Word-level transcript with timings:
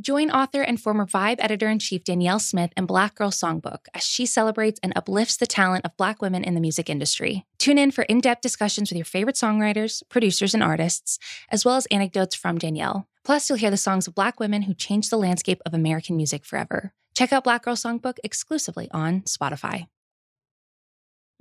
Join 0.00 0.30
author 0.30 0.62
and 0.62 0.80
former 0.80 1.06
Vibe 1.06 1.36
editor 1.38 1.68
in 1.68 1.78
chief 1.78 2.02
Danyel 2.02 2.40
Smith 2.40 2.72
and 2.76 2.88
Black 2.88 3.14
Girl 3.14 3.30
Songbook 3.30 3.86
as 3.94 4.02
she 4.02 4.24
celebrates 4.24 4.80
and 4.82 4.92
uplifts 4.96 5.36
the 5.36 5.46
talent 5.46 5.84
of 5.84 5.96
Black 5.96 6.22
women 6.22 6.42
in 6.42 6.54
the 6.54 6.60
music 6.60 6.88
industry. 6.88 7.44
Tune 7.58 7.78
in 7.78 7.90
for 7.90 8.02
in 8.02 8.20
depth 8.20 8.40
discussions 8.40 8.90
with 8.90 8.96
your 8.96 9.04
favorite 9.04 9.36
songwriters, 9.36 10.02
producers, 10.08 10.54
and 10.54 10.62
artists, 10.62 11.18
as 11.50 11.64
well 11.64 11.76
as 11.76 11.86
anecdotes 11.86 12.34
from 12.34 12.58
Danyel. 12.58 13.04
Plus, 13.22 13.48
you'll 13.48 13.58
hear 13.58 13.70
the 13.70 13.76
songs 13.76 14.08
of 14.08 14.14
Black 14.14 14.40
women 14.40 14.62
who 14.62 14.74
changed 14.74 15.10
the 15.10 15.18
landscape 15.18 15.60
of 15.66 15.74
American 15.74 16.16
music 16.16 16.44
forever. 16.44 16.92
Check 17.14 17.32
out 17.32 17.44
Black 17.44 17.64
Girl 17.64 17.76
Songbook 17.76 18.16
exclusively 18.24 18.88
on 18.92 19.20
Spotify. 19.22 19.86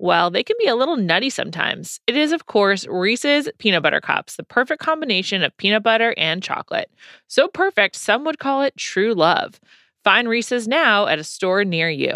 well, 0.00 0.30
they 0.30 0.42
can 0.42 0.56
be 0.58 0.66
a 0.66 0.74
little 0.74 0.96
nutty 0.96 1.28
sometimes. 1.28 2.00
It 2.06 2.16
is, 2.16 2.32
of 2.32 2.46
course, 2.46 2.86
Reese's 2.86 3.50
Peanut 3.58 3.82
Butter 3.82 4.00
Cups, 4.00 4.36
the 4.36 4.42
perfect 4.42 4.82
combination 4.82 5.42
of 5.42 5.54
peanut 5.58 5.82
butter 5.82 6.14
and 6.16 6.42
chocolate. 6.42 6.90
So 7.28 7.48
perfect, 7.48 7.96
some 7.96 8.24
would 8.24 8.38
call 8.38 8.62
it 8.62 8.74
true 8.78 9.12
love. 9.12 9.60
Find 10.02 10.26
Reese's 10.26 10.66
now 10.66 11.06
at 11.06 11.18
a 11.18 11.24
store 11.24 11.64
near 11.64 11.90
you. 11.90 12.14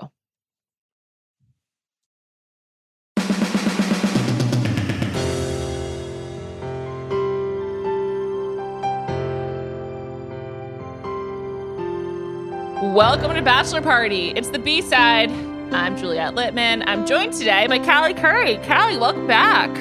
Welcome 12.95 13.35
to 13.35 13.43
Bachelor 13.43 13.83
Party. 13.83 14.31
It's 14.37 14.49
the 14.49 14.59
B 14.59 14.81
side. 14.81 15.54
I'm 15.75 15.97
Juliet 15.97 16.37
Litman. 16.37 16.85
I'm 16.87 17.05
joined 17.05 17.33
today 17.33 17.67
by 17.67 17.81
Callie 17.81 18.15
Curry. 18.15 18.59
Callie, 18.59 18.97
welcome 18.97 19.27
back. 19.27 19.75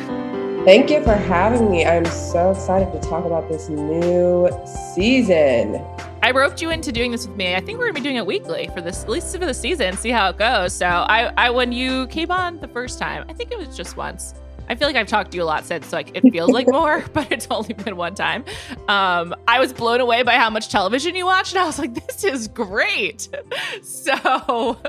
Thank 0.66 0.90
you 0.90 1.04
for 1.04 1.14
having 1.14 1.70
me. 1.70 1.86
I'm 1.86 2.06
so 2.06 2.50
excited 2.50 2.92
to 3.00 3.08
talk 3.08 3.26
about 3.26 3.48
this 3.48 3.70
new 3.70 4.50
season. 4.96 5.86
I 6.24 6.32
roped 6.32 6.64
you 6.64 6.72
into 6.72 6.92
doing 6.92 7.12
this 7.12 7.28
with 7.28 7.38
me. 7.38 7.54
I 7.54 7.60
think 7.60 7.78
we're 7.78 7.86
gonna 7.86 7.94
be 7.94 8.02
doing 8.02 8.16
it 8.16 8.26
weekly 8.26 8.72
for 8.74 8.82
this, 8.82 9.04
at 9.04 9.10
least 9.10 9.38
for 9.38 9.46
the 9.46 9.54
season, 9.54 9.96
see 9.96 10.10
how 10.10 10.30
it 10.30 10.38
goes. 10.38 10.74
So 10.74 10.88
I, 10.88 11.32
I 11.38 11.52
when 11.52 11.72
you 11.72 12.08
came 12.08 12.32
on 12.32 12.60
the 12.60 12.68
first 12.68 12.98
time, 12.98 13.24
I 13.30 13.34
think 13.34 13.52
it 13.52 13.60
was 13.60 13.78
just 13.78 13.96
once. 13.96 14.34
I 14.68 14.74
feel 14.74 14.88
like 14.88 14.96
I've 14.96 15.06
talked 15.06 15.30
to 15.32 15.38
you 15.38 15.44
a 15.44 15.46
lot 15.46 15.64
since, 15.64 15.94
like 15.94 16.18
it 16.18 16.22
feels 16.32 16.50
like 16.50 16.68
more, 16.72 17.06
but 17.14 17.32
it's 17.32 17.48
only 17.52 17.76
been 17.76 17.98
one 17.98 18.16
time. 18.16 18.46
Um, 18.88 19.36
I 19.48 19.60
was 19.60 19.72
blown 19.72 20.02
away 20.02 20.24
by 20.24 20.38
how 20.38 20.50
much 20.50 20.70
television 20.70 21.16
you 21.16 21.28
watched, 21.28 21.54
and 21.54 21.60
I 21.60 21.66
was 21.66 21.78
like, 21.78 21.94
"This 21.94 22.24
is 22.24 22.48
great." 22.48 23.30
So 23.84 24.80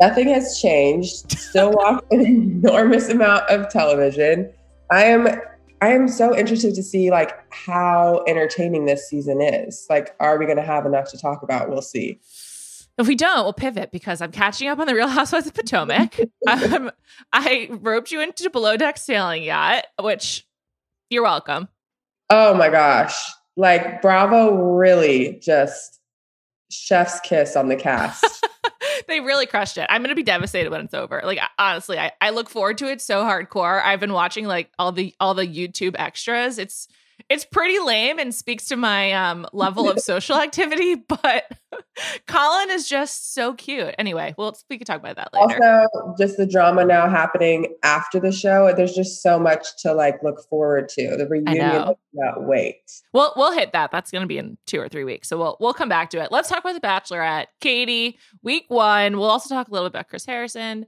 Nothing 0.00 0.28
has 0.28 0.60
changed. 0.60 1.30
Still 1.38 1.70
watch 1.74 2.04
an 2.10 2.26
enormous 2.26 3.08
amount 3.08 3.48
of 3.48 3.68
television. 3.68 4.52
I 4.90 5.04
am 5.04 5.28
I 5.80 5.88
am 5.88 6.08
so 6.08 6.34
interested 6.36 6.74
to 6.74 6.82
see 6.82 7.10
like 7.10 7.32
how 7.52 8.24
entertaining 8.26 8.86
this 8.86 9.08
season 9.08 9.42
is. 9.42 9.86
Like, 9.90 10.14
are 10.18 10.38
we 10.38 10.46
going 10.46 10.56
to 10.56 10.62
have 10.62 10.86
enough 10.86 11.10
to 11.10 11.18
talk 11.18 11.42
about? 11.42 11.68
We'll 11.68 11.82
see. 11.82 12.20
If 12.96 13.08
we 13.08 13.16
don't, 13.16 13.44
we'll 13.44 13.52
pivot 13.52 13.90
because 13.90 14.22
I'm 14.22 14.30
catching 14.30 14.68
up 14.68 14.78
on 14.78 14.86
the 14.86 14.94
Real 14.94 15.08
Housewives 15.08 15.46
of 15.46 15.54
Potomac. 15.54 16.18
um, 16.48 16.90
I 17.32 17.68
roped 17.70 18.12
you 18.12 18.20
into 18.20 18.48
below 18.50 18.76
deck 18.76 18.96
sailing 18.96 19.42
yacht, 19.42 19.84
which 20.00 20.46
you're 21.10 21.24
welcome. 21.24 21.68
Oh 22.30 22.54
my 22.54 22.70
gosh! 22.70 23.20
Like 23.56 24.00
Bravo 24.00 24.54
really 24.54 25.38
just 25.42 26.00
chef's 26.70 27.20
kiss 27.20 27.56
on 27.56 27.68
the 27.68 27.76
cast. 27.76 28.46
they 29.08 29.20
really 29.20 29.46
crushed 29.46 29.78
it. 29.78 29.86
I'm 29.88 30.02
gonna 30.02 30.14
be 30.14 30.22
devastated 30.22 30.70
when 30.70 30.82
it's 30.82 30.94
over. 30.94 31.20
Like 31.24 31.40
honestly, 31.58 31.98
I, 31.98 32.12
I 32.20 32.30
look 32.30 32.48
forward 32.48 32.78
to 32.78 32.90
it 32.90 33.00
so 33.00 33.22
hardcore. 33.22 33.82
I've 33.82 34.00
been 34.00 34.12
watching 34.12 34.46
like 34.46 34.70
all 34.78 34.92
the 34.92 35.14
all 35.20 35.34
the 35.34 35.46
YouTube 35.46 35.94
extras. 35.98 36.58
It's 36.58 36.88
it's 37.28 37.44
pretty 37.44 37.78
lame 37.78 38.18
and 38.18 38.34
speaks 38.34 38.66
to 38.66 38.76
my 38.76 39.12
um, 39.12 39.46
level 39.52 39.88
of 39.88 39.98
social 40.00 40.36
activity, 40.36 40.94
but 40.94 41.44
Colin 42.26 42.70
is 42.70 42.88
just 42.88 43.34
so 43.34 43.54
cute. 43.54 43.94
Anyway, 43.98 44.34
well, 44.36 44.56
we 44.68 44.78
could 44.78 44.86
talk 44.86 44.98
about 45.00 45.16
that 45.16 45.32
later. 45.32 45.58
Also, 45.64 46.14
just 46.18 46.36
the 46.36 46.46
drama 46.46 46.84
now 46.84 47.08
happening 47.08 47.74
after 47.82 48.20
the 48.20 48.32
show. 48.32 48.72
There's 48.76 48.94
just 48.94 49.22
so 49.22 49.38
much 49.38 49.66
to 49.82 49.94
like 49.94 50.22
look 50.22 50.40
forward 50.48 50.88
to. 50.90 51.16
The 51.16 51.26
reunion, 51.26 51.94
not 52.12 52.46
wait. 52.46 52.80
Well, 53.12 53.32
we'll 53.36 53.52
hit 53.52 53.72
that. 53.72 53.90
That's 53.90 54.10
going 54.10 54.22
to 54.22 54.28
be 54.28 54.38
in 54.38 54.58
two 54.66 54.80
or 54.80 54.88
three 54.88 55.04
weeks, 55.04 55.28
so 55.28 55.38
we'll 55.38 55.56
we'll 55.60 55.74
come 55.74 55.88
back 55.88 56.10
to 56.10 56.22
it. 56.22 56.30
Let's 56.30 56.48
talk 56.48 56.60
about 56.60 56.74
the 56.74 56.86
Bachelorette, 56.86 57.46
Katie, 57.60 58.18
week 58.42 58.64
one. 58.68 59.18
We'll 59.18 59.30
also 59.30 59.54
talk 59.54 59.68
a 59.68 59.70
little 59.70 59.88
bit 59.88 59.92
about 59.92 60.08
Chris 60.08 60.26
Harrison. 60.26 60.86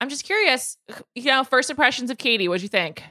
I'm 0.00 0.08
just 0.08 0.24
curious, 0.24 0.76
you 1.14 1.26
know, 1.26 1.44
first 1.44 1.70
impressions 1.70 2.10
of 2.10 2.18
Katie. 2.18 2.48
What'd 2.48 2.62
you 2.62 2.68
think? 2.68 3.04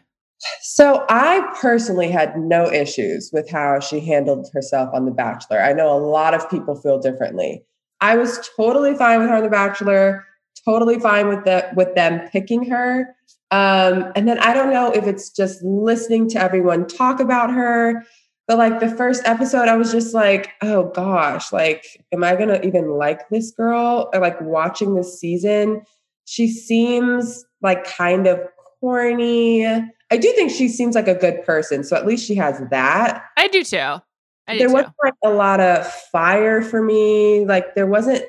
So 0.62 1.06
I 1.10 1.48
personally 1.60 2.10
had 2.10 2.38
no 2.38 2.72
issues 2.72 3.30
with 3.32 3.50
how 3.50 3.80
she 3.80 4.00
handled 4.00 4.50
herself 4.54 4.90
on 4.94 5.06
The 5.06 5.12
Bachelor. 5.12 5.62
I 5.62 5.74
know 5.74 5.96
a 5.96 6.00
lot 6.00 6.34
of 6.34 6.50
people 6.50 6.76
feel 6.76 7.00
differently. 7.00 7.64
I 8.00 8.18
was 8.18 8.50
totally 8.56 8.96
fine 8.96 9.20
with 9.20 9.30
her 9.30 9.36
on 9.36 9.44
The 9.44 9.50
Bachelor, 9.50 10.26
totally 10.66 11.00
fine 11.00 11.28
with 11.28 11.44
the 11.46 11.70
with 11.76 11.94
them 11.96 12.28
picking 12.30 12.70
her. 12.70 13.16
Um, 13.52 14.12
and 14.16 14.28
then 14.28 14.40
I 14.40 14.54
don't 14.54 14.72
know 14.72 14.92
if 14.92 15.06
it's 15.06 15.30
just 15.30 15.62
listening 15.62 16.30
to 16.30 16.42
everyone 16.42 16.88
talk 16.88 17.20
about 17.20 17.52
her, 17.52 18.04
but 18.48 18.58
like 18.58 18.80
the 18.80 18.90
first 18.90 19.24
episode, 19.26 19.68
I 19.68 19.76
was 19.76 19.92
just 19.92 20.14
like, 20.14 20.52
oh 20.62 20.86
gosh, 20.96 21.52
like, 21.52 21.86
am 22.14 22.24
I 22.24 22.36
gonna 22.36 22.60
even 22.64 22.92
like 22.92 23.30
this 23.30 23.52
girl? 23.52 24.10
Or 24.14 24.20
like 24.20 24.40
watching 24.42 24.96
this 24.96 25.20
season, 25.20 25.84
she 26.26 26.48
seems 26.48 27.44
like 27.62 27.84
kind 27.84 28.26
of 28.26 28.40
corny. 28.80 29.66
I 30.12 30.18
do 30.18 30.32
think 30.34 30.52
she 30.52 30.68
seems 30.68 30.94
like 30.94 31.08
a 31.08 31.16
good 31.16 31.44
person. 31.46 31.84
So 31.84 31.96
at 31.96 32.06
least 32.06 32.26
she 32.26 32.36
has 32.36 32.62
that. 32.70 33.24
I 33.38 33.48
do 33.48 33.64
too. 33.64 33.78
I 33.78 34.54
do 34.54 34.60
there 34.60 34.68
too. 34.68 34.74
wasn't 34.74 34.94
like 35.04 35.14
a 35.24 35.30
lot 35.30 35.62
of 35.62 35.92
fire 36.12 36.62
for 36.62 36.82
me. 36.82 37.46
Like 37.46 37.76
there 37.76 37.88
wasn't 37.88 38.26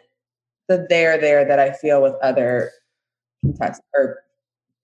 the 0.69 0.87
there 0.89 1.19
there 1.19 1.45
that 1.45 1.59
I 1.59 1.73
feel 1.73 2.01
with 2.01 2.15
other 2.23 2.71
contestants 3.43 3.89
or 3.95 4.21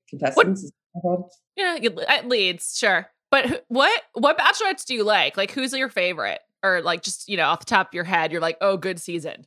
contestants. 0.08 0.72
What? 0.92 1.30
Yeah, 1.54 1.78
at 2.08 2.28
leads, 2.28 2.76
sure. 2.76 3.08
But 3.30 3.64
what 3.68 4.02
what 4.14 4.36
bachelorettes 4.36 4.84
do 4.84 4.94
you 4.94 5.04
like? 5.04 5.36
Like 5.36 5.52
who's 5.52 5.72
your 5.72 5.88
favorite? 5.88 6.40
Or 6.64 6.82
like 6.82 7.02
just, 7.02 7.28
you 7.28 7.36
know, 7.36 7.44
off 7.44 7.60
the 7.60 7.66
top 7.66 7.88
of 7.88 7.94
your 7.94 8.02
head, 8.02 8.32
you're 8.32 8.40
like, 8.40 8.58
oh, 8.60 8.76
good 8.76 9.00
season. 9.00 9.46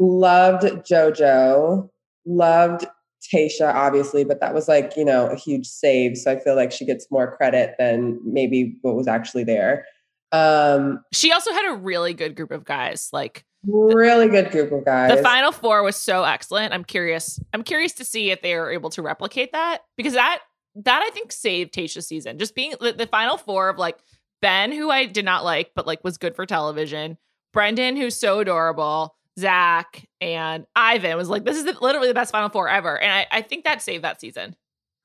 Loved 0.00 0.64
JoJo. 0.64 1.88
Loved 2.26 2.86
Tayshia, 3.32 3.74
obviously, 3.74 4.24
but 4.24 4.40
that 4.40 4.54
was 4.54 4.68
like, 4.68 4.96
you 4.96 5.04
know, 5.04 5.26
a 5.26 5.36
huge 5.36 5.66
save. 5.66 6.16
So 6.16 6.32
I 6.32 6.38
feel 6.38 6.56
like 6.56 6.72
she 6.72 6.86
gets 6.86 7.10
more 7.10 7.36
credit 7.36 7.74
than 7.78 8.18
maybe 8.24 8.76
what 8.82 8.96
was 8.96 9.08
actually 9.08 9.44
there. 9.44 9.84
Um, 10.32 11.02
she 11.12 11.32
also 11.32 11.52
had 11.52 11.72
a 11.72 11.76
really 11.76 12.14
good 12.14 12.36
group 12.36 12.50
of 12.50 12.64
guys. 12.64 13.10
Like 13.12 13.44
really 13.66 14.28
good 14.28 14.50
group 14.50 14.72
of 14.72 14.84
guys. 14.84 15.16
The 15.16 15.22
final 15.22 15.52
four 15.52 15.82
was 15.82 15.96
so 15.96 16.24
excellent. 16.24 16.72
I'm 16.72 16.84
curious. 16.84 17.40
I'm 17.52 17.62
curious 17.62 17.92
to 17.94 18.04
see 18.04 18.30
if 18.30 18.42
they 18.42 18.54
are 18.54 18.70
able 18.70 18.90
to 18.90 19.02
replicate 19.02 19.52
that 19.52 19.82
because 19.96 20.14
that 20.14 20.40
that 20.76 21.02
I 21.04 21.10
think 21.10 21.32
saved 21.32 21.74
Tayshia's 21.74 22.06
season. 22.06 22.38
Just 22.38 22.54
being 22.54 22.74
the, 22.80 22.92
the 22.92 23.06
final 23.06 23.36
four 23.36 23.68
of 23.68 23.78
like 23.78 23.98
Ben, 24.40 24.72
who 24.72 24.90
I 24.90 25.06
did 25.06 25.24
not 25.24 25.44
like, 25.44 25.72
but 25.74 25.86
like 25.86 26.02
was 26.04 26.16
good 26.16 26.36
for 26.36 26.46
television. 26.46 27.18
Brendan, 27.52 27.96
who's 27.96 28.16
so 28.16 28.40
adorable. 28.40 29.16
Zach 29.40 30.06
and 30.20 30.66
Ivan 30.76 31.16
was 31.16 31.28
like, 31.28 31.44
this 31.44 31.56
is 31.56 31.64
the, 31.64 31.76
literally 31.80 32.08
the 32.08 32.14
best 32.14 32.32
final 32.32 32.48
four 32.48 32.68
ever. 32.68 32.98
And 32.98 33.10
I, 33.10 33.26
I 33.30 33.42
think 33.42 33.64
that 33.64 33.82
saved 33.82 34.04
that 34.04 34.20
season. 34.20 34.56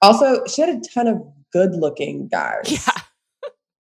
Also, 0.02 0.46
she 0.46 0.62
had 0.62 0.70
a 0.70 0.82
ton 0.94 1.08
of 1.08 1.22
good 1.52 1.72
looking 1.72 2.28
guys. 2.28 2.72
Yeah. 2.72 2.80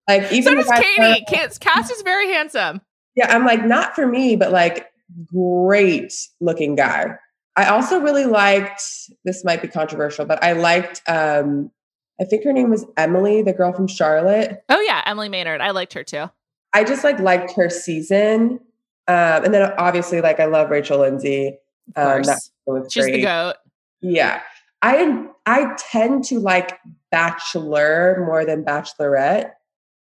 Like 0.07 0.31
even 0.31 0.53
so 0.61 0.69
does 0.69 0.83
Katie. 0.83 1.25
Cass 1.59 1.89
is 1.89 2.03
very 2.03 2.31
handsome. 2.31 2.79
Yeah, 3.15 3.35
I'm 3.35 3.43
like, 3.43 3.65
not 3.65 3.95
for 3.95 4.05
me, 4.05 4.35
but 4.35 4.51
like 4.51 4.91
great 5.25 6.13
looking 6.39 6.75
guy. 6.75 7.15
I 7.55 7.69
also 7.69 7.99
really 7.99 8.25
liked, 8.25 8.83
this 9.23 9.43
might 9.43 9.63
be 9.63 9.67
controversial, 9.67 10.25
but 10.25 10.43
I 10.43 10.51
liked 10.51 11.01
um 11.07 11.71
I 12.19 12.23
think 12.23 12.43
her 12.43 12.53
name 12.53 12.69
was 12.69 12.85
Emily, 12.97 13.41
the 13.41 13.51
girl 13.51 13.73
from 13.73 13.87
Charlotte. 13.87 14.63
Oh 14.69 14.79
yeah, 14.81 15.01
Emily 15.05 15.27
Maynard. 15.27 15.59
I 15.59 15.71
liked 15.71 15.93
her 15.93 16.03
too. 16.03 16.29
I 16.73 16.83
just 16.83 17.03
like 17.03 17.19
liked 17.19 17.53
her 17.53 17.69
season. 17.69 18.59
Um, 19.07 19.45
and 19.45 19.53
then 19.53 19.71
obviously 19.77 20.21
like 20.21 20.39
I 20.39 20.45
love 20.45 20.69
Rachel 20.69 20.99
Lindsay. 20.99 21.57
Um, 21.95 22.23
She's 22.89 23.03
great. 23.03 23.11
the 23.13 23.21
goat. 23.21 23.55
Yeah. 24.01 24.41
I 24.81 25.27
I 25.45 25.75
tend 25.77 26.23
to 26.25 26.39
like 26.39 26.77
Bachelor 27.11 28.23
more 28.25 28.45
than 28.45 28.63
Bachelorette. 28.63 29.51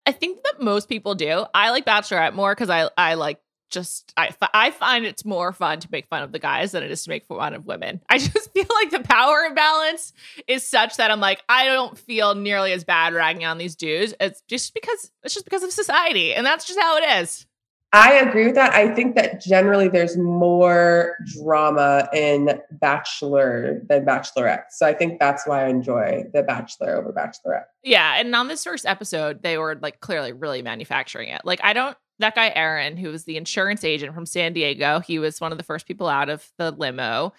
I 0.06 0.12
think 0.12 0.44
that 0.44 0.62
most 0.62 0.90
people 0.90 1.16
do. 1.16 1.46
I 1.54 1.70
like 1.72 1.86
Bachelorette 1.86 2.34
more 2.34 2.54
because 2.54 2.70
I 2.70 2.90
I 2.98 3.14
like 3.14 3.40
just 3.70 4.14
I 4.18 4.34
I 4.54 4.72
find 4.72 5.06
it's 5.06 5.26
more 5.26 5.54
fun 5.54 5.80
to 5.80 5.88
make 5.92 6.08
fun 6.08 6.24
of 6.24 6.32
the 6.32 6.40
guys 6.40 6.72
than 6.72 6.84
it 6.84 6.92
is 6.92 7.04
to 7.04 7.10
make 7.10 7.26
fun 7.26 7.54
of 7.54 7.66
women. 7.66 8.02
I 8.10 8.18
just 8.18 8.52
feel 8.54 8.66
like 8.76 8.92
the 8.92 9.02
power 9.02 9.46
imbalance 9.48 10.14
is 10.48 10.64
such 10.64 10.98
that 10.98 11.12
I'm 11.12 11.20
like 11.20 11.44
I 11.48 11.66
don't 11.66 11.98
feel 11.98 12.36
nearly 12.36 12.72
as 12.74 12.84
bad 12.84 13.14
ragging 13.14 13.46
on 13.46 13.58
these 13.58 13.76
dudes. 13.76 14.14
It's 14.20 14.42
just 14.48 14.74
because 14.74 15.12
it's 15.24 15.34
just 15.34 15.46
because 15.46 15.64
of 15.64 15.72
society, 15.72 16.34
and 16.34 16.46
that's 16.46 16.66
just 16.66 16.80
how 16.80 16.98
it 16.98 17.22
is. 17.22 17.46
I 17.92 18.14
agree 18.14 18.46
with 18.46 18.56
that. 18.56 18.74
I 18.74 18.94
think 18.94 19.16
that 19.16 19.42
generally 19.42 19.88
there's 19.88 20.16
more 20.16 21.16
drama 21.34 22.08
in 22.14 22.60
Bachelor 22.74 23.82
than 23.90 24.06
Bachelorette. 24.06 24.66
So 24.70 24.86
I 24.86 24.94
think 24.94 25.20
that's 25.20 25.48
why 25.48 25.66
I 25.66 25.70
enjoy 25.70 26.26
The 26.34 26.44
Bachelor 26.44 26.98
over 26.98 27.12
Bachelorette. 27.12 27.66
Yeah. 27.84 28.20
And 28.20 28.36
on 28.36 28.48
this 28.48 28.64
first 28.64 28.86
episode, 28.86 29.42
they 29.42 29.58
were 29.58 29.80
like 29.82 30.02
clearly 30.02 30.34
really 30.34 30.62
manufacturing 30.62 31.30
it. 31.30 31.42
Like, 31.44 31.62
I 31.64 31.74
don't, 31.74 31.98
that 32.20 32.36
guy, 32.36 32.52
Aaron, 32.54 32.96
who 32.96 33.10
was 33.10 33.24
the 33.24 33.38
insurance 33.38 33.84
agent 33.84 34.14
from 34.14 34.28
San 34.28 34.54
Diego, 34.54 35.00
he 35.00 35.18
was 35.18 35.42
one 35.42 35.52
of 35.52 35.58
the 35.58 35.64
first 35.64 35.88
people 35.88 36.08
out 36.08 36.30
of 36.30 36.48
the 36.58 36.70
limo. 36.70 37.34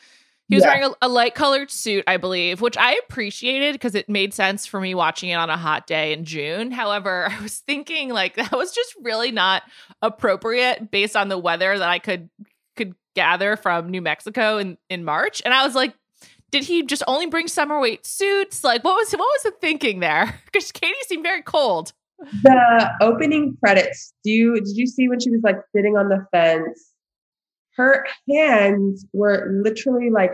He 0.51 0.57
was 0.57 0.65
yeah. 0.65 0.75
wearing 0.75 0.95
a, 1.01 1.07
a, 1.07 1.09
light 1.09 1.37
colored 1.37 1.71
suit, 1.71 2.03
I 2.09 2.17
believe, 2.17 2.61
which 2.61 2.77
I 2.77 2.95
appreciated 2.97 3.75
because 3.75 3.95
it 3.95 4.09
made 4.09 4.35
sense 4.35 4.67
for 4.67 4.81
me 4.81 4.97
watching 4.97 5.31
it 5.31 5.35
on 5.35 5.49
a 5.49 5.57
hot 5.57 5.87
day 5.87 6.13
in 6.13 6.25
June. 6.25 6.73
However, 6.73 7.29
I 7.31 7.41
was 7.41 7.59
thinking 7.59 8.11
like 8.11 8.35
that 8.35 8.51
was 8.51 8.73
just 8.73 8.95
really 9.01 9.31
not 9.31 9.63
appropriate 10.03 10.91
based 10.91 11.17
on 11.17 11.29
the 11.29 11.39
weather 11.39 11.79
that 11.79 11.89
I 11.89 12.01
could 12.01 12.29
could 12.77 12.97
gather 13.15 13.57
from 13.57 13.91
New 13.91 14.03
Mexico 14.03 14.59
in 14.59 14.77
in 14.89 15.05
March. 15.05 15.41
And 15.45 15.55
I 15.55 15.65
was 15.65 15.77
like, 15.77 15.95
did 16.51 16.65
he 16.65 16.83
just 16.83 17.05
only 17.07 17.27
bring 17.27 17.47
summer 17.47 17.79
weight 17.79 18.05
suits? 18.05 18.65
Like, 18.65 18.83
what 18.83 18.97
was 18.97 19.13
what 19.13 19.21
was 19.21 19.43
the 19.45 19.53
thinking 19.53 20.01
there? 20.01 20.41
Because 20.47 20.73
Katie 20.73 20.95
seemed 21.07 21.23
very 21.23 21.43
cold. 21.43 21.93
The 22.43 22.91
opening 23.01 23.57
credits. 23.65 24.13
Do 24.25 24.33
you 24.33 24.55
did 24.57 24.77
you 24.77 24.89
see 24.89 25.09
when 25.09 25.21
she 25.21 25.31
was 25.31 25.43
like 25.45 25.59
sitting 25.73 25.97
on 25.97 26.09
the 26.09 26.27
fence 26.33 26.90
her 27.81 28.07
hands 28.29 29.07
were 29.13 29.49
literally 29.65 30.11
like 30.11 30.33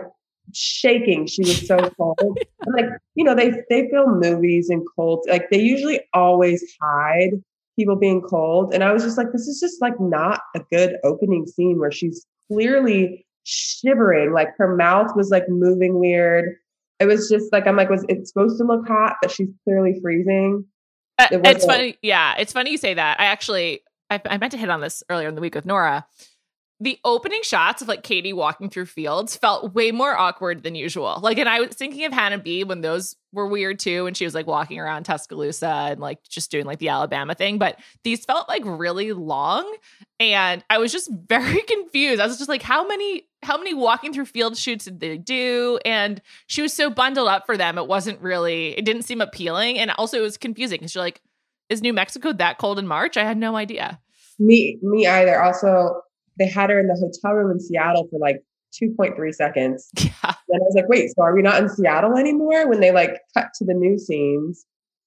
shaking. 0.53 1.27
She 1.27 1.41
was 1.41 1.65
so 1.65 1.77
cold. 1.97 2.37
like, 2.67 2.85
you 3.15 3.23
know, 3.23 3.35
they 3.35 3.51
they 3.69 3.89
film 3.89 4.19
movies 4.19 4.69
in 4.69 4.83
cold. 4.95 5.25
Like 5.29 5.49
they 5.49 5.59
usually 5.59 6.01
always 6.13 6.63
hide 6.81 7.31
people 7.77 7.95
being 7.95 8.21
cold. 8.21 8.73
And 8.73 8.83
I 8.83 8.91
was 8.91 9.03
just 9.03 9.17
like, 9.17 9.31
this 9.31 9.47
is 9.47 9.59
just 9.59 9.81
like 9.81 9.99
not 9.99 10.41
a 10.55 10.59
good 10.71 10.97
opening 11.03 11.45
scene 11.45 11.79
where 11.79 11.91
she's 11.91 12.25
clearly 12.51 13.25
shivering. 13.43 14.33
Like 14.33 14.49
her 14.57 14.75
mouth 14.75 15.15
was 15.15 15.29
like 15.29 15.47
moving 15.47 15.99
weird. 15.99 16.55
It 16.99 17.05
was 17.05 17.29
just 17.29 17.53
like 17.53 17.65
I'm 17.67 17.77
like, 17.77 17.89
was 17.89 18.05
it 18.09 18.27
supposed 18.27 18.57
to 18.57 18.65
look 18.65 18.87
hot, 18.87 19.17
but 19.21 19.31
she's 19.31 19.49
clearly 19.63 19.99
freezing? 20.01 20.65
Uh, 21.19 21.27
it 21.31 21.41
it's 21.45 21.65
funny, 21.65 21.97
yeah. 22.01 22.35
It's 22.37 22.51
funny 22.51 22.71
you 22.71 22.77
say 22.77 22.93
that. 22.93 23.19
I 23.19 23.25
actually 23.25 23.81
I, 24.09 24.21
I 24.25 24.37
meant 24.37 24.51
to 24.51 24.57
hit 24.57 24.69
on 24.69 24.81
this 24.81 25.03
earlier 25.09 25.27
in 25.27 25.35
the 25.35 25.41
week 25.41 25.55
with 25.55 25.65
Nora 25.65 26.05
the 26.79 26.99
opening 27.03 27.41
shots 27.41 27.81
of 27.81 27.87
like 27.87 28.03
Katie 28.03 28.33
walking 28.33 28.69
through 28.69 28.85
fields 28.85 29.35
felt 29.35 29.73
way 29.73 29.91
more 29.91 30.15
awkward 30.15 30.61
than 30.61 30.75
usual. 30.75 31.19
Like, 31.21 31.39
and 31.39 31.49
I 31.49 31.59
was 31.59 31.69
thinking 31.69 32.05
of 32.05 32.13
Hannah 32.13 32.37
B 32.37 32.63
when 32.63 32.81
those 32.81 33.15
were 33.33 33.47
weird 33.47 33.79
too, 33.79 34.05
and 34.05 34.15
she 34.15 34.25
was 34.25 34.35
like 34.35 34.45
walking 34.45 34.79
around 34.79 35.03
Tuscaloosa 35.03 35.67
and 35.67 35.99
like 35.99 36.21
just 36.29 36.51
doing 36.51 36.65
like 36.65 36.77
the 36.77 36.89
Alabama 36.89 37.33
thing. 37.33 37.57
But 37.57 37.79
these 38.03 38.25
felt 38.25 38.47
like 38.47 38.61
really 38.63 39.11
long, 39.11 39.75
and 40.19 40.63
I 40.69 40.77
was 40.77 40.91
just 40.91 41.09
very 41.27 41.61
confused. 41.63 42.21
I 42.21 42.27
was 42.27 42.37
just 42.37 42.49
like, 42.49 42.61
how 42.61 42.87
many, 42.87 43.23
how 43.41 43.57
many 43.57 43.73
walking 43.73 44.13
through 44.13 44.25
field 44.25 44.55
shoots 44.55 44.85
did 44.85 44.99
they 44.99 45.17
do? 45.17 45.79
And 45.83 46.21
she 46.45 46.61
was 46.61 46.73
so 46.73 46.91
bundled 46.91 47.27
up 47.27 47.47
for 47.47 47.57
them, 47.57 47.79
it 47.79 47.87
wasn't 47.87 48.21
really, 48.21 48.77
it 48.77 48.85
didn't 48.85 49.03
seem 49.03 49.21
appealing, 49.21 49.79
and 49.79 49.89
also 49.91 50.17
it 50.17 50.21
was 50.21 50.37
confusing 50.37 50.77
because 50.77 50.93
you're 50.93 51.03
like, 51.03 51.21
is 51.69 51.81
New 51.81 51.91
Mexico 51.91 52.33
that 52.33 52.59
cold 52.59 52.77
in 52.77 52.87
March? 52.87 53.17
I 53.17 53.23
had 53.23 53.37
no 53.37 53.55
idea. 53.55 53.99
Me, 54.39 54.77
me 54.83 55.07
either. 55.07 55.41
Also, 55.41 56.01
they 56.37 56.47
had 56.47 56.69
her 56.69 56.79
in 56.79 56.87
the 56.87 56.95
hotel 56.95 57.33
room 57.35 57.51
in 57.51 57.59
Seattle 57.59 58.07
for 58.09 58.19
like 58.19 58.43
2.3 58.81 59.33
seconds. 59.33 59.89
Yeah. 60.23 60.33
And 60.49 60.61
I 60.61 60.63
was 60.63 60.75
like, 60.75 60.87
wait, 60.87 61.09
so 61.09 61.23
are 61.23 61.35
we 61.35 61.41
not 61.41 61.61
in 61.61 61.67
Seattle 61.67 62.15
anymore? 62.17 62.69
When 62.69 62.79
they 62.79 62.91
like 62.91 63.19
cut 63.33 63.47
to 63.55 63.65
the 63.65 63.73
new 63.73 63.97
scenes. 63.97 64.65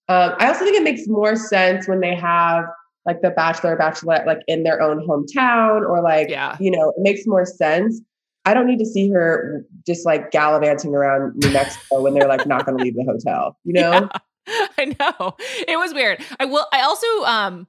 Um, 0.08 0.34
I 0.38 0.48
also 0.48 0.64
think 0.64 0.76
it 0.76 0.82
makes 0.82 1.06
more 1.06 1.34
sense 1.34 1.88
when 1.88 2.00
they 2.00 2.14
have 2.14 2.64
like 3.06 3.22
the 3.22 3.30
bachelor 3.30 3.74
or 3.74 3.78
bachelorette 3.78 4.26
like 4.26 4.40
in 4.46 4.64
their 4.64 4.82
own 4.82 5.06
hometown 5.06 5.88
or 5.88 6.02
like, 6.02 6.28
yeah. 6.28 6.56
you 6.60 6.70
know, 6.70 6.90
it 6.90 6.96
makes 6.98 7.26
more 7.26 7.46
sense. 7.46 8.00
I 8.44 8.52
don't 8.52 8.66
need 8.66 8.78
to 8.78 8.86
see 8.86 9.10
her 9.10 9.64
just 9.86 10.04
like 10.04 10.30
gallivanting 10.30 10.94
around 10.94 11.36
New 11.36 11.50
Mexico 11.50 12.02
when 12.02 12.14
they're 12.14 12.28
like 12.28 12.46
not 12.46 12.66
going 12.66 12.76
to 12.76 12.84
leave 12.84 12.94
the 12.94 13.04
hotel, 13.04 13.56
you 13.64 13.72
know? 13.80 14.10
Yeah, 14.46 14.66
I 14.78 14.96
know. 14.98 15.36
It 15.66 15.78
was 15.78 15.94
weird. 15.94 16.22
I 16.38 16.44
will, 16.44 16.66
I 16.72 16.82
also, 16.82 17.06
um, 17.24 17.66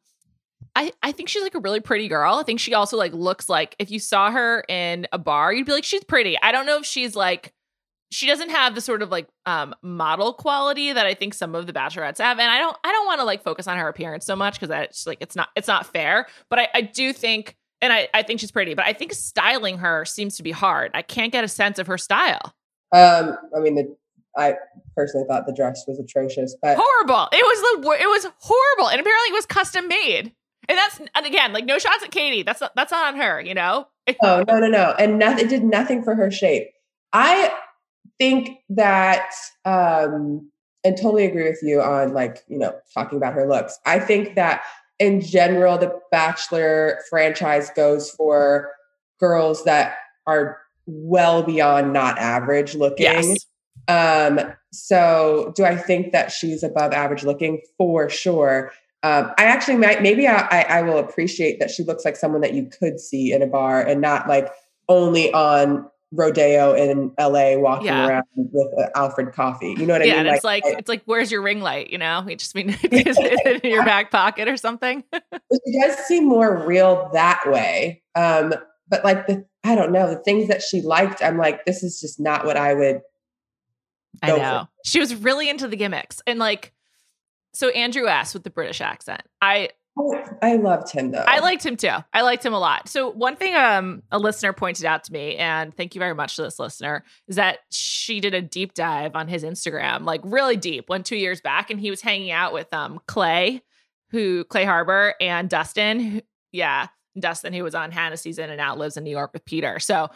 I, 0.75 0.91
I 1.03 1.11
think 1.11 1.29
she's 1.29 1.43
like 1.43 1.55
a 1.55 1.59
really 1.59 1.81
pretty 1.81 2.07
girl. 2.07 2.35
I 2.35 2.43
think 2.43 2.59
she 2.59 2.73
also 2.73 2.97
like 2.97 3.13
looks 3.13 3.49
like 3.49 3.75
if 3.77 3.91
you 3.91 3.99
saw 3.99 4.31
her 4.31 4.63
in 4.69 5.07
a 5.11 5.17
bar, 5.17 5.53
you'd 5.53 5.65
be 5.65 5.73
like, 5.73 5.83
she's 5.83 6.03
pretty. 6.03 6.37
I 6.41 6.51
don't 6.51 6.65
know 6.65 6.77
if 6.77 6.85
she's 6.85 7.15
like 7.15 7.53
she 8.11 8.27
doesn't 8.27 8.49
have 8.49 8.75
the 8.75 8.81
sort 8.81 9.01
of 9.01 9.09
like 9.09 9.27
um 9.45 9.73
model 9.81 10.33
quality 10.33 10.91
that 10.91 11.05
I 11.05 11.13
think 11.13 11.33
some 11.33 11.55
of 11.55 11.65
the 11.65 11.73
bachelorettes 11.73 12.19
have. 12.19 12.39
And 12.39 12.51
I 12.51 12.59
don't 12.59 12.77
I 12.83 12.91
don't 12.91 13.05
want 13.05 13.19
to 13.21 13.25
like 13.25 13.43
focus 13.43 13.67
on 13.67 13.77
her 13.77 13.87
appearance 13.87 14.25
so 14.25 14.35
much 14.35 14.55
because 14.55 14.69
that's 14.69 15.07
like 15.07 15.19
it's 15.21 15.35
not 15.35 15.49
it's 15.55 15.67
not 15.67 15.87
fair. 15.87 16.27
But 16.49 16.59
I, 16.59 16.67
I 16.75 16.81
do 16.81 17.13
think 17.13 17.57
and 17.81 17.91
I, 17.91 18.09
I 18.13 18.21
think 18.21 18.39
she's 18.39 18.51
pretty, 18.51 18.75
but 18.75 18.85
I 18.85 18.93
think 18.93 19.11
styling 19.11 19.79
her 19.79 20.05
seems 20.05 20.37
to 20.37 20.43
be 20.43 20.51
hard. 20.51 20.91
I 20.93 21.01
can't 21.01 21.31
get 21.31 21.43
a 21.43 21.47
sense 21.47 21.79
of 21.79 21.87
her 21.87 21.97
style. 21.97 22.53
Um, 22.93 23.37
I 23.55 23.59
mean 23.59 23.75
the 23.75 23.95
I 24.37 24.55
personally 24.95 25.25
thought 25.27 25.45
the 25.45 25.53
dress 25.53 25.83
was 25.87 25.99
atrocious, 25.99 26.55
but 26.61 26.77
horrible. 26.79 27.27
It 27.31 27.43
was 27.43 27.81
the 27.81 28.03
it 28.03 28.07
was 28.07 28.27
horrible, 28.39 28.89
and 28.89 28.99
apparently 28.99 29.29
it 29.29 29.33
was 29.33 29.45
custom 29.45 29.87
made. 29.87 30.33
And 30.69 30.77
that's 30.77 30.99
and 31.15 31.25
again, 31.25 31.53
like 31.53 31.65
no 31.65 31.79
shots 31.79 32.03
at 32.03 32.11
Katie. 32.11 32.43
That's 32.43 32.61
not, 32.61 32.71
that's 32.75 32.91
not 32.91 33.13
on 33.13 33.19
her, 33.19 33.41
you 33.41 33.53
know. 33.53 33.87
oh 34.23 34.43
no, 34.47 34.59
no, 34.59 34.67
no, 34.67 34.95
and 34.97 35.19
nothing. 35.19 35.45
It 35.45 35.49
did 35.49 35.63
nothing 35.63 36.03
for 36.03 36.15
her 36.15 36.31
shape. 36.31 36.69
I 37.13 37.53
think 38.19 38.59
that, 38.69 39.31
um, 39.65 40.49
and 40.83 40.95
totally 40.97 41.25
agree 41.25 41.49
with 41.49 41.59
you 41.61 41.81
on 41.81 42.13
like 42.13 42.43
you 42.47 42.57
know 42.57 42.73
talking 42.93 43.17
about 43.17 43.33
her 43.33 43.47
looks. 43.47 43.77
I 43.85 43.99
think 43.99 44.35
that 44.35 44.61
in 44.99 45.19
general, 45.19 45.77
the 45.77 45.99
Bachelor 46.11 46.99
franchise 47.09 47.71
goes 47.75 48.11
for 48.11 48.71
girls 49.19 49.63
that 49.63 49.97
are 50.27 50.59
well 50.85 51.43
beyond 51.43 51.91
not 51.93 52.17
average 52.19 52.75
looking. 52.75 53.05
Yes. 53.05 53.45
Um, 53.87 54.39
so 54.71 55.53
do 55.55 55.65
I 55.65 55.75
think 55.75 56.11
that 56.11 56.31
she's 56.31 56.63
above 56.63 56.93
average 56.93 57.23
looking? 57.23 57.61
For 57.77 58.09
sure. 58.09 58.71
Um, 59.03 59.31
I 59.37 59.45
actually 59.45 59.77
might, 59.77 60.01
maybe 60.01 60.27
I, 60.27 60.47
I, 60.51 60.61
I 60.61 60.81
will 60.83 60.99
appreciate 60.99 61.59
that 61.59 61.71
she 61.71 61.83
looks 61.83 62.05
like 62.05 62.15
someone 62.15 62.41
that 62.41 62.53
you 62.53 62.67
could 62.67 62.99
see 62.99 63.33
in 63.33 63.41
a 63.41 63.47
bar 63.47 63.81
and 63.81 63.99
not 63.99 64.27
like 64.27 64.51
only 64.87 65.33
on 65.33 65.89
rodeo 66.11 66.73
in 66.73 67.13
LA 67.17 67.57
walking 67.57 67.87
yeah. 67.87 68.07
around 68.07 68.23
with 68.35 68.67
uh, 68.77 68.89
Alfred 68.95 69.33
coffee. 69.33 69.75
You 69.77 69.85
know 69.85 69.93
what 69.93 70.01
I 70.01 70.05
yeah, 70.05 70.17
mean? 70.17 70.25
Yeah, 70.27 70.35
it's 70.35 70.43
like, 70.43 70.63
like 70.63 70.77
it's 70.77 70.89
like 70.89 71.01
where's 71.05 71.31
your 71.31 71.41
ring 71.41 71.61
light? 71.61 71.89
You 71.89 71.97
know, 71.97 72.25
you 72.27 72.35
just 72.35 72.53
mean 72.53 72.69
is 72.83 73.17
it 73.19 73.63
in 73.63 73.71
your 73.71 73.85
back 73.85 74.11
pocket 74.11 74.47
or 74.47 74.57
something. 74.57 75.03
she 75.13 75.79
does 75.79 75.97
seem 76.05 76.27
more 76.27 76.65
real 76.65 77.09
that 77.13 77.41
way. 77.47 78.03
Um, 78.15 78.53
but 78.89 79.03
like 79.03 79.27
the 79.27 79.45
I 79.63 79.75
don't 79.75 79.91
know 79.91 80.09
the 80.09 80.21
things 80.23 80.47
that 80.49 80.61
she 80.61 80.81
liked. 80.81 81.23
I'm 81.23 81.37
like, 81.37 81.65
this 81.65 81.83
is 81.83 81.99
just 82.01 82.19
not 82.19 82.45
what 82.45 82.57
I 82.57 82.73
would. 82.73 83.01
I 84.21 84.27
know 84.27 84.37
for. 84.37 84.67
she 84.85 84.99
was 84.99 85.15
really 85.15 85.49
into 85.49 85.67
the 85.67 85.77
gimmicks 85.77 86.21
and 86.27 86.37
like 86.37 86.73
so 87.53 87.69
Andrew 87.69 88.07
S 88.07 88.33
with 88.33 88.43
the 88.43 88.49
British 88.49 88.81
accent. 88.81 89.21
I 89.41 89.69
I 90.41 90.55
loved 90.55 90.91
him 90.91 91.11
though. 91.11 91.25
I 91.27 91.39
liked 91.39 91.65
him 91.65 91.75
too. 91.75 91.95
I 92.13 92.21
liked 92.21 92.45
him 92.45 92.53
a 92.53 92.59
lot. 92.59 92.87
So 92.87 93.09
one 93.09 93.35
thing 93.35 93.55
um 93.55 94.03
a 94.11 94.17
listener 94.17 94.53
pointed 94.53 94.85
out 94.85 95.03
to 95.05 95.13
me, 95.13 95.35
and 95.35 95.75
thank 95.75 95.95
you 95.95 95.99
very 95.99 96.15
much 96.15 96.37
to 96.37 96.43
this 96.43 96.59
listener, 96.59 97.03
is 97.27 97.35
that 97.35 97.59
she 97.69 98.19
did 98.19 98.33
a 98.33 98.41
deep 98.41 98.73
dive 98.73 99.15
on 99.15 99.27
his 99.27 99.43
Instagram, 99.43 100.05
like 100.05 100.21
really 100.23 100.55
deep, 100.55 100.89
went 100.89 101.05
two 101.05 101.17
years 101.17 101.41
back, 101.41 101.69
and 101.69 101.79
he 101.79 101.89
was 101.89 102.01
hanging 102.01 102.31
out 102.31 102.53
with 102.53 102.73
um 102.73 102.99
Clay, 103.07 103.61
who 104.11 104.43
Clay 104.45 104.65
Harbor 104.65 105.13
and 105.19 105.49
Dustin. 105.49 105.99
Who, 105.99 106.21
yeah, 106.53 106.87
Dustin, 107.19 107.53
who 107.53 107.63
was 107.63 107.75
on 107.75 107.91
Hannah 107.91 108.17
season 108.17 108.49
and 108.49 108.57
now 108.57 108.75
lives 108.75 108.97
in 108.97 109.03
New 109.03 109.11
York 109.11 109.31
with 109.33 109.45
Peter. 109.45 109.79
So 109.79 110.09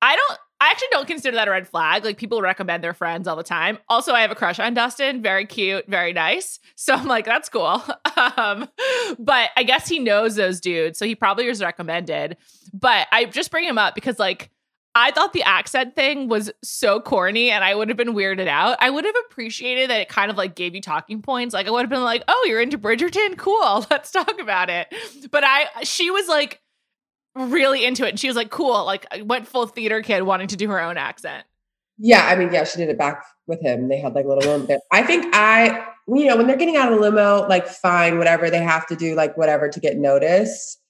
I 0.00 0.16
don't 0.16 0.38
I 0.62 0.70
actually 0.70 0.88
don't 0.92 1.08
consider 1.08 1.36
that 1.38 1.48
a 1.48 1.50
red 1.50 1.66
flag. 1.66 2.04
Like 2.04 2.18
people 2.18 2.40
recommend 2.40 2.84
their 2.84 2.94
friends 2.94 3.26
all 3.26 3.34
the 3.34 3.42
time. 3.42 3.78
Also, 3.88 4.12
I 4.12 4.20
have 4.20 4.30
a 4.30 4.36
crush 4.36 4.60
on 4.60 4.74
Dustin. 4.74 5.20
Very 5.20 5.44
cute, 5.44 5.88
very 5.88 6.12
nice. 6.12 6.60
So 6.76 6.94
I'm 6.94 7.08
like, 7.08 7.24
that's 7.24 7.48
cool. 7.48 7.82
um, 8.36 8.68
but 9.18 9.50
I 9.56 9.64
guess 9.64 9.88
he 9.88 9.98
knows 9.98 10.36
those 10.36 10.60
dudes, 10.60 11.00
so 11.00 11.04
he 11.04 11.16
probably 11.16 11.48
was 11.48 11.60
recommended. 11.60 12.36
But 12.72 13.08
I 13.10 13.24
just 13.24 13.50
bring 13.50 13.64
him 13.64 13.76
up 13.76 13.96
because 13.96 14.20
like 14.20 14.50
I 14.94 15.10
thought 15.10 15.32
the 15.32 15.42
accent 15.42 15.96
thing 15.96 16.28
was 16.28 16.52
so 16.62 17.00
corny 17.00 17.50
and 17.50 17.64
I 17.64 17.74
would 17.74 17.88
have 17.88 17.96
been 17.96 18.14
weirded 18.14 18.46
out. 18.46 18.76
I 18.78 18.88
would 18.88 19.04
have 19.04 19.14
appreciated 19.26 19.90
that 19.90 20.00
it 20.00 20.08
kind 20.08 20.30
of 20.30 20.36
like 20.36 20.54
gave 20.54 20.76
you 20.76 20.80
talking 20.80 21.22
points. 21.22 21.54
Like 21.54 21.66
I 21.66 21.70
would 21.72 21.80
have 21.80 21.90
been 21.90 22.04
like, 22.04 22.22
"Oh, 22.28 22.46
you're 22.46 22.60
into 22.60 22.78
Bridgerton? 22.78 23.36
Cool. 23.36 23.84
Let's 23.90 24.12
talk 24.12 24.38
about 24.38 24.70
it." 24.70 24.94
But 25.32 25.42
I 25.44 25.66
she 25.82 26.12
was 26.12 26.28
like 26.28 26.61
really 27.34 27.84
into 27.84 28.06
it. 28.06 28.10
And 28.10 28.20
she 28.20 28.28
was 28.28 28.36
like, 28.36 28.50
cool, 28.50 28.84
like 28.84 29.06
went 29.24 29.46
full 29.46 29.66
theater 29.66 30.02
kid 30.02 30.22
wanting 30.22 30.48
to 30.48 30.56
do 30.56 30.68
her 30.68 30.80
own 30.80 30.96
accent. 30.96 31.44
Yeah, 31.98 32.26
I 32.26 32.36
mean, 32.36 32.52
yeah, 32.52 32.64
she 32.64 32.78
did 32.78 32.88
it 32.88 32.98
back 32.98 33.22
with 33.46 33.60
him. 33.60 33.88
They 33.88 33.98
had 33.98 34.14
like 34.14 34.24
a 34.24 34.28
little 34.28 34.44
moment 34.44 34.68
there. 34.68 34.80
I 34.90 35.02
think 35.02 35.34
I, 35.34 35.86
you 36.08 36.26
know, 36.26 36.36
when 36.36 36.46
they're 36.46 36.56
getting 36.56 36.76
out 36.76 36.92
of 36.92 36.98
the 36.98 37.00
limo, 37.00 37.46
like 37.48 37.66
fine, 37.66 38.18
whatever, 38.18 38.50
they 38.50 38.62
have 38.62 38.86
to 38.88 38.96
do 38.96 39.14
like 39.14 39.36
whatever 39.36 39.68
to 39.68 39.80
get 39.80 39.96
noticed. 39.96 40.80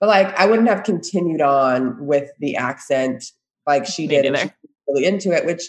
But 0.00 0.08
like 0.08 0.38
I 0.38 0.46
wouldn't 0.46 0.68
have 0.68 0.82
continued 0.84 1.40
on 1.40 2.06
with 2.06 2.30
the 2.38 2.56
accent 2.56 3.24
like 3.66 3.86
she 3.86 4.06
Me 4.06 4.08
did. 4.08 4.26
And 4.26 4.52
really 4.86 5.06
into 5.06 5.32
it, 5.32 5.46
which 5.46 5.62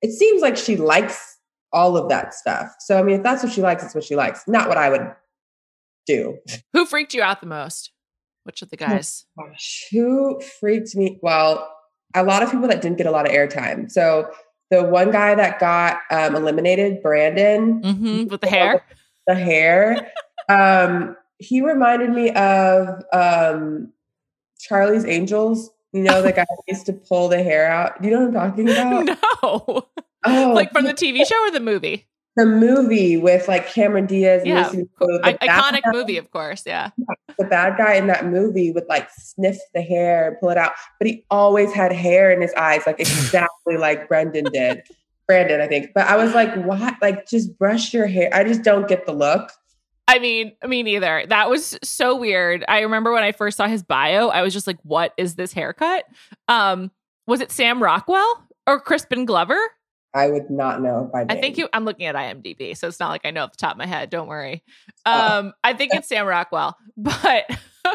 it 0.00 0.12
seems 0.12 0.42
like 0.42 0.56
she 0.56 0.76
likes 0.76 1.38
all 1.72 1.96
of 1.96 2.08
that 2.08 2.34
stuff. 2.34 2.74
So 2.80 2.98
I 2.98 3.02
mean, 3.02 3.16
if 3.16 3.22
that's 3.22 3.42
what 3.42 3.52
she 3.52 3.62
likes, 3.62 3.82
it's 3.84 3.94
what 3.94 4.04
she 4.04 4.16
likes. 4.16 4.42
Not 4.46 4.68
what 4.68 4.78
I 4.78 4.90
would 4.90 5.12
do. 6.06 6.38
Who 6.72 6.86
freaked 6.86 7.14
you 7.14 7.22
out 7.22 7.40
the 7.40 7.46
most? 7.46 7.92
Which 8.44 8.62
of 8.62 8.70
the 8.70 8.76
Oh 8.82 8.86
guys? 8.88 9.24
Gosh, 9.38 9.86
who 9.90 10.40
freaked 10.60 10.94
me? 10.96 11.18
Well, 11.22 11.70
a 12.14 12.22
lot 12.24 12.42
of 12.42 12.50
people 12.50 12.68
that 12.68 12.82
didn't 12.82 12.98
get 12.98 13.06
a 13.06 13.10
lot 13.10 13.26
of 13.26 13.32
airtime. 13.32 13.90
So 13.90 14.30
the 14.70 14.82
one 14.82 15.10
guy 15.10 15.34
that 15.34 15.58
got 15.60 16.00
um, 16.10 16.34
eliminated, 16.34 17.02
Brandon, 17.02 17.82
Mm-hmm. 17.82 18.26
With 18.28 18.40
the 18.40 18.48
hair? 18.48 18.84
the 19.26 19.34
hair, 19.34 20.10
um, 20.48 21.16
he 21.38 21.60
reminded 21.60 22.10
me 22.10 22.30
of 22.32 23.02
um, 23.12 23.92
Charlie's 24.60 25.04
Angels. 25.04 25.70
You 25.92 26.02
know, 26.02 26.22
the 26.22 26.32
guy 26.32 26.46
who 26.48 26.56
used 26.68 26.86
to 26.86 26.92
pull 26.94 27.28
the 27.28 27.42
hair 27.42 27.70
out. 27.70 28.00
Do 28.00 28.08
you 28.08 28.14
know 28.14 28.26
what 28.26 28.36
I'm 28.36 28.50
talking 28.50 28.70
about? 28.70 29.04
no. 29.42 29.86
Oh, 30.24 30.52
like 30.54 30.72
from 30.72 30.84
the 30.84 30.94
TV 30.94 31.26
show 31.26 31.36
or 31.46 31.50
the 31.50 31.60
movie? 31.60 32.06
The 32.36 32.46
movie 32.46 33.16
with 33.16 33.46
like 33.48 33.66
Cameron 33.68 34.06
Diaz. 34.06 34.40
and 34.42 34.48
Yeah. 34.48 34.66
Lucy 34.68 34.88
I- 35.22 35.34
iconic 35.34 35.82
guy- 35.82 35.92
movie, 35.92 36.16
of 36.16 36.30
course. 36.30 36.62
Yeah. 36.66 36.90
the 37.38 37.44
bad 37.44 37.76
guy 37.78 37.94
in 37.94 38.06
that 38.08 38.26
movie 38.26 38.72
would 38.72 38.86
like 38.88 39.08
sniff 39.16 39.58
the 39.74 39.82
hair 39.82 40.28
and 40.28 40.40
pull 40.40 40.50
it 40.50 40.58
out, 40.58 40.72
but 40.98 41.06
he 41.08 41.24
always 41.30 41.72
had 41.72 41.92
hair 41.92 42.30
in 42.30 42.40
his 42.40 42.52
eyes, 42.54 42.82
like 42.86 43.00
exactly 43.00 43.76
like 43.76 44.08
Brendan 44.08 44.44
did. 44.52 44.82
Brandon, 45.28 45.60
I 45.60 45.68
think. 45.68 45.90
But 45.94 46.08
I 46.08 46.16
was 46.16 46.34
like, 46.34 46.52
what? 46.64 46.96
Like, 47.00 47.28
just 47.28 47.56
brush 47.56 47.94
your 47.94 48.06
hair. 48.06 48.28
I 48.34 48.42
just 48.42 48.62
don't 48.62 48.88
get 48.88 49.06
the 49.06 49.12
look. 49.12 49.52
I 50.08 50.18
mean, 50.18 50.52
me 50.66 50.82
neither. 50.82 51.24
That 51.28 51.48
was 51.48 51.78
so 51.84 52.16
weird. 52.16 52.64
I 52.66 52.80
remember 52.80 53.12
when 53.12 53.22
I 53.22 53.30
first 53.30 53.56
saw 53.56 53.68
his 53.68 53.84
bio, 53.84 54.28
I 54.28 54.42
was 54.42 54.52
just 54.52 54.66
like, 54.66 54.78
what 54.82 55.14
is 55.16 55.36
this 55.36 55.52
haircut? 55.52 56.04
Um, 56.48 56.90
was 57.28 57.40
it 57.40 57.52
Sam 57.52 57.80
Rockwell 57.80 58.42
or 58.66 58.80
Crispin 58.80 59.24
Glover? 59.24 59.56
I 60.14 60.28
would 60.28 60.50
not 60.50 60.82
know 60.82 61.08
by 61.12 61.20
name. 61.20 61.36
I 61.36 61.40
think 61.40 61.56
you 61.56 61.68
I'm 61.72 61.84
looking 61.84 62.06
at 62.06 62.14
IMDb, 62.14 62.76
so 62.76 62.88
it's 62.88 63.00
not 63.00 63.10
like 63.10 63.22
I 63.24 63.30
know 63.30 63.44
off 63.44 63.52
the 63.52 63.56
top 63.56 63.72
of 63.72 63.78
my 63.78 63.86
head. 63.86 64.10
Don't 64.10 64.28
worry. 64.28 64.62
Oh. 65.06 65.38
Um, 65.38 65.52
I 65.64 65.72
think 65.72 65.94
it's 65.94 66.08
Sam 66.08 66.26
Rockwell, 66.26 66.76
but 66.96 67.50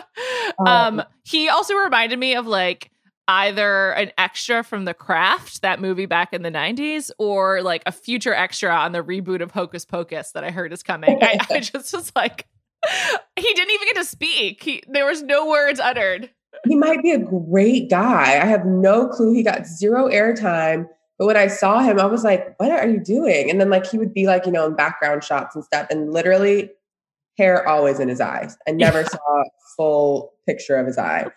um, 0.65 1.03
he 1.23 1.49
also 1.49 1.75
reminded 1.75 2.17
me 2.19 2.35
of 2.35 2.47
like 2.47 2.91
either 3.27 3.91
an 3.91 4.11
extra 4.17 4.63
from 4.63 4.85
The 4.85 4.93
Craft, 4.93 5.61
that 5.61 5.81
movie 5.81 6.05
back 6.05 6.33
in 6.33 6.43
the 6.43 6.51
90s, 6.51 7.11
or 7.19 7.61
like 7.61 7.83
a 7.85 7.91
future 7.91 8.33
extra 8.33 8.73
on 8.73 8.93
the 8.93 9.03
reboot 9.03 9.41
of 9.41 9.51
Hocus 9.51 9.85
Pocus 9.85 10.31
that 10.31 10.43
I 10.43 10.51
heard 10.51 10.71
is 10.71 10.81
coming. 10.81 11.19
I, 11.21 11.37
I 11.49 11.59
just 11.59 11.93
was 11.93 12.11
like, 12.15 12.47
he 13.35 13.53
didn't 13.53 13.73
even 13.73 13.87
get 13.87 13.97
to 13.97 14.05
speak. 14.05 14.63
He 14.63 14.83
there 14.87 15.05
was 15.05 15.21
no 15.21 15.47
words 15.47 15.79
uttered. 15.79 16.29
he 16.65 16.75
might 16.75 17.03
be 17.03 17.11
a 17.11 17.19
great 17.19 17.89
guy. 17.89 18.41
I 18.41 18.45
have 18.45 18.65
no 18.65 19.07
clue. 19.07 19.33
He 19.33 19.43
got 19.43 19.67
zero 19.67 20.09
airtime. 20.09 20.87
But 21.17 21.25
when 21.25 21.37
I 21.37 21.47
saw 21.47 21.79
him, 21.79 21.99
I 21.99 22.05
was 22.05 22.23
like, 22.23 22.55
what 22.57 22.71
are 22.71 22.87
you 22.87 22.99
doing? 22.99 23.49
And 23.49 23.59
then 23.59 23.69
like 23.69 23.87
he 23.87 23.97
would 23.97 24.13
be 24.13 24.27
like, 24.27 24.45
you 24.45 24.51
know, 24.51 24.65
in 24.67 24.75
background 24.75 25.23
shots 25.23 25.55
and 25.55 25.63
stuff, 25.63 25.87
and 25.89 26.11
literally 26.11 26.69
hair 27.37 27.67
always 27.67 27.99
in 27.99 28.07
his 28.07 28.21
eyes. 28.21 28.57
I 28.67 28.71
never 28.71 29.03
saw 29.03 29.17
a 29.17 29.45
full 29.75 30.33
picture 30.45 30.75
of 30.75 30.85
his 30.87 30.97
eye. 30.97 31.27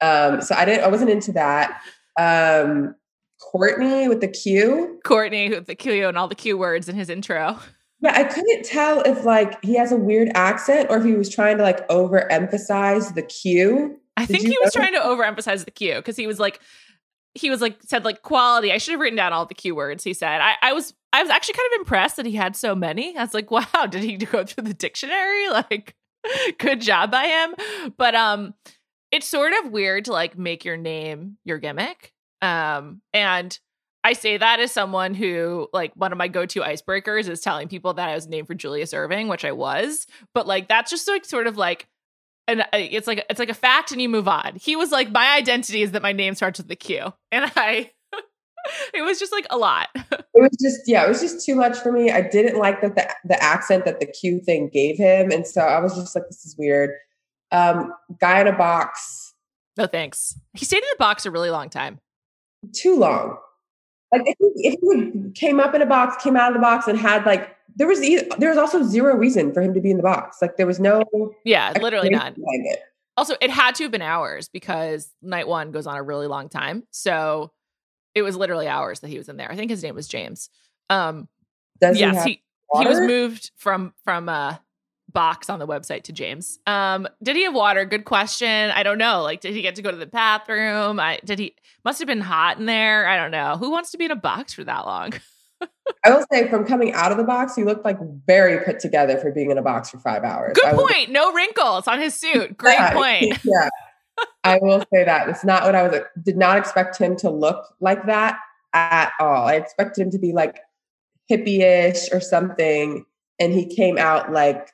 Um, 0.00 0.42
so 0.42 0.54
I 0.54 0.64
didn't 0.64 0.84
I 0.84 0.88
wasn't 0.88 1.10
into 1.10 1.32
that. 1.32 1.80
Um 2.18 2.94
Courtney 3.40 4.08
with 4.08 4.20
the 4.20 4.28
Q. 4.28 4.98
Courtney 5.04 5.50
with 5.50 5.66
the 5.66 5.74
Q 5.74 6.08
and 6.08 6.16
all 6.16 6.28
the 6.28 6.34
Q 6.34 6.56
words 6.56 6.88
in 6.88 6.96
his 6.96 7.10
intro. 7.10 7.58
Yeah, 8.00 8.12
I 8.14 8.24
couldn't 8.24 8.64
tell 8.64 9.00
if 9.02 9.24
like 9.24 9.62
he 9.64 9.76
has 9.76 9.92
a 9.92 9.96
weird 9.96 10.30
accent 10.34 10.88
or 10.90 10.98
if 10.98 11.04
he 11.04 11.14
was 11.14 11.28
trying 11.28 11.56
to 11.58 11.62
like 11.62 11.86
overemphasize 11.88 13.14
the 13.14 13.22
Q. 13.22 13.98
I 14.16 14.24
Did 14.24 14.40
think 14.40 14.48
he 14.48 14.56
was 14.62 14.72
trying 14.72 14.94
to 14.94 15.00
overemphasize 15.00 15.64
the 15.64 15.70
Q 15.70 15.96
because 15.96 16.16
he 16.16 16.26
was 16.26 16.38
like, 16.38 16.60
he 17.36 17.50
was 17.50 17.60
like 17.60 17.78
said 17.82 18.04
like 18.04 18.22
quality. 18.22 18.72
I 18.72 18.78
should 18.78 18.92
have 18.92 19.00
written 19.00 19.16
down 19.16 19.32
all 19.32 19.46
the 19.46 19.54
keywords 19.54 20.02
he 20.02 20.14
said. 20.14 20.40
I, 20.40 20.54
I 20.62 20.72
was 20.72 20.94
I 21.12 21.22
was 21.22 21.30
actually 21.30 21.54
kind 21.54 21.68
of 21.74 21.80
impressed 21.80 22.16
that 22.16 22.26
he 22.26 22.32
had 22.32 22.56
so 22.56 22.74
many. 22.74 23.16
I 23.16 23.22
was 23.22 23.34
like, 23.34 23.50
wow, 23.50 23.86
did 23.88 24.02
he 24.02 24.16
go 24.16 24.44
through 24.44 24.64
the 24.64 24.74
dictionary? 24.74 25.46
Like, 25.56 25.94
good 26.58 26.80
job 26.80 27.12
by 27.12 27.26
him. 27.26 27.92
But 27.96 28.14
um, 28.16 28.54
it's 29.12 29.28
sort 29.28 29.52
of 29.52 29.70
weird 29.70 30.06
to 30.06 30.12
like 30.12 30.36
make 30.36 30.64
your 30.64 30.76
name 30.76 31.38
your 31.44 31.58
gimmick. 31.58 32.12
Um, 32.42 33.00
and 33.14 33.56
I 34.02 34.12
say 34.12 34.36
that 34.36 34.60
as 34.60 34.72
someone 34.72 35.14
who 35.14 35.68
like 35.72 35.92
one 35.94 36.12
of 36.12 36.18
my 36.18 36.28
go-to 36.28 36.60
icebreakers 36.60 37.28
is 37.28 37.40
telling 37.40 37.68
people 37.68 37.94
that 37.94 38.08
I 38.08 38.14
was 38.14 38.28
named 38.28 38.48
for 38.48 38.54
Julius 38.54 38.92
Erving, 38.92 39.28
which 39.28 39.44
I 39.44 39.52
was. 39.52 40.06
But 40.34 40.46
like 40.46 40.68
that's 40.68 40.90
just 40.90 41.08
like 41.08 41.24
sort 41.24 41.46
of 41.46 41.56
like 41.56 41.88
and 42.48 42.60
uh, 42.60 42.66
it's 42.72 43.06
like 43.06 43.24
it's 43.28 43.38
like 43.38 43.48
a 43.48 43.54
fact 43.54 43.92
and 43.92 44.00
you 44.00 44.08
move 44.08 44.28
on. 44.28 44.56
He 44.56 44.76
was 44.76 44.90
like 44.90 45.10
my 45.10 45.36
identity 45.36 45.82
is 45.82 45.92
that 45.92 46.02
my 46.02 46.12
name 46.12 46.34
starts 46.34 46.58
with 46.58 46.68
the 46.68 46.76
Q. 46.76 47.12
And 47.32 47.50
I 47.56 47.90
it 48.94 49.02
was 49.02 49.18
just 49.18 49.32
like 49.32 49.46
a 49.50 49.56
lot. 49.56 49.88
It 50.38 50.42
was 50.42 50.56
just, 50.60 50.82
yeah, 50.86 51.02
it 51.02 51.08
was 51.08 51.22
just 51.22 51.46
too 51.46 51.54
much 51.54 51.78
for 51.78 51.90
me. 51.90 52.10
I 52.10 52.20
didn't 52.20 52.58
like 52.58 52.82
that 52.82 52.94
the 52.94 53.08
the 53.24 53.42
accent 53.42 53.86
that 53.86 54.00
the 54.00 54.06
Q 54.06 54.38
thing 54.38 54.68
gave 54.70 54.98
him, 54.98 55.30
and 55.30 55.46
so 55.46 55.62
I 55.62 55.80
was 55.80 55.94
just 55.94 56.14
like, 56.14 56.24
this 56.26 56.44
is 56.44 56.54
weird. 56.58 56.90
Um, 57.52 57.94
guy 58.20 58.42
in 58.42 58.46
a 58.46 58.52
box, 58.52 59.32
No 59.78 59.86
thanks. 59.86 60.38
He 60.52 60.66
stayed 60.66 60.82
in 60.82 60.88
the 60.90 60.98
box 60.98 61.24
a 61.24 61.30
really 61.30 61.48
long 61.48 61.70
time. 61.70 62.00
too 62.74 62.98
long. 62.98 63.38
Like 64.12 64.24
if 64.26 64.36
he, 64.38 64.68
if 64.68 64.74
he 64.82 65.30
came 65.30 65.58
up 65.58 65.74
in 65.74 65.80
a 65.80 65.86
box, 65.86 66.22
came 66.22 66.36
out 66.36 66.48
of 66.50 66.54
the 66.54 66.60
box, 66.60 66.86
and 66.86 66.98
had 66.98 67.24
like 67.24 67.55
there 67.74 67.86
was 67.86 68.00
there 68.38 68.48
was 68.48 68.58
also 68.58 68.82
zero 68.82 69.16
reason 69.16 69.52
for 69.52 69.60
him 69.60 69.74
to 69.74 69.80
be 69.80 69.90
in 69.90 69.96
the 69.96 70.02
box. 70.02 70.38
Like 70.40 70.56
there 70.56 70.66
was 70.66 70.78
no 70.80 71.02
Yeah, 71.44 71.72
literally 71.80 72.10
none. 72.10 72.34
it. 72.36 72.80
Also, 73.16 73.34
it 73.40 73.50
had 73.50 73.74
to 73.76 73.84
have 73.84 73.92
been 73.92 74.02
hours 74.02 74.48
because 74.48 75.10
night 75.22 75.48
one 75.48 75.72
goes 75.72 75.86
on 75.86 75.96
a 75.96 76.02
really 76.02 76.26
long 76.26 76.48
time. 76.48 76.84
So 76.90 77.50
it 78.14 78.22
was 78.22 78.36
literally 78.36 78.68
hours 78.68 79.00
that 79.00 79.08
he 79.08 79.18
was 79.18 79.28
in 79.28 79.36
there. 79.36 79.50
I 79.50 79.56
think 79.56 79.70
his 79.70 79.82
name 79.82 79.94
was 79.94 80.06
James. 80.08 80.48
Um 80.90 81.28
Does 81.80 81.98
yes, 81.98 82.24
he 82.24 82.42
he 82.74 82.82
he 82.82 82.86
was 82.86 83.00
moved 83.00 83.50
from 83.56 83.94
from 84.04 84.28
uh 84.28 84.56
box 85.12 85.48
on 85.48 85.58
the 85.58 85.66
website 85.66 86.02
to 86.04 86.12
James. 86.12 86.58
Um 86.66 87.08
did 87.22 87.36
he 87.36 87.44
have 87.44 87.54
water? 87.54 87.84
Good 87.84 88.04
question. 88.04 88.70
I 88.70 88.82
don't 88.82 88.98
know. 88.98 89.22
Like 89.22 89.40
did 89.40 89.54
he 89.54 89.62
get 89.62 89.76
to 89.76 89.82
go 89.82 89.90
to 89.90 89.96
the 89.96 90.06
bathroom? 90.06 91.00
I 91.00 91.18
did 91.24 91.38
he 91.38 91.54
must 91.84 91.98
have 92.00 92.06
been 92.06 92.20
hot 92.20 92.58
in 92.58 92.66
there. 92.66 93.06
I 93.06 93.16
don't 93.16 93.30
know. 93.30 93.56
Who 93.56 93.70
wants 93.70 93.90
to 93.92 93.98
be 93.98 94.04
in 94.04 94.10
a 94.10 94.16
box 94.16 94.52
for 94.54 94.64
that 94.64 94.84
long? 94.84 95.12
I 96.04 96.10
will 96.10 96.24
say, 96.32 96.48
from 96.48 96.64
coming 96.64 96.92
out 96.92 97.12
of 97.12 97.18
the 97.18 97.24
box, 97.24 97.54
he 97.54 97.64
looked 97.64 97.84
like 97.84 97.98
very 98.26 98.64
put 98.64 98.80
together 98.80 99.18
for 99.18 99.30
being 99.32 99.50
in 99.50 99.58
a 99.58 99.62
box 99.62 99.90
for 99.90 99.98
five 99.98 100.24
hours. 100.24 100.52
Good 100.54 100.64
I 100.66 100.72
will- 100.74 100.86
point. 100.88 101.10
No 101.10 101.32
wrinkles 101.32 101.86
on 101.86 102.00
his 102.00 102.14
suit. 102.14 102.56
Great 102.58 102.74
Yeah, 102.74 102.92
point. 102.92 103.38
Yeah. 103.44 103.68
I 104.44 104.58
will 104.62 104.80
say 104.92 105.04
that. 105.04 105.28
It's 105.28 105.44
not 105.44 105.64
what 105.64 105.74
I 105.74 105.86
was 105.88 106.00
did 106.22 106.36
not 106.38 106.56
expect 106.56 106.96
him 106.98 107.16
to 107.16 107.30
look 107.30 107.66
like 107.80 108.06
that 108.06 108.38
at 108.72 109.12
all. 109.20 109.46
I 109.46 109.54
expected 109.54 110.02
him 110.02 110.10
to 110.12 110.18
be 110.18 110.32
like 110.32 110.60
hippie-ish 111.30 112.10
or 112.12 112.20
something. 112.20 113.04
And 113.38 113.52
he 113.52 113.66
came 113.66 113.98
out 113.98 114.32
like 114.32 114.70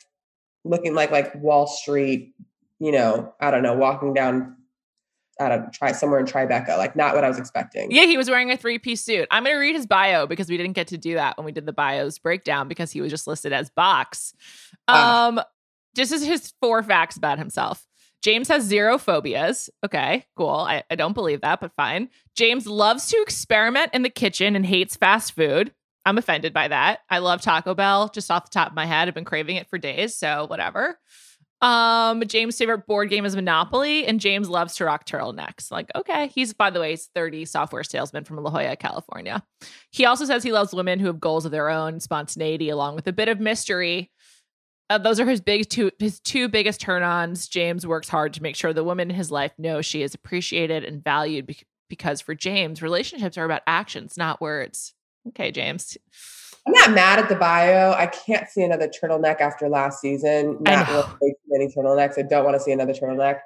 looking 0.64 0.95
like 0.95 1.11
like 1.11 1.35
Wall 1.35 1.66
Street, 1.66 2.35
you 2.78 2.92
know, 2.92 3.35
I 3.40 3.50
don't 3.50 3.62
know, 3.64 3.75
walking 3.75 4.14
down 4.14 4.57
I 5.41 5.49
don't 5.49 5.62
know, 5.62 5.69
try 5.73 5.93
somewhere 5.93 6.21
in 6.21 6.27
Tribeca. 6.27 6.77
Like 6.79 6.95
not 6.95 7.15
what 7.15 7.25
I 7.25 7.29
was 7.29 7.39
expecting. 7.39 7.91
Yeah, 7.91 8.05
he 8.05 8.17
was 8.17 8.29
wearing 8.29 8.51
a 8.51 8.57
three 8.57 8.79
piece 8.79 9.03
suit. 9.03 9.27
I'm 9.31 9.45
going 9.45 9.55
to 9.55 9.61
read 9.61 9.75
his 9.75 9.87
bio 9.87 10.27
because 10.27 10.49
we 10.49 10.57
didn't 10.57 10.75
get 10.75 10.89
to 10.89 10.99
do 10.99 11.15
that 11.15 11.37
when 11.37 11.45
we 11.45 11.53
did 11.53 11.67
the 11.67 11.73
bios 11.73 12.19
breakdown 12.19 12.69
because 12.69 12.93
he 12.93 13.01
was 13.01 13.11
just 13.11 13.27
listed 13.27 13.53
as 13.53 13.71
box. 13.71 14.35
Ah. 14.89 15.29
Um, 15.29 15.41
this 15.95 16.12
is 16.12 16.25
his 16.25 16.53
four 16.61 16.83
facts 16.83 17.17
about 17.17 17.39
himself. 17.39 17.87
James 18.23 18.49
has 18.49 18.62
zero 18.62 18.99
phobias. 18.99 19.69
Okay, 19.85 20.25
cool. 20.37 20.51
I, 20.51 20.85
I 20.89 20.95
don't 20.95 21.12
believe 21.12 21.41
that, 21.41 21.61
but 21.61 21.75
fine. 21.75 22.09
James 22.37 22.67
loves 22.67 23.09
to 23.09 23.21
experiment 23.21 23.91
in 23.93 24.03
the 24.03 24.11
kitchen 24.11 24.55
and 24.55 24.65
hates 24.65 24.97
fast 24.97 25.35
food. 25.35 25.73
I'm 26.05 26.19
offended 26.19 26.53
by 26.53 26.69
that. 26.69 27.01
I 27.11 27.19
love 27.19 27.43
Taco 27.43 27.75
Bell 27.75 28.09
just 28.09 28.31
off 28.31 28.45
the 28.45 28.51
top 28.51 28.69
of 28.69 28.75
my 28.75 28.87
head. 28.87 29.09
I've 29.09 29.15
been 29.15 29.25
craving 29.25 29.57
it 29.57 29.69
for 29.69 29.79
days, 29.79 30.17
so 30.17 30.47
whatever. 30.47 30.99
Um, 31.62 32.25
James' 32.26 32.59
favorite 32.59 32.87
board 32.88 33.09
game 33.09 33.25
is 33.25 33.37
Monopoly, 33.37 34.04
and 34.04 34.19
James 34.19 34.49
loves 34.49 34.75
to 34.76 34.85
rock 34.85 35.07
turtlenecks. 35.07 35.71
Like, 35.71 35.90
okay, 35.95 36.26
he's 36.26 36.52
by 36.52 36.71
the 36.71 36.81
way, 36.81 36.90
he's 36.90 37.09
30 37.14 37.45
software 37.45 37.85
salesman 37.85 38.25
from 38.25 38.37
La 38.38 38.50
Jolla, 38.50 38.76
California. 38.76 39.45
He 39.92 40.04
also 40.04 40.25
says 40.25 40.42
he 40.42 40.52
loves 40.52 40.75
women 40.75 40.99
who 40.99 41.07
have 41.07 41.21
goals 41.21 41.45
of 41.45 41.52
their 41.52 41.71
own, 41.71 42.00
spontaneity, 42.00 42.69
along 42.69 42.97
with 42.97 43.07
a 43.07 43.12
bit 43.12 43.28
of 43.28 43.38
mystery. 43.38 44.11
Uh, 44.90 44.99
those 44.99 45.21
are 45.21 45.26
his 45.26 45.40
big 45.40 45.69
two 45.69 45.92
his 46.00 46.19
two 46.21 46.49
biggest 46.49 46.81
turn-ons. 46.81 47.47
James 47.47 47.87
works 47.87 48.09
hard 48.09 48.35
to 48.35 48.42
make 48.42 48.57
sure 48.57 48.73
the 48.73 48.85
woman 48.85 49.09
in 49.09 49.16
his 49.16 49.31
life 49.31 49.52
knows 49.57 49.87
she 49.87 50.02
is 50.02 50.14
appreciated 50.14 50.85
and 50.85 51.02
valued 51.02 51.47
be- 51.47 51.57
because 51.88 52.21
for 52.21 52.35
James, 52.35 52.83
relationships 52.83 53.38
are 53.38 53.45
about 53.45 53.62
actions, 53.66 54.16
not 54.16 54.40
words. 54.40 54.95
Okay, 55.28 55.52
James. 55.52 55.97
I'm 56.66 56.73
not 56.73 56.92
mad 56.92 57.19
at 57.19 57.28
the 57.28 57.35
bio. 57.35 57.92
I 57.92 58.07
can't 58.07 58.49
see 58.49 58.62
another 58.62 58.88
turtleneck 58.88 59.40
after 59.40 59.69
last 59.69 60.00
season. 60.00 60.59
Not 60.61 60.88
really 60.88 61.33
too 61.33 61.37
many 61.49 61.66
turtlenecks. 61.66 62.19
I 62.19 62.23
don't 62.23 62.45
want 62.45 62.57
to 62.57 62.61
see 62.61 62.71
another 62.71 62.92
turtleneck. 62.92 63.40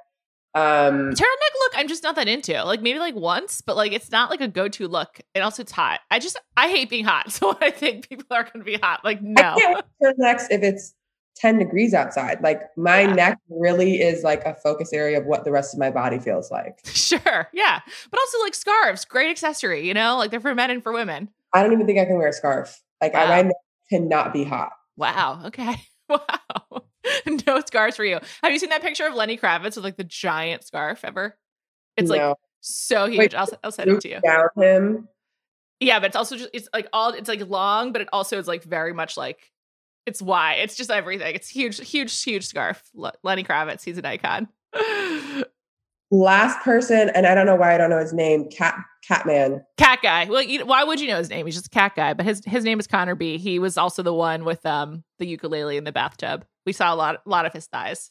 Um, 0.55 1.11
turtleneck 1.13 1.55
look, 1.61 1.73
I'm 1.75 1.87
just 1.87 2.03
not 2.03 2.17
that 2.17 2.29
into. 2.29 2.63
Like 2.65 2.81
maybe 2.81 2.99
like 2.99 3.15
once, 3.15 3.61
but 3.61 3.77
like 3.77 3.93
it's 3.93 4.11
not 4.11 4.31
like 4.31 4.41
a 4.41 4.49
go-to 4.49 4.89
look. 4.89 5.21
And 5.35 5.45
also 5.45 5.63
it's 5.63 5.73
hot. 5.73 6.01
I 6.11 6.19
just 6.19 6.39
I 6.57 6.69
hate 6.69 6.89
being 6.89 7.05
hot, 7.05 7.31
so 7.33 7.57
I 7.61 7.71
think 7.71 8.09
people 8.09 8.27
are 8.31 8.45
going 8.45 8.61
to 8.61 8.65
be 8.65 8.77
hot. 8.77 9.05
Like 9.05 9.21
no, 9.23 9.43
I 9.43 9.61
can't 9.61 9.85
turtlenecks 10.03 10.47
if 10.51 10.63
it's 10.63 10.95
10 11.37 11.59
degrees 11.59 11.93
outside. 11.93 12.41
Like 12.43 12.63
my 12.77 13.03
yeah. 13.03 13.13
neck 13.13 13.39
really 13.51 14.01
is 14.01 14.25
like 14.25 14.45
a 14.47 14.55
focus 14.55 14.95
area 14.95 15.21
of 15.21 15.27
what 15.27 15.45
the 15.45 15.53
rest 15.53 15.75
of 15.75 15.81
my 15.81 15.91
body 15.91 16.19
feels 16.19 16.51
like. 16.51 16.79
Sure, 17.07 17.49
yeah, 17.53 17.81
but 18.11 18.19
also 18.19 18.41
like 18.41 18.55
scarves, 18.55 19.05
great 19.05 19.31
accessory. 19.31 19.87
You 19.87 19.95
know, 19.95 20.17
like 20.17 20.31
they're 20.31 20.41
for 20.41 20.55
men 20.55 20.71
and 20.71 20.83
for 20.83 20.93
women. 20.93 21.29
I 21.53 21.63
don't 21.63 21.73
even 21.73 21.87
think 21.87 22.01
I 22.01 22.05
can 22.05 22.17
wear 22.17 22.29
a 22.29 22.33
scarf. 22.33 22.83
Like 23.01 23.15
wow. 23.15 23.25
I, 23.25 23.43
my 23.43 23.53
cannot 23.91 24.33
be 24.33 24.45
hot. 24.45 24.73
Wow. 24.97 25.43
Okay. 25.47 25.75
Wow. 26.09 26.85
no 27.49 27.61
scars 27.67 27.97
for 27.97 28.05
you. 28.05 28.21
Have 28.45 28.53
you 28.53 28.61
seen 28.61 28.71
that 28.71 28.81
picture 28.81 29.09
of 29.09 29.15
Lenny 29.15 29.37
Kravitz 29.37 29.75
with 29.75 29.79
like 29.79 29.97
the 29.97 30.05
giant 30.05 30.65
scarf 30.65 31.05
ever? 31.05 31.37
It's 31.97 32.09
no. 32.09 32.17
like 32.17 32.37
so 32.61 33.07
huge. 33.07 33.19
Wait, 33.19 33.35
I'll, 33.35 33.49
I'll 33.65 33.73
send 33.73 33.91
it 33.91 34.01
to 34.03 34.09
you. 34.09 34.21
Down 34.21 34.49
him. 34.57 35.09
Yeah, 35.81 35.99
but 35.99 36.07
it's 36.07 36.17
also 36.17 36.37
just 36.37 36.51
it's 36.55 36.69
like 36.73 36.89
all 36.93 37.11
it's 37.11 37.29
like 37.29 37.49
long, 37.49 37.91
but 37.91 38.03
it 38.03 38.09
also 38.13 38.39
is 38.39 38.47
like 38.47 38.63
very 38.63 38.93
much 38.93 39.17
like 39.17 39.51
it's 40.07 40.23
why 40.23 40.55
It's 40.55 40.77
just 40.77 40.91
everything. 40.91 41.35
It's 41.35 41.49
huge, 41.49 41.81
huge, 41.89 42.23
huge 42.23 42.47
scarf. 42.47 42.89
Lenny 43.23 43.43
Kravitz, 43.43 43.83
he's 43.83 43.99
an 43.99 44.07
icon. 44.07 44.49
Last 46.11 46.61
person, 46.61 47.11
and 47.15 47.27
I 47.27 47.35
don't 47.35 47.47
know 47.47 47.57
why 47.57 47.75
I 47.75 47.79
don't 47.79 47.91
know 47.91 47.99
his 47.99 48.13
name. 48.13 48.49
Cat 48.49 48.77
Catman. 49.07 49.65
Cat 49.77 50.01
guy. 50.03 50.27
Well, 50.27 50.43
you, 50.43 50.65
why 50.65 50.85
would 50.85 51.01
you 51.01 51.09
know 51.09 51.19
his 51.19 51.31
name? 51.31 51.47
He's 51.47 51.57
just 51.57 51.67
a 51.67 51.71
cat 51.71 51.95
guy. 51.97 52.15
But 52.15 52.27
his 52.27 52.43
his 52.45 52.65
name 52.65 52.79
is 52.79 52.87
Connor 52.87 53.15
B. 53.15 53.39
He 53.39 53.59
was 53.59 53.77
also 53.77 54.03
the 54.03 54.15
one 54.15 54.45
with 54.45 54.65
um 54.65 55.03
the 55.19 55.27
ukulele 55.27 55.77
in 55.77 55.85
the 55.85 55.93
bathtub. 55.93 56.45
We 56.65 56.73
saw 56.73 56.95
a 56.95 56.97
lot 56.97 57.17
a 57.27 57.29
lot 57.29 57.47
of 57.47 57.53
his 57.53 57.67
thighs. 57.67 58.11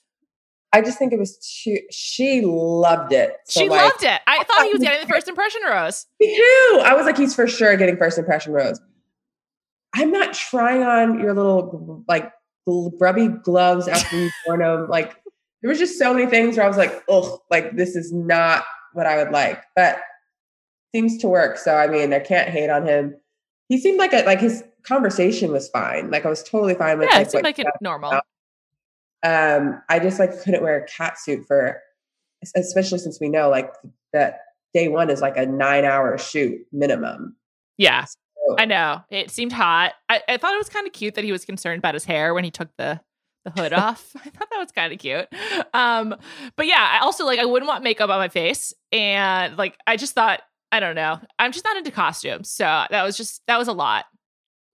I 0.74 0.82
just 0.82 1.00
think 1.00 1.14
it 1.14 1.20
was 1.20 1.38
too. 1.64 1.80
She 1.90 2.42
loved 2.44 3.14
it. 3.14 3.38
So 3.46 3.62
she 3.62 3.70
like, 3.70 3.82
loved 3.82 4.04
it. 4.04 4.20
I 4.28 4.44
thought 4.44 4.66
he 4.66 4.74
was 4.74 4.82
getting 4.82 5.08
the 5.08 5.14
first 5.14 5.30
impression 5.30 5.62
rose. 5.64 6.06
Me 6.20 6.36
too. 6.36 6.82
I 6.84 6.94
was 6.96 7.06
like, 7.06 7.18
he's 7.18 7.34
for 7.34 7.48
sure 7.48 7.78
getting 7.78 7.96
first 7.96 8.18
impression 8.18 8.52
rose. 8.52 8.80
I'm 9.96 10.12
not 10.12 10.34
trying 10.34 10.84
on 10.84 11.20
your 11.20 11.34
little 11.34 12.04
like 12.10 12.30
grubby 12.98 13.30
gloves 13.30 13.88
after 13.88 14.18
you've 14.18 14.34
worn 14.46 14.60
them. 14.60 14.90
Like 14.90 15.16
there 15.66 15.72
was 15.72 15.80
just 15.80 15.98
so 15.98 16.14
many 16.14 16.28
things 16.28 16.58
where 16.58 16.64
I 16.64 16.68
was 16.68 16.78
like, 16.78 17.04
oh, 17.10 17.42
like 17.50 17.76
this 17.76 17.96
is 17.96 18.14
not 18.14 18.66
what 18.94 19.08
I 19.08 19.18
would 19.18 19.32
like. 19.32 19.64
But 19.76 19.98
seems 20.94 21.18
to 21.18 21.28
work. 21.28 21.58
So 21.58 21.76
I 21.76 21.88
mean, 21.88 22.14
I 22.14 22.20
can't 22.20 22.50
hate 22.50 22.70
on 22.70 22.86
him. 22.86 23.16
He 23.68 23.80
seemed 23.80 23.98
like 23.98 24.14
a 24.14 24.24
like 24.26 24.40
his 24.40 24.64
conversation 24.84 25.52
was 25.52 25.68
fine. 25.70 26.12
Like 26.12 26.24
I 26.24 26.30
was 26.30 26.44
totally 26.44 26.76
fine 26.76 27.00
with. 27.00 27.10
Yeah, 27.10 27.18
like, 27.18 27.26
it 27.26 27.32
seemed 27.32 27.44
like 27.46 27.58
it 27.58 27.66
normal. 27.82 28.12
Um, 29.24 29.82
I 29.90 29.98
just 29.98 30.20
like 30.20 30.40
couldn't 30.44 30.62
wear 30.62 30.84
a 30.84 30.86
cat 30.86 31.18
suit 31.18 31.48
for, 31.48 31.82
especially 32.56 33.00
since 33.00 33.20
we 33.20 33.28
know 33.28 33.50
like 33.50 33.74
that 34.14 34.42
day 34.76 34.88
one 34.88 35.10
is 35.10 35.20
like 35.20 35.36
a 35.36 35.48
nine 35.48 35.84
hour 35.84 36.16
shoot 36.20 36.60
minimum. 36.72 37.38
Yeah, 37.78 38.06
so, 38.06 38.56
I 38.60 38.66
know 38.66 39.02
it 39.10 39.32
seemed 39.32 39.52
hot. 39.52 39.94
I, 40.10 40.22
I 40.30 40.38
thought 40.38 40.54
it 40.54 40.60
was 40.60 40.70
kind 40.70 40.86
of 40.86 40.94
cute 40.94 41.16
that 41.16 41.24
he 41.24 41.32
was 41.32 41.44
concerned 41.44 41.80
about 41.80 41.96
his 41.96 42.06
hair 42.06 42.36
when 42.36 42.44
he 42.44 42.52
took 42.52 42.70
the 42.78 43.02
the 43.46 43.52
hood 43.52 43.72
off. 43.72 44.12
I 44.18 44.30
thought 44.30 44.50
that 44.50 44.60
was 44.60 44.72
kind 44.72 44.92
of 44.92 45.00
cute. 45.00 45.28
Um, 45.74 46.16
but 46.58 46.68
yeah, 46.68 46.90
I 46.92 47.00
also 47.04 47.26
like 47.26 47.40
I 47.40 47.46
wouldn't 47.46 47.68
want 47.68 47.84
makeup 47.84 48.10
on 48.10 48.20
my 48.20 48.28
face, 48.28 48.74
and 48.92 49.58
like 49.58 49.78
I 49.88 49.96
just 49.96 50.14
thought 50.14 50.42
I 50.76 50.82
don't 50.82 50.96
know. 50.96 51.20
I'm 51.40 51.54
just 51.54 51.64
not 51.64 51.78
into 51.78 51.90
costumes. 51.90 52.50
So 52.50 52.66
that 52.66 53.04
was 53.04 53.16
just, 53.16 53.42
that 53.48 53.58
was 53.58 53.70
a 53.70 53.74
lot. 53.74 54.06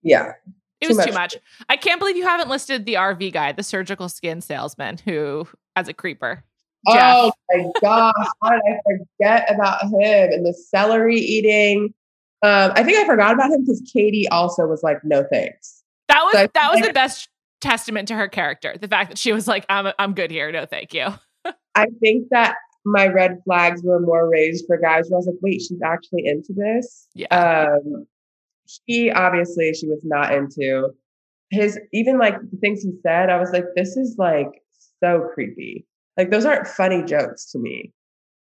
Yeah. 0.02 0.34
It 0.80 0.88
was 0.88 0.98
much. 0.98 1.08
too 1.08 1.14
much. 1.14 1.38
I 1.70 1.78
can't 1.78 2.00
believe 2.00 2.18
you 2.18 2.26
haven't 2.26 2.50
listed 2.50 2.88
the 2.88 2.96
RV 2.96 3.34
guy, 3.34 3.52
the 3.52 3.62
surgical 3.62 4.10
skin 4.10 4.42
salesman, 4.42 4.98
who 5.06 5.48
as 5.76 5.88
a 5.88 5.94
creeper. 5.94 6.44
Jeff. 6.92 7.16
Oh 7.16 7.32
my 7.52 7.72
gosh. 7.82 8.28
How 8.42 8.50
did 8.50 8.62
I 8.66 8.80
forget 8.84 9.54
about 9.54 9.84
him 9.84 9.94
and 10.02 10.44
the 10.44 10.54
celery 10.54 11.18
eating? 11.18 11.94
Um, 12.42 12.72
I 12.74 12.84
think 12.84 12.98
I 12.98 13.06
forgot 13.06 13.36
about 13.36 13.52
him 13.52 13.62
because 13.62 13.88
Katie 13.94 14.28
also 14.30 14.66
was 14.66 14.82
like, 14.82 15.04
no 15.04 15.24
thanks. 15.32 15.84
That 16.08 16.24
was 16.24 16.34
so 16.34 16.48
that 16.56 16.72
was 16.74 16.82
the 16.82 16.94
best 16.94 17.30
testament 17.62 18.08
to 18.10 18.16
her 18.16 18.28
character. 18.28 18.76
The 18.80 18.88
fact 18.88 19.10
that 19.10 19.18
she 19.18 19.32
was 19.32 19.48
like, 19.48 19.66
I'm 19.70 19.94
I'm 19.98 20.14
good 20.14 20.32
here. 20.32 20.52
No, 20.52 20.66
thank 20.66 20.94
you. 20.94 21.08
I 21.76 21.86
think 22.02 22.28
that 22.32 22.56
my 22.86 23.08
red 23.08 23.40
flags 23.46 23.82
were 23.84 24.00
more 24.00 24.30
raised 24.30 24.66
for 24.68 24.78
guys 24.78 25.10
where 25.10 25.18
I 25.18 25.20
was 25.20 25.28
like, 25.28 25.36
wait, 25.42 25.62
she's 25.62 25.82
actually 25.86 26.26
into 26.26 26.54
this. 26.54 27.08
Yeah. 27.14 27.28
Um, 27.76 28.08
he 28.86 29.12
obviously 29.12 29.74
she 29.74 29.88
was 29.88 30.02
not 30.04 30.34
into 30.34 30.90
his 31.50 31.80
even 31.94 32.18
like 32.18 32.40
the 32.40 32.58
things 32.58 32.82
he 32.82 32.92
said. 33.04 33.30
I 33.30 33.40
was 33.40 33.52
like, 33.52 33.66
this 33.76 33.96
is 33.98 34.16
like 34.18 34.50
so 35.04 35.28
creepy. 35.34 35.86
Like 36.18 36.32
those 36.32 36.46
aren't 36.46 36.68
funny 36.68 37.04
jokes 37.04 37.52
to 37.52 37.60
me. 37.60 37.94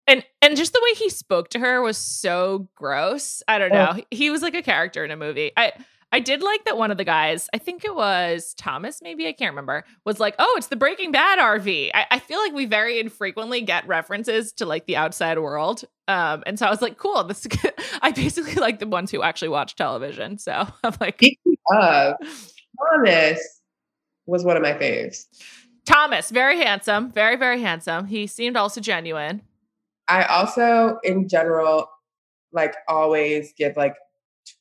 And 0.05 0.23
and 0.41 0.57
just 0.57 0.73
the 0.73 0.81
way 0.83 0.97
he 0.97 1.09
spoke 1.09 1.49
to 1.49 1.59
her 1.59 1.81
was 1.81 1.97
so 1.97 2.69
gross. 2.75 3.41
I 3.47 3.57
don't 3.57 3.71
know. 3.71 3.93
Oh. 3.97 4.01
He 4.11 4.29
was 4.29 4.41
like 4.41 4.53
a 4.53 4.61
character 4.61 5.03
in 5.03 5.11
a 5.11 5.17
movie. 5.17 5.51
I 5.55 5.73
I 6.13 6.19
did 6.19 6.43
like 6.43 6.63
that 6.65 6.77
one 6.77 6.91
of 6.91 6.97
the 6.97 7.03
guys, 7.03 7.49
I 7.55 7.57
think 7.57 7.83
it 7.83 7.95
was 7.95 8.53
Thomas, 8.53 9.01
maybe 9.01 9.27
I 9.27 9.33
can't 9.33 9.51
remember, 9.51 9.83
was 10.05 10.19
like, 10.19 10.35
"Oh, 10.37 10.53
it's 10.57 10.67
the 10.67 10.75
Breaking 10.75 11.11
Bad 11.11 11.39
RV." 11.39 11.89
I, 11.91 12.05
I 12.11 12.19
feel 12.19 12.37
like 12.37 12.53
we 12.53 12.67
very 12.67 12.99
infrequently 12.99 13.61
get 13.61 13.87
references 13.87 14.53
to 14.53 14.67
like 14.67 14.85
the 14.85 14.95
outside 14.95 15.39
world, 15.39 15.85
um, 16.07 16.43
and 16.45 16.59
so 16.59 16.67
I 16.67 16.69
was 16.69 16.83
like, 16.83 16.97
"Cool." 16.99 17.23
This 17.23 17.47
I 18.03 18.11
basically 18.11 18.53
like 18.61 18.77
the 18.77 18.85
ones 18.85 19.09
who 19.09 19.23
actually 19.23 19.49
watch 19.49 19.75
television. 19.75 20.37
So 20.37 20.67
I'm 20.83 20.93
like, 21.01 21.19
uh, 21.73 22.13
Thomas 22.91 23.61
was 24.27 24.45
one 24.45 24.55
of 24.55 24.61
my 24.61 24.73
faves. 24.73 25.25
Thomas, 25.87 26.29
very 26.29 26.59
handsome, 26.59 27.11
very 27.11 27.37
very 27.37 27.59
handsome. 27.59 28.05
He 28.05 28.27
seemed 28.27 28.55
also 28.55 28.81
genuine. 28.81 29.41
I 30.07 30.25
also, 30.25 30.99
in 31.03 31.27
general, 31.27 31.89
like 32.51 32.75
always 32.87 33.51
give 33.57 33.75
like 33.75 33.95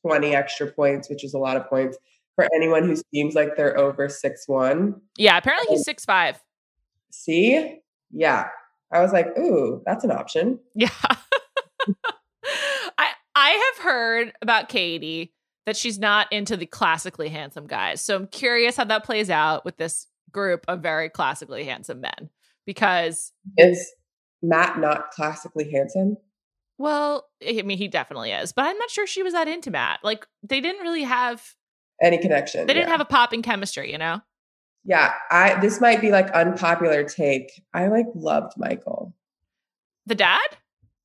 20 0.03 0.35
extra 0.35 0.67
points, 0.67 1.09
which 1.09 1.25
is 1.25 1.35
a 1.35 1.39
lot 1.39 1.57
of 1.57 1.69
points 1.69 1.99
for 2.35 2.49
anyone 2.55 2.85
who 2.85 2.97
seems 3.13 3.35
like 3.35 3.57
they're 3.57 3.77
over 3.79 4.09
six 4.09 4.49
one. 4.49 5.01
Yeah, 5.17 5.37
apparently 5.37 5.69
he's 5.71 5.81
um, 5.81 5.85
six 5.85 6.05
five. 6.05 6.41
See? 7.11 7.81
Yeah. 8.11 8.49
I 8.93 9.01
was 9.01 9.13
like, 9.13 9.37
ooh, 9.39 9.83
that's 9.87 10.05
an 10.05 10.11
option. 10.11 10.59
Yeah. 10.75 10.89
I 12.99 13.09
I 13.35 13.73
have 13.77 13.85
heard 13.85 14.33
about 14.43 14.69
Katie 14.69 15.33
that 15.67 15.77
she's 15.77 15.99
not 15.99 16.31
into 16.33 16.57
the 16.57 16.67
classically 16.67 17.29
handsome 17.29 17.67
guys. 17.67 18.01
So 18.01 18.17
I'm 18.17 18.27
curious 18.27 18.77
how 18.77 18.85
that 18.85 19.05
plays 19.05 19.31
out 19.31 19.65
with 19.65 19.77
this 19.77 20.07
group 20.31 20.65
of 20.69 20.81
very 20.81 21.09
classically 21.09 21.65
handsome 21.65 22.01
men. 22.01 22.31
Because 22.67 23.33
is 23.57 23.93
Matt 24.43 24.79
not 24.79 25.11
classically 25.11 25.71
handsome? 25.71 26.17
Well, 26.79 27.29
I 27.47 27.63
mean, 27.63 27.79
he 27.79 27.89
definitely 27.89 28.33
is, 28.33 28.53
but 28.53 28.65
I'm 28.65 28.79
not 28.79 28.91
sure 28.91 29.07
she 29.07 29.23
was 29.23 29.35
that 29.35 29.49
into 29.49 29.71
Matt. 29.71 30.01
Like, 30.03 30.27
they 30.43 30.61
didn't 30.61 30.83
really 30.83 31.05
have 31.05 31.55
any 32.03 32.19
connection. 32.19 32.67
They 32.67 32.75
didn't 32.75 32.89
yeah. 32.89 32.93
have 32.93 33.01
a 33.01 33.07
popping 33.07 33.43
chemistry, 33.43 33.93
you 33.93 33.99
know? 33.99 34.21
Yeah, 34.85 35.13
I 35.31 35.61
this 35.61 35.81
might 35.81 36.01
be 36.01 36.11
like 36.11 36.31
unpopular 36.33 37.05
take. 37.05 37.63
I 37.73 37.87
like 37.87 38.07
loved 38.15 38.55
Michael. 38.57 39.15
The 40.07 40.17
dad? 40.17 40.41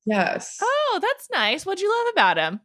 Yes. 0.04 0.58
Oh, 0.60 0.98
that's 1.00 1.28
nice. 1.30 1.64
What'd 1.64 1.80
you 1.80 1.88
love 1.88 2.12
about 2.12 2.38
him? 2.38 2.60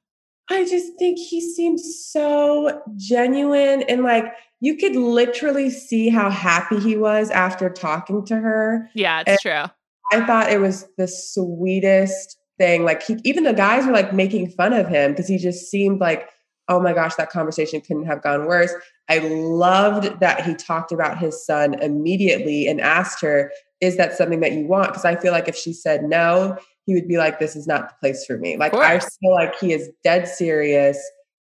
I 0.49 0.63
just 0.65 0.93
think 0.97 1.19
he 1.19 1.39
seemed 1.39 1.79
so 1.79 2.81
genuine 2.95 3.83
and 3.83 4.03
like 4.03 4.25
you 4.59 4.77
could 4.77 4.95
literally 4.95 5.69
see 5.69 6.09
how 6.09 6.29
happy 6.29 6.79
he 6.79 6.97
was 6.97 7.29
after 7.29 7.69
talking 7.69 8.25
to 8.25 8.35
her. 8.35 8.89
Yeah, 8.95 9.21
it's 9.21 9.29
and 9.29 9.39
true. 9.39 9.71
I 10.11 10.25
thought 10.25 10.51
it 10.51 10.59
was 10.59 10.87
the 10.97 11.07
sweetest 11.07 12.37
thing. 12.63 12.83
Like 12.83 13.03
he, 13.03 13.17
even 13.23 13.43
the 13.43 13.53
guys 13.53 13.85
were 13.85 13.91
like 13.91 14.13
making 14.13 14.49
fun 14.51 14.73
of 14.73 14.87
him 14.87 15.11
because 15.11 15.27
he 15.27 15.37
just 15.37 15.69
seemed 15.69 15.99
like 15.99 16.29
oh 16.69 16.79
my 16.79 16.93
gosh, 16.93 17.15
that 17.15 17.29
conversation 17.29 17.81
couldn't 17.81 18.05
have 18.05 18.21
gone 18.21 18.45
worse. 18.45 18.73
I 19.09 19.19
loved 19.19 20.19
that 20.21 20.45
he 20.45 20.55
talked 20.55 20.91
about 20.91 21.17
his 21.17 21.45
son 21.45 21.73
immediately 21.81 22.67
and 22.67 22.79
asked 22.79 23.21
her, 23.21 23.51
is 23.81 23.97
that 23.97 24.13
something 24.13 24.39
that 24.39 24.53
you 24.53 24.65
want? 24.65 24.87
Because 24.87 25.05
I 25.05 25.15
feel 25.15 25.33
like 25.33 25.47
if 25.47 25.55
she 25.55 25.73
said 25.73 26.03
no, 26.03 26.57
he 26.85 26.93
would 26.93 27.07
be 27.07 27.17
like, 27.17 27.39
this 27.39 27.55
is 27.55 27.67
not 27.67 27.89
the 27.89 27.95
place 27.99 28.25
for 28.25 28.37
me. 28.37 28.55
Like, 28.55 28.73
I 28.73 28.99
feel 28.99 29.31
like 29.31 29.59
he 29.59 29.73
is 29.73 29.89
dead 30.03 30.27
serious, 30.27 30.97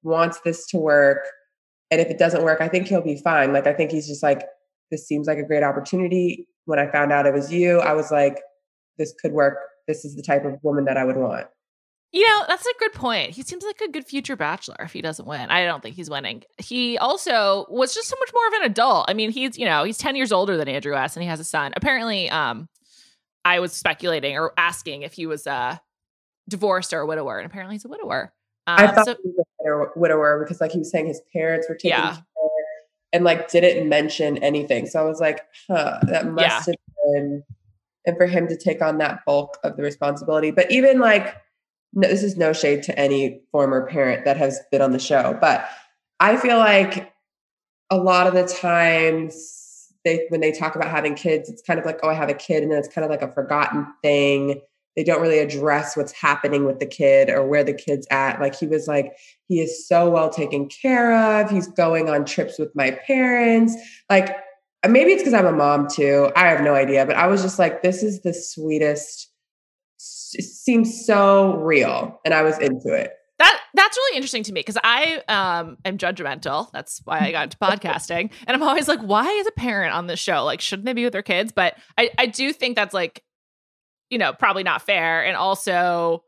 wants 0.02 0.40
this 0.40 0.66
to 0.68 0.78
work. 0.78 1.26
And 1.90 2.00
if 2.00 2.08
it 2.08 2.18
doesn't 2.18 2.42
work, 2.42 2.60
I 2.60 2.68
think 2.68 2.88
he'll 2.88 3.02
be 3.02 3.20
fine. 3.22 3.52
Like, 3.52 3.66
I 3.66 3.72
think 3.72 3.92
he's 3.92 4.08
just 4.08 4.22
like, 4.22 4.42
this 4.90 5.06
seems 5.06 5.28
like 5.28 5.38
a 5.38 5.46
great 5.46 5.62
opportunity. 5.62 6.48
When 6.64 6.78
I 6.78 6.90
found 6.90 7.12
out 7.12 7.26
it 7.26 7.34
was 7.34 7.52
you, 7.52 7.78
I 7.78 7.92
was 7.92 8.10
like, 8.10 8.40
this 8.98 9.14
could 9.20 9.32
work. 9.32 9.58
This 9.86 10.04
is 10.04 10.16
the 10.16 10.22
type 10.22 10.44
of 10.44 10.58
woman 10.62 10.84
that 10.86 10.96
I 10.96 11.04
would 11.04 11.16
want. 11.16 11.46
You 12.12 12.26
know, 12.28 12.44
that's 12.46 12.64
a 12.64 12.72
good 12.78 12.92
point. 12.92 13.32
He 13.32 13.42
seems 13.42 13.64
like 13.64 13.80
a 13.80 13.90
good 13.90 14.06
future 14.06 14.36
bachelor 14.36 14.76
if 14.80 14.92
he 14.92 15.02
doesn't 15.02 15.26
win. 15.26 15.50
I 15.50 15.64
don't 15.64 15.82
think 15.82 15.96
he's 15.96 16.08
winning. 16.08 16.44
He 16.58 16.96
also 16.96 17.66
was 17.68 17.92
just 17.92 18.08
so 18.08 18.16
much 18.20 18.30
more 18.32 18.46
of 18.46 18.52
an 18.54 18.62
adult. 18.70 19.06
I 19.08 19.14
mean, 19.14 19.30
he's, 19.30 19.58
you 19.58 19.64
know, 19.64 19.82
he's 19.82 19.98
10 19.98 20.14
years 20.14 20.30
older 20.30 20.56
than 20.56 20.68
Andrew 20.68 20.94
S. 20.94 21.16
and 21.16 21.24
he 21.24 21.28
has 21.28 21.40
a 21.40 21.44
son. 21.44 21.72
Apparently, 21.76 22.30
um, 22.30 22.68
I 23.44 23.58
was 23.58 23.72
speculating 23.72 24.38
or 24.38 24.52
asking 24.56 25.02
if 25.02 25.12
he 25.12 25.26
was 25.26 25.46
uh 25.46 25.76
divorced 26.48 26.92
or 26.92 27.00
a 27.00 27.06
widower, 27.06 27.38
and 27.38 27.46
apparently 27.46 27.74
he's 27.74 27.84
a 27.84 27.88
widower. 27.88 28.32
Um, 28.66 28.78
I 28.78 28.86
thought 28.88 29.06
so, 29.06 29.16
he 29.22 29.30
was 29.30 29.46
a 29.94 29.98
widower 29.98 30.42
because 30.42 30.60
like 30.60 30.72
he 30.72 30.78
was 30.78 30.90
saying 30.90 31.06
his 31.06 31.20
parents 31.32 31.68
were 31.68 31.74
taking 31.74 31.90
yeah. 31.90 32.14
care 32.14 32.22
and 33.12 33.24
like 33.24 33.50
didn't 33.50 33.88
mention 33.88 34.38
anything. 34.38 34.86
So 34.86 35.00
I 35.00 35.04
was 35.04 35.20
like, 35.20 35.40
huh, 35.68 36.00
that 36.04 36.26
must 36.26 36.68
yeah. 36.68 36.74
have 36.74 37.12
been 37.12 37.42
and 38.06 38.16
for 38.16 38.26
him 38.26 38.48
to 38.48 38.56
take 38.56 38.82
on 38.82 38.98
that 38.98 39.20
bulk 39.26 39.58
of 39.64 39.76
the 39.76 39.82
responsibility. 39.82 40.50
But 40.50 40.70
even 40.70 40.98
like 40.98 41.36
no, 41.94 42.08
this 42.08 42.22
is 42.22 42.36
no 42.36 42.52
shade 42.52 42.82
to 42.84 42.98
any 42.98 43.40
former 43.52 43.86
parent 43.86 44.24
that 44.24 44.36
has 44.36 44.60
been 44.72 44.82
on 44.82 44.92
the 44.92 44.98
show, 44.98 45.38
but 45.40 45.68
I 46.20 46.36
feel 46.36 46.58
like 46.58 47.12
a 47.90 47.96
lot 47.96 48.26
of 48.26 48.34
the 48.34 48.46
times 48.46 49.92
they 50.04 50.26
when 50.28 50.40
they 50.40 50.52
talk 50.52 50.76
about 50.76 50.90
having 50.90 51.14
kids, 51.14 51.48
it's 51.48 51.62
kind 51.62 51.78
of 51.78 51.86
like, 51.86 52.00
oh, 52.02 52.08
I 52.08 52.14
have 52.14 52.28
a 52.28 52.34
kid, 52.34 52.62
and 52.62 52.72
then 52.72 52.78
it's 52.78 52.92
kind 52.92 53.04
of 53.04 53.10
like 53.10 53.22
a 53.22 53.32
forgotten 53.32 53.86
thing. 54.02 54.60
They 54.96 55.02
don't 55.02 55.20
really 55.20 55.38
address 55.38 55.96
what's 55.96 56.12
happening 56.12 56.64
with 56.64 56.78
the 56.78 56.86
kid 56.86 57.28
or 57.28 57.44
where 57.46 57.64
the 57.64 57.74
kid's 57.74 58.06
at. 58.10 58.40
Like 58.40 58.54
he 58.54 58.66
was 58.66 58.86
like, 58.86 59.16
he 59.48 59.60
is 59.60 59.88
so 59.88 60.08
well 60.08 60.30
taken 60.30 60.68
care 60.68 61.14
of. 61.14 61.50
He's 61.50 61.66
going 61.66 62.08
on 62.08 62.24
trips 62.24 62.58
with 62.58 62.70
my 62.76 62.92
parents. 63.06 63.74
Like 64.08 64.36
maybe 64.88 65.12
it's 65.12 65.22
because 65.22 65.34
I'm 65.34 65.46
a 65.46 65.52
mom 65.52 65.88
too. 65.88 66.30
I 66.36 66.48
have 66.48 66.62
no 66.62 66.74
idea, 66.74 67.06
but 67.06 67.16
I 67.16 67.26
was 67.26 67.42
just 67.42 67.58
like, 67.58 67.82
this 67.82 68.02
is 68.02 68.22
the 68.22 68.34
sweetest 68.34 69.30
it 70.34 70.44
seems 70.44 71.06
so 71.06 71.54
real 71.56 72.20
and 72.24 72.34
I 72.34 72.42
was 72.42 72.58
into 72.58 72.92
it. 72.92 73.12
That 73.38 73.60
that's 73.74 73.96
really 73.96 74.16
interesting 74.16 74.42
to 74.44 74.52
me 74.52 74.60
because 74.60 74.78
I 74.82 75.22
um 75.28 75.78
am 75.84 75.98
judgmental. 75.98 76.70
That's 76.72 77.00
why 77.04 77.20
I 77.20 77.32
got 77.32 77.44
into 77.44 77.56
podcasting. 77.62 78.30
And 78.46 78.54
I'm 78.54 78.62
always 78.62 78.88
like, 78.88 79.00
why 79.00 79.26
is 79.26 79.46
a 79.46 79.52
parent 79.52 79.94
on 79.94 80.06
this 80.06 80.20
show? 80.20 80.44
Like, 80.44 80.60
shouldn't 80.60 80.86
they 80.86 80.92
be 80.92 81.04
with 81.04 81.12
their 81.12 81.22
kids? 81.22 81.52
But 81.52 81.76
I, 81.98 82.10
I 82.18 82.26
do 82.26 82.52
think 82.52 82.76
that's 82.76 82.94
like, 82.94 83.22
you 84.10 84.18
know, 84.18 84.32
probably 84.32 84.62
not 84.62 84.82
fair. 84.82 85.24
And 85.24 85.36
also 85.36 86.22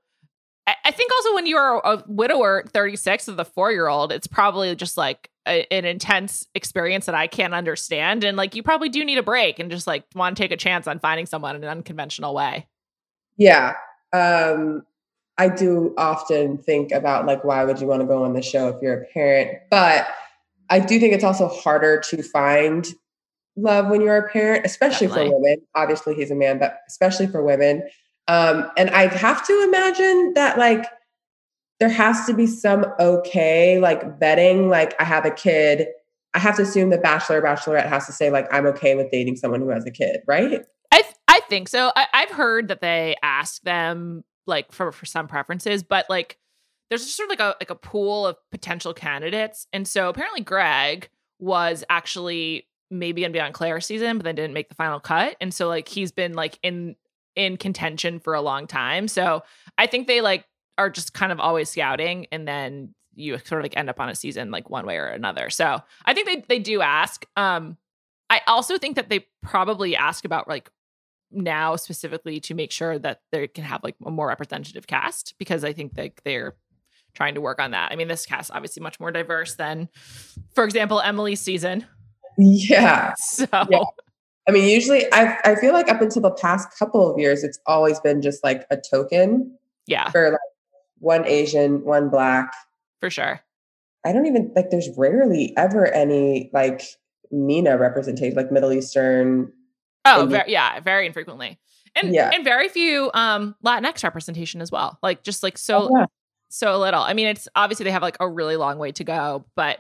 I, 0.67 0.91
think 0.91 1.13
also 1.13 1.35
when 1.35 1.47
you're 1.47 1.81
a 1.85 2.03
widower 2.09 2.65
36 2.73 3.29
of 3.29 3.37
the 3.37 3.45
four 3.45 3.71
year 3.71 3.87
old, 3.87 4.11
it's 4.11 4.27
probably 4.27 4.75
just 4.75 4.97
like 4.97 5.31
a, 5.47 5.65
an 5.73 5.85
intense 5.85 6.47
experience 6.55 7.07
that 7.07 7.15
I 7.15 7.29
can't 7.29 7.55
understand. 7.55 8.25
And 8.25 8.37
like 8.37 8.55
you 8.55 8.63
probably 8.63 8.89
do 8.89 9.05
need 9.05 9.19
a 9.19 9.23
break 9.23 9.59
and 9.59 9.71
just 9.71 9.87
like 9.87 10.05
want 10.15 10.37
to 10.37 10.43
take 10.43 10.51
a 10.51 10.57
chance 10.57 10.87
on 10.87 10.99
finding 10.99 11.27
someone 11.27 11.55
in 11.55 11.63
an 11.63 11.71
unconventional 11.71 12.35
way. 12.35 12.67
Yeah 13.37 13.75
um, 14.13 14.85
I 15.39 15.49
do 15.49 15.95
often 15.99 16.59
think 16.59 16.93
about 16.93 17.27
like, 17.27 17.45
why 17.45 17.65
would 17.65 17.81
you 17.81 17.87
want 17.87 18.01
to 18.01 18.07
go 18.07 18.25
on 18.25 18.33
the 18.33 18.43
show 18.43 18.69
if 18.69 18.81
you're 18.81 19.03
a 19.03 19.07
parent? 19.07 19.59
But 19.71 20.09
I 20.71 20.81
do 20.81 20.99
think 20.99 21.13
it's 21.13 21.25
also 21.25 21.49
harder 21.49 22.01
to 22.11 22.23
find 22.23 22.87
love 23.57 23.89
when 23.89 24.01
you're 24.01 24.17
a 24.17 24.31
parent, 24.31 24.65
especially 24.65 25.09
Definitely. 25.09 25.31
for 25.31 25.41
women. 25.41 25.67
Obviously, 25.75 26.15
he's 26.15 26.31
a 26.31 26.35
man, 26.35 26.59
but 26.59 26.81
especially 26.89 27.27
for 27.27 27.43
women. 27.43 27.83
Um, 28.29 28.71
and 28.77 28.91
I 28.91 29.07
have 29.07 29.47
to 29.47 29.63
imagine 29.63 30.35
that 30.35 30.59
like 30.59 30.87
there 31.79 31.89
has 31.89 32.27
to 32.27 32.35
be 32.35 32.47
some 32.47 32.87
okay 32.99 33.79
like 33.79 34.19
vetting. 34.19 34.69
Like, 34.71 35.01
I 35.01 35.05
have 35.05 35.25
a 35.25 35.31
kid. 35.31 35.89
I 36.35 36.39
have 36.39 36.57
to 36.57 36.63
assume 36.63 36.91
the 36.91 36.99
bachelor 36.99 37.41
bachelorette 37.41 37.89
has 37.89 38.07
to 38.07 38.13
say 38.13 38.31
like 38.31 38.53
I'm 38.53 38.67
okay 38.67 38.95
with 38.95 39.11
dating 39.11 39.37
someone 39.37 39.61
who 39.61 39.71
has 39.71 39.87
a 39.87 39.91
kid, 39.91 40.21
right? 40.27 40.65
I 40.93 41.03
th- 41.03 41.15
I 41.29 41.41
think 41.49 41.69
so. 41.69 41.93
I, 41.97 42.07
have 42.13 42.31
heard 42.31 42.69
that 42.69 42.81
they 42.81 43.17
ask 43.23 43.63
them 43.63 44.25
like 44.47 44.73
for 44.73 44.93
for 44.93 45.07
some 45.07 45.29
preferences, 45.29 45.83
but 45.83 46.07
like 46.09 46.39
there's 46.89 47.05
just 47.05 47.17
sort 47.17 47.31
of 47.31 47.39
like 47.39 47.41
a 47.41 47.57
like 47.61 47.71
a 47.71 47.75
pool 47.75 48.27
of 48.27 48.37
potential 48.51 48.93
candidates, 48.95 49.67
and 49.73 49.87
so 49.87 50.09
apparently 50.09 50.43
Greg 50.43 51.09
was 51.39 51.85
actually 51.89 52.67
maybe 52.91 53.23
gonna 53.23 53.33
be 53.33 53.41
on 53.41 53.53
Clare's 53.53 53.87
season, 53.87 54.19
but 54.19 54.25
then 54.25 54.35
didn't 54.35 54.55
make 54.55 54.69
the 54.69 54.75
final 54.75 55.01
cut, 55.01 55.37
and 55.41 55.53
so 55.53 55.69
like 55.69 55.89
he's 55.89 56.13
been 56.13 56.35
like 56.35 56.59
in 56.63 56.97
in 57.37 57.57
contention 57.57 58.19
for 58.19 58.35
a 58.35 58.41
long 58.41 58.67
time. 58.67 59.09
So 59.09 59.43
I 59.79 59.87
think 59.87 60.07
they 60.07 60.21
like 60.21 60.45
are 60.79 60.91
just 60.91 61.15
kind 61.15 61.33
of 61.33 61.41
always 61.41 61.71
scouting, 61.71 62.27
and 62.33 62.49
then 62.49 62.95
you 63.15 63.39
sort 63.39 63.61
of 63.61 63.65
like 63.65 63.77
end 63.77 63.89
up 63.89 64.01
on 64.01 64.09
a 64.09 64.15
season 64.15 64.51
like 64.51 64.69
one 64.69 64.87
way 64.87 64.97
or 64.97 65.07
another. 65.07 65.51
So 65.51 65.81
I 66.05 66.15
think 66.15 66.27
they 66.27 66.45
they 66.49 66.59
do 66.59 66.81
ask. 66.81 67.25
Um, 67.37 67.77
I 68.29 68.41
also 68.47 68.77
think 68.77 68.97
that 68.97 69.09
they 69.09 69.27
probably 69.43 69.95
ask 69.95 70.25
about 70.25 70.49
like 70.49 70.71
now 71.31 71.77
specifically 71.77 72.41
to 72.41 72.55
make 72.55 72.73
sure 72.73 72.99
that 72.99 73.21
they 73.33 73.47
can 73.49 73.65
have 73.65 73.83
like 73.83 73.97
a 74.05 74.11
more 74.11 74.29
representative 74.29 74.87
cast 74.87 75.35
because 75.39 75.65
I 75.65 75.73
think 75.73 75.93
like 75.97 76.21
they're 76.25 76.57
trying 77.15 77.35
to 77.35 77.41
work 77.41 77.61
on 77.61 77.73
that. 77.73 77.93
I 77.93 77.97
mean, 77.97 78.09
this 78.09 78.27
cast 78.27 78.51
obviously 78.53 78.83
much 78.83 79.01
more 79.01 79.11
diverse 79.11 79.55
than, 79.55 79.89
for 80.55 80.65
example, 80.65 81.01
Emily's 81.01 81.41
season. 81.41 81.87
Yeah. 82.39 83.15
So. 83.19 83.47
Yeah. 83.53 83.85
I 84.49 84.53
mean, 84.53 84.69
usually 84.69 85.13
I 85.13 85.39
I 85.45 85.55
feel 85.57 85.73
like 85.73 85.89
up 85.89 86.01
until 86.01 86.23
the 86.23 86.31
past 86.31 86.69
couple 86.79 87.11
of 87.11 87.19
years, 87.19 87.43
it's 87.45 87.59
always 87.67 87.99
been 88.01 88.23
just 88.23 88.45
like 88.45 88.67
a 88.71 88.77
token. 88.77 89.57
Yeah. 89.87 90.11
For 90.11 90.31
like 90.31 90.41
one 90.99 91.27
Asian, 91.27 91.85
one 91.85 92.09
black. 92.11 92.53
For 93.01 93.11
sure. 93.11 93.41
I 94.05 94.13
don't 94.13 94.27
even 94.27 94.53
like. 94.55 94.71
There's 94.71 94.89
rarely 94.97 95.53
ever 95.57 95.87
any 95.87 96.51
like 96.53 96.83
MENA 97.31 97.77
representation, 97.79 98.37
like 98.37 98.53
Middle 98.53 98.73
Eastern, 98.73 99.53
Oh, 100.07 100.27
very, 100.27 100.53
yeah, 100.53 100.81
very 100.81 101.07
infrequently. 101.07 101.59
And 102.01 102.15
yeah. 102.15 102.31
and 102.33 102.45
very 102.45 102.69
few 102.69 103.11
um 103.15 103.57
Latinx 103.65 104.05
representation 104.05 104.61
as 104.61 104.71
well. 104.71 104.99
Like 105.03 105.23
just 105.23 105.43
like 105.43 105.59
so 105.59 105.89
oh, 105.91 105.99
yeah. 105.99 106.07
so 106.49 106.79
little. 106.79 107.03
I 107.03 107.15
mean, 107.15 107.27
it's 107.27 107.49
obviously 107.57 107.85
they 107.85 107.91
have 107.91 108.03
like 108.03 108.17
a 108.21 108.29
really 108.29 108.57
long 108.57 108.79
way 108.79 108.93
to 108.93 109.05
go, 109.05 109.47
but 109.57 109.79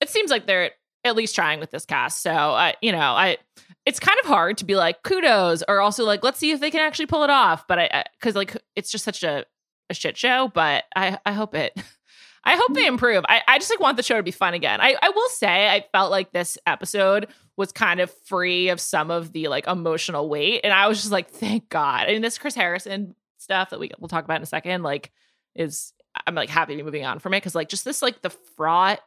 it 0.00 0.08
seems 0.08 0.30
like 0.30 0.46
they're 0.46 0.70
at 1.04 1.16
least 1.16 1.34
trying 1.34 1.60
with 1.60 1.70
this 1.70 1.86
cast. 1.86 2.22
So, 2.22 2.32
I 2.32 2.74
you 2.80 2.92
know, 2.92 2.98
I 2.98 3.38
it's 3.86 4.00
kind 4.00 4.18
of 4.22 4.28
hard 4.28 4.58
to 4.58 4.64
be 4.64 4.76
like 4.76 5.02
kudos 5.02 5.62
or 5.68 5.80
also 5.80 6.04
like 6.04 6.22
let's 6.22 6.38
see 6.38 6.50
if 6.50 6.60
they 6.60 6.70
can 6.70 6.80
actually 6.80 7.06
pull 7.06 7.24
it 7.24 7.30
off, 7.30 7.66
but 7.66 7.78
I 7.78 8.04
cuz 8.20 8.34
like 8.34 8.56
it's 8.76 8.90
just 8.90 9.04
such 9.04 9.22
a 9.22 9.44
a 9.88 9.94
shit 9.94 10.16
show, 10.16 10.48
but 10.54 10.84
I 10.94 11.18
I 11.24 11.32
hope 11.32 11.54
it 11.54 11.76
I 12.44 12.56
hope 12.56 12.74
they 12.74 12.84
mm. 12.84 12.88
improve. 12.88 13.24
I, 13.28 13.42
I 13.46 13.58
just 13.58 13.70
like 13.70 13.80
want 13.80 13.96
the 13.96 14.02
show 14.02 14.16
to 14.16 14.22
be 14.22 14.30
fun 14.30 14.54
again. 14.54 14.80
I, 14.80 14.96
I 15.02 15.10
will 15.10 15.28
say 15.28 15.68
I 15.68 15.84
felt 15.92 16.10
like 16.10 16.32
this 16.32 16.56
episode 16.66 17.28
was 17.56 17.72
kind 17.72 18.00
of 18.00 18.10
free 18.24 18.70
of 18.70 18.80
some 18.80 19.10
of 19.10 19.32
the 19.32 19.48
like 19.48 19.66
emotional 19.66 20.28
weight. 20.28 20.62
And 20.64 20.72
I 20.72 20.88
was 20.88 21.00
just 21.00 21.12
like, 21.12 21.30
thank 21.30 21.68
God. 21.68 22.08
I 22.08 22.12
mean, 22.12 22.22
this 22.22 22.38
Chris 22.38 22.54
Harrison 22.54 23.14
stuff 23.36 23.70
that 23.70 23.80
we 23.80 23.90
we'll 23.98 24.08
talk 24.08 24.24
about 24.24 24.38
in 24.38 24.42
a 24.42 24.46
second, 24.46 24.82
like, 24.82 25.12
is 25.54 25.92
I'm 26.26 26.34
like 26.34 26.48
happy 26.48 26.72
to 26.72 26.76
be 26.78 26.82
moving 26.82 27.04
on 27.04 27.18
from 27.18 27.34
it 27.34 27.38
because 27.38 27.54
like 27.54 27.68
just 27.68 27.84
this 27.84 28.02
like 28.02 28.22
the 28.22 28.30
fraught 28.30 29.00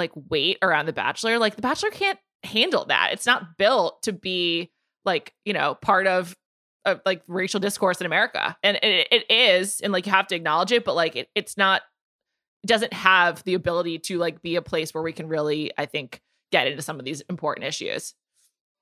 like 0.00 0.12
weight 0.28 0.58
around 0.62 0.86
the 0.86 0.92
Bachelor, 0.92 1.38
like 1.38 1.54
the 1.54 1.62
Bachelor 1.62 1.90
can't 1.90 2.18
handle 2.42 2.86
that. 2.86 3.10
It's 3.12 3.26
not 3.26 3.56
built 3.56 4.02
to 4.02 4.12
be 4.12 4.72
like 5.04 5.32
you 5.44 5.52
know 5.52 5.76
part 5.76 6.08
of 6.08 6.36
of 6.84 7.00
like 7.06 7.22
racial 7.28 7.60
discourse 7.60 8.00
in 8.00 8.06
America, 8.06 8.56
and 8.62 8.78
it, 8.82 9.08
it 9.12 9.30
is, 9.30 9.80
and 9.80 9.92
like 9.92 10.06
you 10.06 10.12
have 10.12 10.26
to 10.28 10.34
acknowledge 10.34 10.72
it, 10.72 10.84
but 10.84 10.96
like 10.96 11.14
it, 11.14 11.28
it's 11.36 11.56
not 11.56 11.82
doesn't 12.66 12.92
have 12.92 13.42
the 13.44 13.54
ability 13.54 13.98
to 13.98 14.18
like 14.18 14.42
be 14.42 14.56
a 14.56 14.62
place 14.62 14.92
where 14.92 15.02
we 15.02 15.12
can 15.12 15.28
really, 15.28 15.70
I 15.78 15.86
think, 15.86 16.20
get 16.52 16.66
into 16.66 16.82
some 16.82 16.98
of 16.98 17.04
these 17.04 17.22
important 17.22 17.66
issues. 17.66 18.14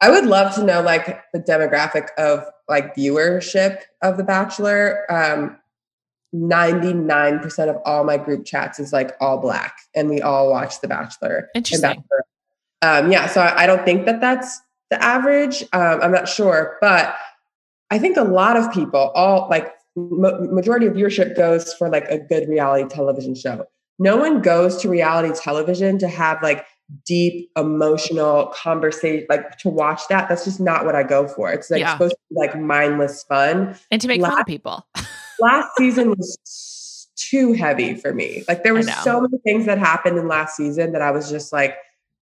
I 0.00 0.10
would 0.10 0.26
love 0.26 0.54
to 0.54 0.64
know 0.64 0.80
like 0.80 1.22
the 1.32 1.40
demographic 1.40 2.08
of 2.16 2.44
like 2.68 2.94
viewership 2.94 3.80
of 4.02 4.16
The 4.16 4.24
Bachelor. 4.24 5.10
Um, 5.10 5.58
99% 6.34 7.68
of 7.68 7.76
all 7.84 8.04
my 8.04 8.16
group 8.16 8.44
chats 8.44 8.78
is 8.78 8.92
like 8.92 9.12
all 9.20 9.38
black 9.38 9.78
and 9.94 10.08
we 10.10 10.20
all 10.20 10.50
watch 10.50 10.80
The 10.80 10.88
Bachelor. 10.88 11.48
Interesting. 11.54 11.88
Bachelor. 11.88 12.24
Um, 12.82 13.10
yeah, 13.10 13.26
so 13.26 13.40
I, 13.40 13.64
I, 13.64 13.66
don't 13.66 13.84
think 13.84 14.06
that 14.06 14.20
that's 14.20 14.60
the 14.90 15.02
average. 15.02 15.62
Um, 15.72 16.00
I'm 16.00 16.12
not 16.12 16.28
sure, 16.28 16.76
but 16.80 17.16
I 17.90 17.98
think 17.98 18.16
a 18.16 18.22
lot 18.22 18.56
of 18.56 18.72
people, 18.72 19.10
all 19.14 19.48
like 19.50 19.72
majority 19.96 20.86
of 20.86 20.92
viewership 20.92 21.34
goes 21.34 21.74
for 21.74 21.88
like 21.88 22.04
a 22.08 22.18
good 22.18 22.48
reality 22.48 22.88
television 22.88 23.34
show. 23.34 23.64
No 23.98 24.16
one 24.16 24.42
goes 24.42 24.76
to 24.82 24.88
reality 24.88 25.34
television 25.34 25.98
to 25.98 26.08
have 26.08 26.40
like 26.40 26.64
deep 27.04 27.50
emotional 27.56 28.46
conversation 28.54 29.26
like 29.28 29.58
to 29.58 29.68
watch 29.68 30.00
that 30.08 30.26
that's 30.28 30.44
just 30.44 30.58
not 30.58 30.86
what 30.86 30.94
i 30.94 31.02
go 31.02 31.28
for 31.28 31.52
it's 31.52 31.70
like 31.70 31.80
yeah. 31.80 31.92
supposed 31.92 32.12
to 32.12 32.18
be 32.30 32.36
like 32.36 32.58
mindless 32.58 33.24
fun 33.24 33.76
and 33.90 34.00
to 34.00 34.08
make 34.08 34.22
last, 34.22 34.32
fun 34.32 34.40
of 34.40 34.46
people 34.46 34.86
last 35.40 35.70
season 35.76 36.10
was 36.10 37.08
too 37.16 37.52
heavy 37.52 37.94
for 37.94 38.14
me. 38.14 38.44
Like 38.48 38.62
there 38.62 38.74
were 38.74 38.82
so 38.82 39.20
many 39.20 39.38
things 39.38 39.66
that 39.66 39.78
happened 39.78 40.18
in 40.18 40.28
last 40.28 40.56
season 40.56 40.92
that 40.92 41.02
I 41.02 41.10
was 41.10 41.28
just 41.28 41.52
like, 41.52 41.76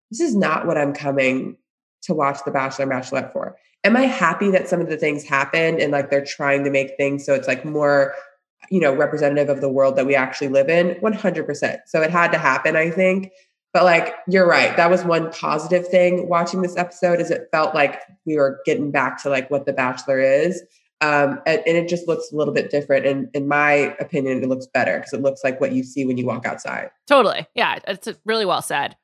this 0.10 0.22
is 0.22 0.36
not 0.36 0.66
what 0.66 0.78
I'm 0.78 0.94
coming 0.94 1.58
to 2.04 2.14
watch 2.14 2.40
The 2.46 2.52
Bachelor 2.52 2.84
and 2.84 2.92
Bachelorette 2.92 3.34
for. 3.34 3.58
Am 3.84 3.96
I 3.96 4.04
happy 4.04 4.50
that 4.52 4.68
some 4.68 4.82
of 4.82 4.90
the 4.90 4.98
things 4.98 5.24
happened 5.24 5.80
and 5.80 5.92
like 5.92 6.10
they're 6.10 6.26
trying 6.26 6.64
to 6.64 6.70
make 6.70 6.96
things 6.98 7.26
so 7.26 7.34
it's 7.34 7.48
like 7.48 7.66
more, 7.66 8.14
you 8.72 8.80
know, 8.80 8.96
representative 8.96 9.50
of 9.50 9.62
the 9.62 9.70
world 9.70 9.96
that 9.98 10.06
we 10.06 10.16
actually 10.16 10.48
live 10.48 10.70
in? 10.70 10.96
100%. 10.96 11.78
So 11.86 12.02
it 12.02 12.10
had 12.10 12.32
to 12.32 12.38
happen, 12.38 12.76
I 12.76 12.90
think. 12.90 13.32
But 13.74 13.84
like 13.84 14.16
you're 14.28 14.48
right, 14.48 14.76
that 14.78 14.90
was 14.90 15.04
one 15.04 15.32
positive 15.32 15.88
thing 15.88 16.28
watching 16.30 16.62
this 16.62 16.78
episode 16.78 17.20
is 17.20 17.30
it 17.30 17.50
felt 17.52 17.76
like 17.76 18.02
we 18.26 18.38
were 18.38 18.60
getting 18.66 18.92
back 18.92 19.22
to 19.24 19.30
like 19.30 19.52
what 19.52 19.66
The 19.66 19.74
Bachelor 19.74 20.20
is. 20.20 20.64
Um, 21.02 21.40
and, 21.46 21.62
and, 21.68 21.78
it 21.78 21.88
just 21.88 22.08
looks 22.08 22.32
a 22.32 22.36
little 22.36 22.54
bit 22.54 22.72
different. 22.72 23.06
And 23.06 23.30
in 23.36 23.48
my 23.48 23.96
opinion, 24.00 24.42
it 24.42 24.50
looks 24.50 24.66
better 24.66 24.98
because 24.98 25.14
it 25.14 25.22
looks 25.22 25.44
like 25.44 25.62
what 25.62 25.72
you 25.72 25.84
see 25.84 26.06
when 26.06 26.18
you 26.18 26.26
walk 26.26 26.48
outside. 26.48 26.90
Totally. 27.06 27.46
Yeah, 27.54 27.78
it's 27.88 28.08
really 28.26 28.46
well 28.46 28.64
said. 28.64 28.96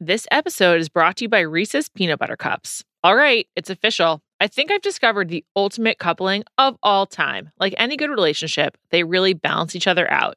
This 0.00 0.26
episode 0.30 0.80
is 0.80 0.88
brought 0.88 1.16
to 1.16 1.24
you 1.24 1.28
by 1.28 1.40
Reese's 1.40 1.90
Peanut 1.90 2.18
Butter 2.18 2.36
Cups. 2.36 2.84
All 3.02 3.14
right, 3.14 3.46
it's 3.54 3.68
official. 3.68 4.22
I 4.40 4.46
think 4.46 4.70
I've 4.70 4.82
discovered 4.82 5.28
the 5.28 5.44
ultimate 5.54 5.98
coupling 5.98 6.42
of 6.56 6.76
all 6.82 7.06
time. 7.06 7.50
Like 7.60 7.74
any 7.76 7.96
good 7.96 8.10
relationship, 8.10 8.78
they 8.90 9.04
really 9.04 9.34
balance 9.34 9.76
each 9.76 9.86
other 9.86 10.10
out. 10.10 10.36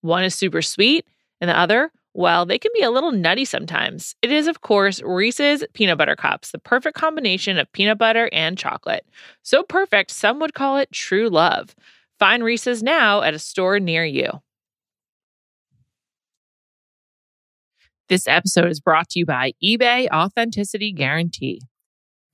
One 0.00 0.22
is 0.22 0.34
super 0.34 0.62
sweet, 0.62 1.06
and 1.40 1.50
the 1.50 1.58
other, 1.58 1.90
well, 2.14 2.46
they 2.46 2.58
can 2.58 2.70
be 2.74 2.82
a 2.82 2.90
little 2.90 3.12
nutty 3.12 3.44
sometimes. 3.44 4.14
It 4.22 4.30
is, 4.30 4.46
of 4.46 4.60
course, 4.60 5.02
Reese's 5.02 5.64
Peanut 5.74 5.98
Butter 5.98 6.14
Cups, 6.14 6.52
the 6.52 6.58
perfect 6.58 6.96
combination 6.96 7.58
of 7.58 7.70
peanut 7.72 7.98
butter 7.98 8.30
and 8.32 8.56
chocolate. 8.56 9.04
So 9.42 9.64
perfect, 9.64 10.12
some 10.12 10.38
would 10.38 10.54
call 10.54 10.78
it 10.78 10.92
true 10.92 11.28
love. 11.28 11.74
Find 12.20 12.44
Reese's 12.44 12.82
now 12.82 13.22
at 13.22 13.34
a 13.34 13.38
store 13.40 13.80
near 13.80 14.04
you. 14.04 14.30
This 18.08 18.28
episode 18.28 18.70
is 18.70 18.80
brought 18.80 19.08
to 19.10 19.18
you 19.18 19.26
by 19.26 19.54
eBay 19.62 20.08
Authenticity 20.10 20.92
Guarantee. 20.92 21.62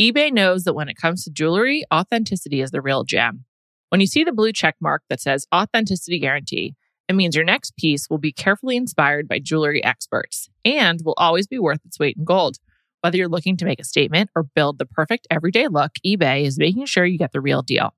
eBay 0.00 0.30
knows 0.30 0.64
that 0.64 0.74
when 0.74 0.88
it 0.88 0.96
comes 0.96 1.24
to 1.24 1.30
jewelry, 1.30 1.84
authenticity 1.92 2.60
is 2.60 2.70
the 2.70 2.82
real 2.82 3.04
gem. 3.04 3.44
When 3.88 4.00
you 4.00 4.06
see 4.06 4.24
the 4.24 4.32
blue 4.32 4.52
check 4.52 4.76
mark 4.80 5.02
that 5.08 5.20
says 5.20 5.46
Authenticity 5.54 6.18
Guarantee, 6.18 6.74
it 7.10 7.14
means 7.14 7.34
your 7.34 7.44
next 7.44 7.76
piece 7.76 8.08
will 8.08 8.18
be 8.18 8.30
carefully 8.30 8.76
inspired 8.76 9.26
by 9.26 9.40
jewelry 9.40 9.82
experts 9.82 10.48
and 10.64 11.00
will 11.04 11.16
always 11.16 11.48
be 11.48 11.58
worth 11.58 11.84
its 11.84 11.98
weight 11.98 12.16
in 12.16 12.24
gold. 12.24 12.58
Whether 13.00 13.16
you're 13.16 13.28
looking 13.28 13.56
to 13.56 13.64
make 13.64 13.80
a 13.80 13.84
statement 13.84 14.30
or 14.36 14.44
build 14.44 14.78
the 14.78 14.86
perfect 14.86 15.26
everyday 15.28 15.66
look, 15.66 15.90
eBay 16.06 16.44
is 16.44 16.56
making 16.56 16.86
sure 16.86 17.04
you 17.04 17.18
get 17.18 17.32
the 17.32 17.40
real 17.40 17.62
deal. 17.62 17.96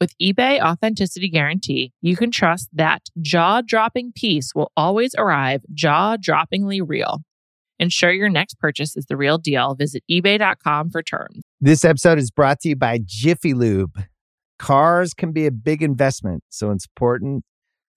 With 0.00 0.16
eBay 0.22 0.60
Authenticity 0.60 1.28
Guarantee, 1.28 1.92
you 2.02 2.14
can 2.14 2.30
trust 2.30 2.68
that 2.72 3.02
jaw 3.20 3.62
dropping 3.62 4.12
piece 4.12 4.54
will 4.54 4.70
always 4.76 5.12
arrive 5.18 5.62
jaw 5.74 6.16
droppingly 6.16 6.82
real. 6.86 7.22
Ensure 7.80 8.12
your 8.12 8.28
next 8.28 8.60
purchase 8.60 8.96
is 8.96 9.06
the 9.06 9.16
real 9.16 9.38
deal. 9.38 9.74
Visit 9.74 10.04
eBay.com 10.08 10.90
for 10.90 11.02
terms. 11.02 11.40
This 11.60 11.84
episode 11.84 12.20
is 12.20 12.30
brought 12.30 12.60
to 12.60 12.68
you 12.68 12.76
by 12.76 13.00
Jiffy 13.04 13.54
Lube. 13.54 14.04
Cars 14.60 15.14
can 15.14 15.32
be 15.32 15.46
a 15.46 15.50
big 15.50 15.82
investment, 15.82 16.44
so 16.48 16.70
it's 16.70 16.86
important 16.86 17.44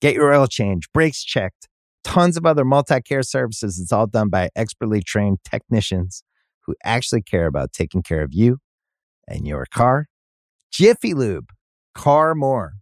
Get 0.00 0.14
your 0.14 0.32
oil 0.32 0.46
change, 0.46 0.90
brakes 0.92 1.22
checked, 1.22 1.68
tons 2.04 2.36
of 2.36 2.46
other 2.46 2.64
multi 2.64 3.00
care 3.00 3.22
services. 3.22 3.78
It's 3.78 3.92
all 3.92 4.06
done 4.06 4.28
by 4.28 4.50
expertly 4.56 5.02
trained 5.02 5.38
technicians 5.44 6.22
who 6.66 6.74
actually 6.84 7.22
care 7.22 7.46
about 7.46 7.72
taking 7.72 8.02
care 8.02 8.22
of 8.22 8.30
you 8.32 8.58
and 9.28 9.46
your 9.46 9.66
car. 9.72 10.06
Jiffy 10.72 11.14
Lube, 11.14 11.50
car 11.94 12.34
more. 12.34 12.74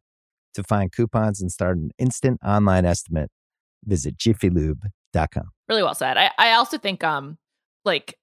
To 0.54 0.64
find 0.64 0.90
coupons 0.90 1.40
and 1.40 1.52
start 1.52 1.76
an 1.76 1.90
instant 1.98 2.40
online 2.44 2.84
estimate, 2.84 3.30
visit 3.84 4.16
jiffylube.com. 4.16 5.50
Really 5.68 5.82
well 5.84 5.94
said. 5.94 6.16
I, 6.16 6.32
I 6.36 6.52
also 6.52 6.78
think, 6.78 7.04
um, 7.04 7.38
like, 7.84 8.18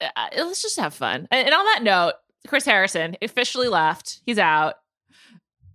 uh, 0.00 0.28
let's 0.36 0.62
just 0.62 0.78
have 0.78 0.94
fun. 0.94 1.26
And, 1.32 1.46
and 1.46 1.54
on 1.54 1.64
that 1.64 1.82
note, 1.82 2.12
Chris 2.46 2.64
Harrison 2.64 3.16
officially 3.20 3.66
left. 3.66 4.20
He's 4.24 4.38
out. 4.38 4.74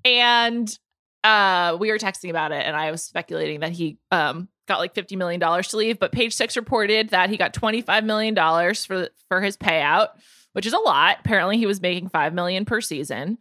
And 0.06 0.77
uh, 1.23 1.77
we 1.79 1.91
were 1.91 1.97
texting 1.97 2.29
about 2.29 2.51
it, 2.51 2.65
and 2.65 2.75
I 2.75 2.91
was 2.91 3.03
speculating 3.03 3.62
that 3.62 3.71
he 3.71 3.97
um 4.12 4.49
got 4.67 4.79
like 4.79 4.93
fifty 4.93 5.15
million 5.15 5.39
dollars 5.39 5.69
to 5.69 5.77
leave, 5.77 5.99
but 5.99 6.12
Page 6.12 6.33
Six 6.33 6.55
reported 6.55 7.09
that 7.09 7.29
he 7.29 7.38
got 7.38 7.53
twenty 7.53 7.81
five 7.81 8.03
million 8.03 8.33
dollars 8.33 8.86
for 8.86 9.09
for 9.29 9.41
his 9.41 9.57
payout, 9.57 10.09
which 10.53 10.65
is 10.65 10.73
a 10.73 10.79
lot. 10.79 11.17
Apparently, 11.19 11.57
he 11.57 11.65
was 11.65 11.81
making 11.81 12.09
five 12.09 12.33
million 12.33 12.65
per 12.65 12.81
season. 12.81 13.38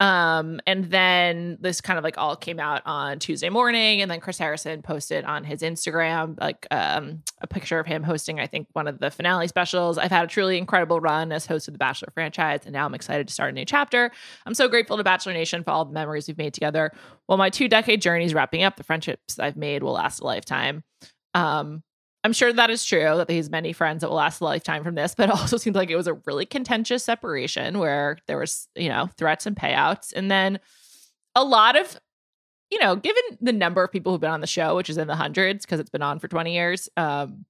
Um, 0.00 0.60
and 0.66 0.86
then 0.86 1.56
this 1.60 1.80
kind 1.80 1.98
of 1.98 2.04
like 2.04 2.18
all 2.18 2.34
came 2.34 2.58
out 2.58 2.82
on 2.84 3.20
Tuesday 3.20 3.48
morning, 3.48 4.02
and 4.02 4.10
then 4.10 4.20
Chris 4.20 4.38
Harrison 4.38 4.82
posted 4.82 5.24
on 5.24 5.44
his 5.44 5.62
Instagram 5.62 6.38
like 6.40 6.66
um 6.70 7.22
a 7.40 7.46
picture 7.46 7.78
of 7.78 7.86
him 7.86 8.02
hosting, 8.02 8.40
I 8.40 8.46
think, 8.46 8.66
one 8.72 8.88
of 8.88 8.98
the 8.98 9.10
finale 9.10 9.46
specials. 9.46 9.96
I've 9.96 10.10
had 10.10 10.24
a 10.24 10.26
truly 10.26 10.58
incredible 10.58 11.00
run 11.00 11.30
as 11.30 11.46
host 11.46 11.68
of 11.68 11.74
the 11.74 11.78
Bachelor 11.78 12.08
franchise, 12.12 12.60
and 12.64 12.72
now 12.72 12.86
I'm 12.86 12.94
excited 12.94 13.28
to 13.28 13.34
start 13.34 13.50
a 13.50 13.54
new 13.54 13.64
chapter. 13.64 14.10
I'm 14.46 14.54
so 14.54 14.68
grateful 14.68 14.96
to 14.96 15.04
Bachelor 15.04 15.32
Nation 15.32 15.62
for 15.62 15.70
all 15.70 15.84
the 15.84 15.92
memories 15.92 16.26
we've 16.26 16.38
made 16.38 16.54
together. 16.54 16.90
While 17.26 17.38
my 17.38 17.50
two 17.50 17.68
decade 17.68 18.02
journey 18.02 18.24
is 18.24 18.34
wrapping 18.34 18.64
up, 18.64 18.76
the 18.76 18.84
friendships 18.84 19.38
I've 19.38 19.56
made 19.56 19.82
will 19.82 19.92
last 19.92 20.20
a 20.20 20.24
lifetime. 20.24 20.82
Um, 21.34 21.82
I'm 22.24 22.32
sure 22.32 22.52
that 22.54 22.70
is 22.70 22.84
true 22.84 23.16
that 23.16 23.28
he 23.28 23.36
has 23.36 23.50
many 23.50 23.74
friends 23.74 24.00
that 24.00 24.08
will 24.08 24.16
last 24.16 24.40
a 24.40 24.44
lifetime 24.44 24.82
from 24.82 24.94
this, 24.94 25.14
but 25.14 25.30
also 25.30 25.58
seems 25.58 25.76
like 25.76 25.90
it 25.90 25.96
was 25.96 26.06
a 26.06 26.14
really 26.24 26.46
contentious 26.46 27.04
separation 27.04 27.78
where 27.78 28.16
there 28.26 28.38
was, 28.38 28.68
you 28.74 28.88
know, 28.88 29.10
threats 29.18 29.46
and 29.46 29.54
payouts. 29.54 30.12
And 30.16 30.30
then 30.30 30.58
a 31.34 31.44
lot 31.44 31.78
of, 31.78 32.00
you 32.70 32.78
know, 32.78 32.96
given 32.96 33.22
the 33.42 33.52
number 33.52 33.84
of 33.84 33.92
people 33.92 34.12
who've 34.12 34.20
been 34.20 34.30
on 34.30 34.40
the 34.40 34.46
show, 34.46 34.74
which 34.74 34.88
is 34.88 34.96
in 34.96 35.06
the 35.06 35.16
hundreds 35.16 35.66
because 35.66 35.78
it's 35.80 35.90
been 35.90 36.02
on 36.02 36.18
for 36.18 36.26
20 36.26 36.54
years, 36.54 36.88
um, 36.96 37.44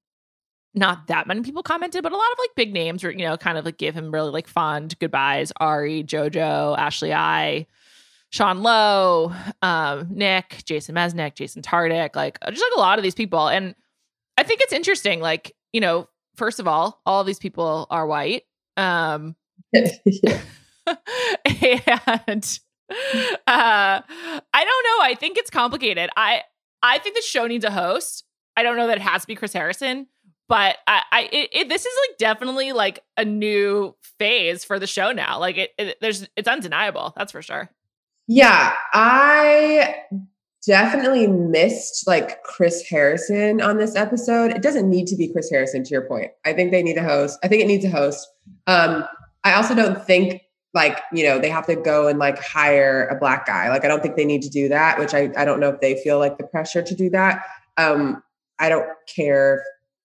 not 0.74 1.06
that 1.06 1.28
many 1.28 1.42
people 1.42 1.62
commented, 1.62 2.02
but 2.02 2.10
a 2.10 2.16
lot 2.16 2.32
of 2.32 2.38
like 2.40 2.50
big 2.56 2.72
names 2.72 3.04
were, 3.04 3.12
you 3.12 3.24
know, 3.24 3.36
kind 3.36 3.56
of 3.56 3.64
like 3.64 3.78
give 3.78 3.94
him 3.94 4.10
really 4.10 4.30
like 4.30 4.48
fond 4.48 4.98
goodbyes. 4.98 5.52
Ari, 5.60 6.02
Jojo, 6.02 6.76
Ashley 6.76 7.14
I, 7.14 7.68
Sean 8.30 8.64
Lowe, 8.64 9.32
um, 9.62 10.08
Nick, 10.10 10.64
Jason 10.64 10.96
Mesnick, 10.96 11.36
Jason 11.36 11.62
Tartick, 11.62 12.16
like 12.16 12.40
just 12.50 12.60
like 12.60 12.76
a 12.76 12.80
lot 12.80 12.98
of 12.98 13.04
these 13.04 13.14
people. 13.14 13.46
And 13.46 13.76
I 14.44 14.46
think 14.46 14.60
it's 14.60 14.74
interesting. 14.74 15.20
Like, 15.20 15.56
you 15.72 15.80
know, 15.80 16.06
first 16.36 16.60
of 16.60 16.68
all, 16.68 17.00
all 17.06 17.22
of 17.22 17.26
these 17.26 17.38
people 17.38 17.86
are 17.88 18.06
white. 18.06 18.42
Um, 18.76 19.36
and 19.74 19.88
uh, 22.90 23.46
I 23.46 24.02
don't 24.52 24.84
know. 24.84 25.00
I 25.00 25.16
think 25.18 25.38
it's 25.38 25.48
complicated. 25.48 26.10
I 26.14 26.42
I 26.82 26.98
think 26.98 27.16
the 27.16 27.22
show 27.22 27.46
needs 27.46 27.64
a 27.64 27.70
host. 27.70 28.24
I 28.54 28.62
don't 28.62 28.76
know 28.76 28.86
that 28.88 28.98
it 28.98 29.02
has 29.02 29.22
to 29.22 29.26
be 29.26 29.34
Chris 29.34 29.54
Harrison, 29.54 30.08
but 30.46 30.76
I, 30.86 31.02
I 31.10 31.22
it, 31.32 31.48
it, 31.52 31.68
this 31.70 31.86
is 31.86 31.94
like 32.08 32.18
definitely 32.18 32.72
like 32.72 33.00
a 33.16 33.24
new 33.24 33.96
phase 34.18 34.62
for 34.62 34.78
the 34.78 34.86
show 34.86 35.12
now. 35.12 35.38
Like 35.38 35.56
it, 35.56 35.70
it 35.78 35.96
there's 36.02 36.28
it's 36.36 36.48
undeniable. 36.48 37.14
That's 37.16 37.32
for 37.32 37.40
sure. 37.40 37.70
Yeah, 38.28 38.74
I 38.92 40.02
definitely 40.66 41.26
missed 41.26 42.06
like 42.06 42.42
Chris 42.42 42.82
Harrison 42.88 43.60
on 43.60 43.78
this 43.78 43.96
episode. 43.96 44.50
It 44.50 44.62
doesn't 44.62 44.88
need 44.88 45.06
to 45.08 45.16
be 45.16 45.28
Chris 45.28 45.50
Harrison 45.50 45.84
to 45.84 45.90
your 45.90 46.06
point. 46.06 46.30
I 46.44 46.52
think 46.52 46.70
they 46.70 46.82
need 46.82 46.96
a 46.96 47.02
host. 47.02 47.38
I 47.42 47.48
think 47.48 47.62
it 47.62 47.66
needs 47.66 47.84
a 47.84 47.90
host. 47.90 48.26
Um, 48.66 49.04
I 49.44 49.54
also 49.54 49.74
don't 49.74 50.04
think 50.04 50.42
like, 50.72 51.00
you 51.12 51.24
know, 51.24 51.38
they 51.38 51.48
have 51.48 51.66
to 51.66 51.76
go 51.76 52.08
and 52.08 52.18
like 52.18 52.42
hire 52.42 53.06
a 53.06 53.14
black 53.14 53.46
guy. 53.46 53.68
Like 53.68 53.84
I 53.84 53.88
don't 53.88 54.02
think 54.02 54.16
they 54.16 54.24
need 54.24 54.42
to 54.42 54.50
do 54.50 54.68
that, 54.68 54.98
which 54.98 55.14
I, 55.14 55.30
I 55.36 55.44
don't 55.44 55.60
know 55.60 55.68
if 55.68 55.80
they 55.80 56.02
feel 56.02 56.18
like 56.18 56.38
the 56.38 56.46
pressure 56.46 56.82
to 56.82 56.94
do 56.94 57.10
that. 57.10 57.44
Um, 57.76 58.22
I 58.58 58.68
don't 58.68 58.88
care 59.14 59.56
if 59.56 59.62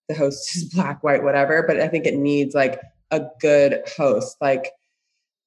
the 0.09 0.15
host 0.15 0.55
is 0.55 0.63
black, 0.73 1.03
white, 1.03 1.23
whatever, 1.23 1.63
but 1.67 1.79
I 1.79 1.87
think 1.87 2.05
it 2.05 2.15
needs 2.15 2.53
like 2.53 2.79
a 3.11 3.21
good 3.39 3.81
host. 3.97 4.37
Like 4.41 4.71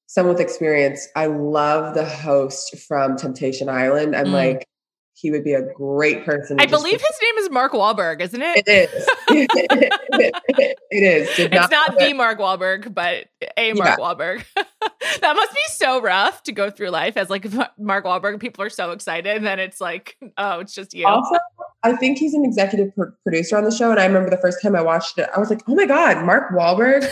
someone 0.07 0.35
with 0.35 0.41
experience. 0.41 1.07
I 1.15 1.25
love 1.25 1.95
the 1.95 2.05
host 2.05 2.77
from 2.77 3.15
Temptation 3.15 3.67
Island. 3.67 4.15
I'm 4.15 4.27
mm. 4.27 4.33
like, 4.33 4.67
he 5.15 5.31
would 5.31 5.43
be 5.43 5.53
a 5.53 5.61
great 5.61 6.25
person. 6.25 6.59
I 6.59 6.65
believe 6.65 6.99
his 6.99 7.19
name 7.21 7.37
is 7.37 7.49
Mark 7.49 7.73
Walberg, 7.73 8.21
isn't 8.21 8.41
it? 8.41 8.63
It 8.67 8.89
is. 8.89 9.07
it 9.29 10.73
is. 10.91 11.35
Did 11.35 11.53
it's 11.53 11.71
not, 11.71 11.71
not 11.71 11.99
the 11.99 12.13
Mark 12.13 12.39
Wahlberg, 12.39 12.93
but 12.93 13.25
a 13.55 13.73
Mark 13.73 13.89
yeah. 13.89 13.95
Wahlberg. 13.97 14.43
that 14.55 15.35
must 15.35 15.53
be 15.53 15.59
so 15.67 16.01
rough 16.01 16.43
to 16.43 16.51
go 16.51 16.69
through 16.69 16.89
life 16.89 17.15
as 17.15 17.29
like 17.29 17.45
Mark 17.77 18.05
Wahlberg. 18.05 18.39
People 18.39 18.63
are 18.63 18.69
so 18.69 18.91
excited, 18.91 19.37
and 19.37 19.45
then 19.45 19.59
it's 19.59 19.79
like, 19.79 20.17
oh, 20.37 20.59
it's 20.59 20.73
just 20.73 20.93
you. 20.93 21.07
Also, 21.07 21.37
I 21.83 21.95
think 21.95 22.17
he's 22.17 22.33
an 22.33 22.43
executive 22.43 22.93
pro- 22.95 23.11
producer 23.23 23.57
on 23.57 23.63
the 23.63 23.71
show, 23.71 23.91
and 23.91 23.99
I 23.99 24.05
remember 24.05 24.29
the 24.29 24.37
first 24.37 24.61
time 24.61 24.75
I 24.75 24.81
watched 24.81 25.17
it, 25.19 25.29
I 25.35 25.39
was 25.39 25.49
like, 25.49 25.61
oh 25.67 25.75
my 25.75 25.85
god, 25.85 26.25
Mark 26.25 26.51
Wahlberg 26.53 27.09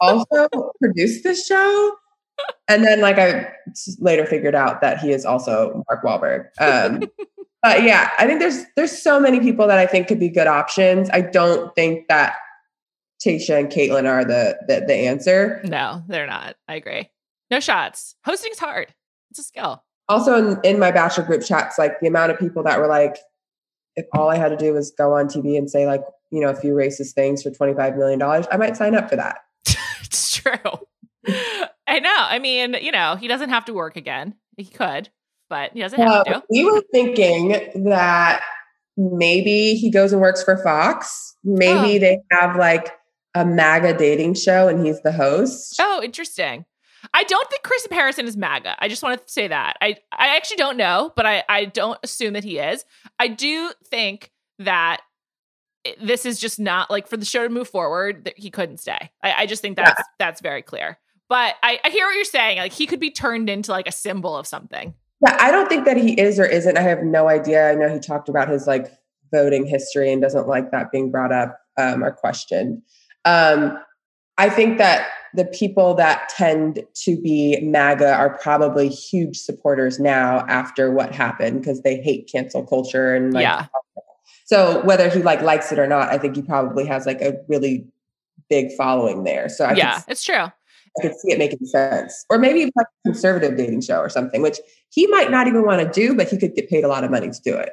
also 0.00 0.48
produced 0.80 1.22
this 1.22 1.46
show. 1.46 1.96
And 2.66 2.84
then, 2.84 3.00
like, 3.00 3.18
I 3.18 3.52
later 4.00 4.26
figured 4.26 4.54
out 4.54 4.80
that 4.80 4.98
he 4.98 5.12
is 5.12 5.24
also 5.24 5.84
Mark 5.88 6.02
Wahlberg. 6.02 6.46
Um, 6.58 7.04
but 7.64 7.82
yeah, 7.82 8.10
I 8.18 8.26
think 8.26 8.40
there's 8.40 8.62
there's 8.76 8.92
so 8.92 9.18
many 9.18 9.40
people 9.40 9.66
that 9.68 9.78
I 9.78 9.86
think 9.86 10.06
could 10.06 10.20
be 10.20 10.28
good 10.28 10.46
options. 10.46 11.08
I 11.10 11.22
don't 11.22 11.74
think 11.74 12.08
that 12.08 12.34
Tayshia 13.24 13.58
and 13.58 13.70
Kaitlyn 13.70 14.06
are 14.06 14.22
the, 14.22 14.58
the 14.68 14.84
the 14.86 14.94
answer. 14.94 15.62
No, 15.64 16.02
they're 16.06 16.26
not. 16.26 16.56
I 16.68 16.74
agree. 16.74 17.10
No 17.50 17.60
shots. 17.60 18.16
Hosting's 18.22 18.58
hard. 18.58 18.94
It's 19.30 19.38
a 19.40 19.42
skill. 19.42 19.82
Also, 20.10 20.34
in, 20.34 20.60
in 20.62 20.78
my 20.78 20.90
bachelor 20.90 21.24
group 21.24 21.42
chats, 21.42 21.78
like 21.78 21.98
the 22.00 22.06
amount 22.06 22.32
of 22.32 22.38
people 22.38 22.62
that 22.64 22.78
were 22.78 22.86
like, 22.86 23.16
if 23.96 24.04
all 24.12 24.28
I 24.28 24.36
had 24.36 24.50
to 24.50 24.58
do 24.58 24.74
was 24.74 24.90
go 24.90 25.14
on 25.14 25.28
TV 25.28 25.56
and 25.56 25.70
say 25.70 25.86
like, 25.86 26.02
you 26.30 26.40
know, 26.40 26.50
a 26.50 26.54
few 26.54 26.74
racist 26.74 27.12
things 27.12 27.42
for 27.42 27.50
twenty 27.50 27.72
five 27.72 27.96
million 27.96 28.18
dollars, 28.18 28.46
I 28.52 28.58
might 28.58 28.76
sign 28.76 28.94
up 28.94 29.08
for 29.08 29.16
that. 29.16 29.38
it's 30.02 30.36
true. 30.36 30.52
I 31.86 32.00
know. 32.00 32.14
I 32.14 32.38
mean, 32.38 32.76
you 32.82 32.92
know, 32.92 33.16
he 33.16 33.26
doesn't 33.26 33.48
have 33.48 33.64
to 33.64 33.72
work 33.72 33.96
again. 33.96 34.34
He 34.58 34.66
could, 34.66 35.08
but 35.48 35.72
he 35.72 35.80
doesn't 35.80 36.00
have 36.00 36.24
to. 36.24 36.42
We 36.50 36.64
were 36.64 36.82
thinking 36.92 37.84
that 37.84 38.42
maybe 38.96 39.74
he 39.74 39.90
goes 39.90 40.12
and 40.12 40.20
works 40.20 40.42
for 40.42 40.56
Fox. 40.62 41.36
Maybe 41.44 41.96
oh. 41.96 41.98
they 41.98 42.18
have 42.30 42.56
like 42.56 42.92
a 43.34 43.44
MAGA 43.44 43.98
dating 43.98 44.34
show 44.34 44.68
and 44.68 44.84
he's 44.84 45.02
the 45.02 45.12
host. 45.12 45.76
Oh, 45.80 46.00
interesting. 46.02 46.64
I 47.12 47.24
don't 47.24 47.50
think 47.50 47.62
Chris 47.62 47.86
Harrison 47.90 48.26
is 48.26 48.36
MAGA. 48.36 48.76
I 48.78 48.88
just 48.88 49.02
want 49.02 49.20
to 49.26 49.32
say 49.32 49.48
that. 49.48 49.76
I, 49.80 49.96
I 50.12 50.36
actually 50.36 50.56
don't 50.56 50.76
know, 50.76 51.12
but 51.14 51.26
I, 51.26 51.44
I 51.48 51.66
don't 51.66 51.98
assume 52.02 52.32
that 52.32 52.44
he 52.44 52.58
is. 52.58 52.84
I 53.18 53.28
do 53.28 53.72
think 53.86 54.30
that 54.60 55.02
this 56.00 56.24
is 56.24 56.40
just 56.40 56.58
not 56.58 56.90
like 56.90 57.06
for 57.06 57.16
the 57.18 57.26
show 57.26 57.42
to 57.42 57.50
move 57.52 57.68
forward 57.68 58.24
that 58.24 58.38
he 58.38 58.50
couldn't 58.50 58.78
stay. 58.78 59.10
I, 59.22 59.32
I 59.42 59.46
just 59.46 59.60
think 59.60 59.76
that's 59.76 59.90
yeah. 59.98 60.04
that's 60.18 60.40
very 60.40 60.62
clear. 60.62 60.98
But 61.28 61.56
I, 61.62 61.78
I 61.84 61.90
hear 61.90 62.06
what 62.06 62.14
you're 62.14 62.24
saying. 62.24 62.58
Like 62.58 62.72
he 62.72 62.86
could 62.86 63.00
be 63.00 63.10
turned 63.10 63.50
into 63.50 63.70
like 63.70 63.86
a 63.86 63.92
symbol 63.92 64.36
of 64.36 64.46
something. 64.46 64.94
Yeah, 65.20 65.36
I 65.40 65.50
don't 65.50 65.68
think 65.68 65.84
that 65.84 65.96
he 65.96 66.18
is 66.20 66.38
or 66.38 66.44
isn't. 66.44 66.76
I 66.76 66.82
have 66.82 67.02
no 67.02 67.28
idea. 67.28 67.70
I 67.70 67.74
know 67.74 67.92
he 67.92 67.98
talked 67.98 68.28
about 68.28 68.48
his 68.48 68.66
like 68.66 68.92
voting 69.32 69.66
history 69.66 70.12
and 70.12 70.20
doesn't 70.20 70.48
like 70.48 70.70
that 70.70 70.90
being 70.90 71.10
brought 71.10 71.32
up 71.32 71.58
um, 71.76 72.04
or 72.04 72.12
questioned. 72.12 72.82
Um, 73.24 73.78
I 74.36 74.50
think 74.50 74.78
that 74.78 75.08
the 75.34 75.44
people 75.44 75.94
that 75.94 76.28
tend 76.28 76.84
to 76.94 77.20
be 77.20 77.58
MAGA 77.62 78.14
are 78.14 78.38
probably 78.38 78.88
huge 78.88 79.36
supporters 79.36 79.98
now 79.98 80.44
after 80.48 80.90
what 80.90 81.12
happened 81.12 81.60
because 81.60 81.82
they 81.82 82.00
hate 82.00 82.28
cancel 82.30 82.64
culture 82.64 83.14
and 83.14 83.32
like, 83.32 83.42
yeah. 83.42 83.66
So 84.46 84.84
whether 84.84 85.08
he 85.08 85.22
like 85.22 85.40
likes 85.40 85.72
it 85.72 85.78
or 85.78 85.86
not, 85.86 86.10
I 86.10 86.18
think 86.18 86.36
he 86.36 86.42
probably 86.42 86.84
has 86.86 87.06
like 87.06 87.22
a 87.22 87.36
really 87.48 87.86
big 88.50 88.72
following 88.72 89.24
there. 89.24 89.48
So 89.48 89.64
I 89.64 89.74
yeah, 89.74 90.02
it's 90.06 90.22
true. 90.22 90.46
I 90.98 91.02
could 91.02 91.18
see 91.18 91.32
it 91.32 91.38
making 91.38 91.66
sense, 91.66 92.24
or 92.30 92.38
maybe 92.38 92.64
like 92.76 92.86
a 92.86 93.08
conservative 93.08 93.56
dating 93.56 93.80
show 93.80 93.98
or 93.98 94.08
something, 94.08 94.42
which 94.42 94.58
he 94.90 95.06
might 95.08 95.30
not 95.30 95.48
even 95.48 95.64
want 95.64 95.80
to 95.80 95.90
do, 95.90 96.14
but 96.14 96.28
he 96.28 96.38
could 96.38 96.54
get 96.54 96.68
paid 96.68 96.84
a 96.84 96.88
lot 96.88 97.02
of 97.04 97.10
money 97.10 97.28
to 97.30 97.40
do 97.44 97.56
it. 97.56 97.70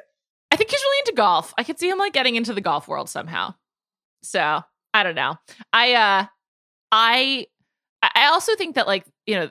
I 0.50 0.56
think 0.56 0.70
he's 0.70 0.80
really 0.80 0.98
into 1.06 1.12
golf. 1.12 1.54
I 1.56 1.64
could 1.64 1.78
see 1.78 1.88
him 1.88 1.98
like 1.98 2.12
getting 2.12 2.36
into 2.36 2.52
the 2.52 2.60
golf 2.60 2.88
world 2.88 3.08
somehow. 3.08 3.54
So 4.22 4.62
I 4.92 5.02
don't 5.02 5.14
know. 5.14 5.36
I 5.72 5.94
uh 5.94 6.26
I 6.90 7.46
I 8.02 8.26
also 8.26 8.54
think 8.56 8.74
that 8.74 8.86
like, 8.86 9.04
you 9.26 9.36
know, 9.36 9.50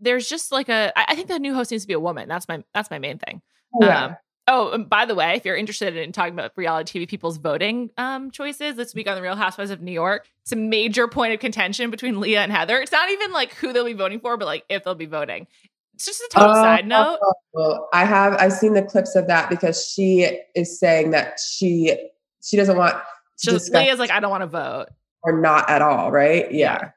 there's 0.00 0.28
just 0.28 0.50
like 0.50 0.68
a 0.68 0.92
I 0.96 1.14
think 1.14 1.28
the 1.28 1.38
new 1.38 1.54
host 1.54 1.70
needs 1.70 1.84
to 1.84 1.88
be 1.88 1.94
a 1.94 2.00
woman. 2.00 2.28
That's 2.28 2.48
my 2.48 2.64
that's 2.74 2.90
my 2.90 2.98
main 2.98 3.18
thing. 3.18 3.42
Yeah. 3.80 4.04
Um, 4.04 4.16
oh, 4.50 4.78
by 4.78 5.06
the 5.06 5.14
way, 5.14 5.36
if 5.36 5.44
you're 5.44 5.56
interested 5.56 5.96
in 5.96 6.12
talking 6.12 6.34
about 6.34 6.52
reality 6.56 7.00
TV 7.00 7.08
people's 7.08 7.38
voting 7.38 7.90
um, 7.96 8.30
choices 8.30 8.74
this 8.74 8.94
week 8.94 9.08
on 9.08 9.14
the 9.14 9.22
Real 9.22 9.36
Housewives 9.36 9.70
of 9.70 9.80
New 9.80 9.92
York, 9.92 10.28
it's 10.42 10.52
a 10.52 10.56
major 10.56 11.08
point 11.08 11.32
of 11.32 11.40
contention 11.40 11.90
between 11.90 12.20
Leah 12.20 12.42
and 12.42 12.52
Heather. 12.52 12.80
It's 12.80 12.92
not 12.92 13.08
even 13.10 13.32
like 13.32 13.54
who 13.54 13.72
they'll 13.72 13.84
be 13.84 13.92
voting 13.92 14.20
for, 14.20 14.36
but 14.36 14.46
like 14.46 14.64
if 14.68 14.84
they'll 14.84 14.94
be 14.94 15.06
voting. 15.06 15.46
It's 15.94 16.04
just 16.04 16.20
a 16.20 16.28
total 16.32 16.50
uh, 16.50 16.54
side 16.54 16.86
note. 16.86 17.18
I 17.92 18.04
have 18.04 18.34
I've 18.34 18.52
seen 18.52 18.74
the 18.74 18.82
clips 18.82 19.14
of 19.16 19.26
that 19.28 19.50
because 19.50 19.86
she 19.86 20.40
is 20.54 20.78
saying 20.78 21.10
that 21.10 21.38
she 21.38 21.94
she 22.42 22.56
doesn't 22.56 22.76
want 22.76 22.96
just 23.42 23.72
Leah's 23.72 23.98
like, 23.98 24.10
I 24.10 24.20
don't 24.20 24.30
want 24.30 24.42
to 24.42 24.46
vote. 24.46 24.86
Or 25.22 25.38
not 25.38 25.68
at 25.68 25.82
all, 25.82 26.10
right? 26.10 26.50
Yeah. 26.50 26.78
Yeah. 26.82 26.90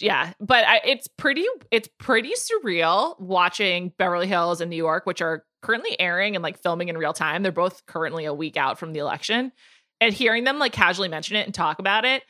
Yeah 0.00 0.32
but 0.40 0.64
I, 0.66 0.80
it's 0.84 1.08
pretty, 1.08 1.44
it's 1.70 1.88
pretty 1.98 2.32
surreal 2.32 3.18
watching 3.20 3.92
Beverly 3.98 4.26
Hills 4.26 4.60
and 4.60 4.70
New 4.70 4.76
York, 4.76 5.06
which 5.06 5.20
are 5.20 5.44
currently 5.62 5.98
airing 5.98 6.36
and 6.36 6.42
like 6.42 6.62
filming 6.62 6.88
in 6.88 6.98
real 6.98 7.12
time. 7.12 7.42
They're 7.42 7.52
both 7.52 7.86
currently 7.86 8.24
a 8.24 8.34
week 8.34 8.56
out 8.56 8.78
from 8.78 8.92
the 8.92 9.00
election. 9.00 9.52
And 10.00 10.12
hearing 10.12 10.44
them 10.44 10.58
like 10.58 10.72
casually 10.72 11.08
mention 11.08 11.36
it 11.36 11.46
and 11.46 11.54
talk 11.54 11.78
about 11.78 12.04
it, 12.04 12.22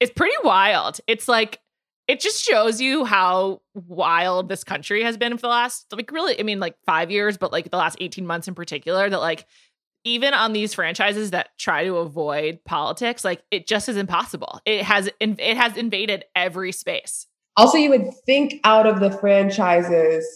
it's 0.00 0.12
pretty 0.12 0.34
wild. 0.44 1.00
It's 1.06 1.28
like, 1.28 1.60
it 2.08 2.20
just 2.20 2.44
shows 2.44 2.80
you 2.80 3.04
how 3.04 3.62
wild 3.74 4.48
this 4.48 4.64
country 4.64 5.02
has 5.02 5.16
been 5.16 5.36
for 5.36 5.42
the 5.42 5.48
last 5.48 5.86
like 5.92 6.10
really 6.10 6.38
i 6.38 6.42
mean 6.42 6.60
like 6.60 6.74
five 6.84 7.10
years 7.10 7.38
but 7.38 7.52
like 7.52 7.70
the 7.70 7.76
last 7.76 7.96
18 8.00 8.26
months 8.26 8.48
in 8.48 8.54
particular 8.54 9.08
that 9.08 9.20
like 9.20 9.46
even 10.04 10.34
on 10.34 10.52
these 10.52 10.74
franchises 10.74 11.30
that 11.30 11.56
try 11.58 11.84
to 11.84 11.96
avoid 11.96 12.60
politics, 12.64 13.24
like 13.24 13.42
it 13.50 13.66
just 13.66 13.88
is 13.88 13.96
impossible. 13.96 14.60
It 14.64 14.82
has 14.82 15.08
it 15.20 15.56
has 15.56 15.76
invaded 15.76 16.24
every 16.34 16.72
space. 16.72 17.26
Also, 17.56 17.78
you 17.78 17.90
would 17.90 18.12
think 18.26 18.60
out 18.64 18.86
of 18.86 19.00
the 19.00 19.10
franchises, 19.10 20.26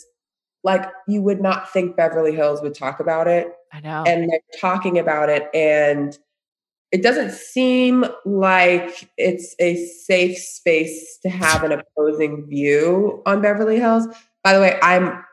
like 0.63 0.87
you 1.09 1.23
would 1.23 1.41
not 1.41 1.73
think 1.73 1.97
Beverly 1.97 2.35
Hills 2.35 2.61
would 2.63 2.75
talk 2.75 3.01
about 3.01 3.27
it. 3.27 3.53
I 3.73 3.81
know. 3.81 4.05
And 4.07 4.29
they're 4.29 4.41
talking 4.61 4.99
about 4.99 5.29
it 5.29 5.49
and 5.55 6.17
it 6.93 7.03
doesn't 7.03 7.33
seem 7.33 8.07
like 8.25 9.11
it's 9.19 9.55
a 9.59 9.77
safe 9.85 10.39
space 10.39 11.19
to 11.23 11.29
have 11.29 11.65
an 11.65 11.73
opposing 11.73 12.47
view 12.47 13.23
on 13.27 13.43
Beverly 13.43 13.79
Hills. 13.79 14.07
By 14.45 14.55
the 14.55 14.61
way, 14.61 14.79
I'm 14.83 15.25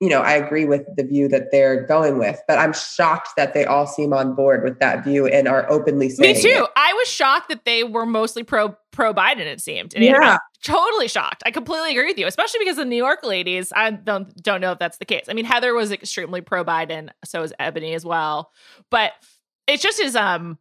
you 0.00 0.10
know, 0.10 0.20
I 0.20 0.32
agree 0.32 0.66
with 0.66 0.84
the 0.96 1.04
view 1.04 1.26
that 1.28 1.50
they're 1.50 1.86
going 1.86 2.18
with, 2.18 2.38
but 2.46 2.58
I'm 2.58 2.74
shocked 2.74 3.30
that 3.38 3.54
they 3.54 3.64
all 3.64 3.86
seem 3.86 4.12
on 4.12 4.34
board 4.34 4.62
with 4.62 4.78
that 4.80 5.02
view 5.02 5.26
and 5.26 5.48
are 5.48 5.68
openly 5.70 6.10
saying. 6.10 6.36
Me 6.36 6.42
too. 6.42 6.64
It. 6.64 6.70
I 6.76 6.92
was 6.92 7.08
shocked 7.08 7.48
that 7.48 7.64
they 7.64 7.82
were 7.82 8.04
mostly 8.04 8.42
pro 8.42 8.76
pro 8.92 9.14
Biden. 9.14 9.46
It 9.46 9.62
seemed. 9.62 9.94
And 9.94 10.04
yeah. 10.04 10.36
totally 10.62 11.08
shocked. 11.08 11.42
I 11.46 11.50
completely 11.50 11.92
agree 11.92 12.06
with 12.06 12.18
you, 12.18 12.26
especially 12.26 12.58
because 12.58 12.76
the 12.76 12.84
New 12.84 12.96
York 12.96 13.24
ladies. 13.24 13.72
I 13.74 13.90
don't 13.90 14.34
don't 14.42 14.60
know 14.60 14.72
if 14.72 14.78
that's 14.78 14.98
the 14.98 15.06
case. 15.06 15.26
I 15.30 15.32
mean, 15.32 15.46
Heather 15.46 15.72
was 15.72 15.90
extremely 15.90 16.42
pro 16.42 16.62
Biden. 16.62 17.08
So 17.24 17.42
is 17.42 17.54
Ebony 17.58 17.94
as 17.94 18.04
well. 18.04 18.52
But 18.90 19.12
it 19.66 19.80
just 19.80 19.98
is. 19.98 20.14
Um, 20.14 20.58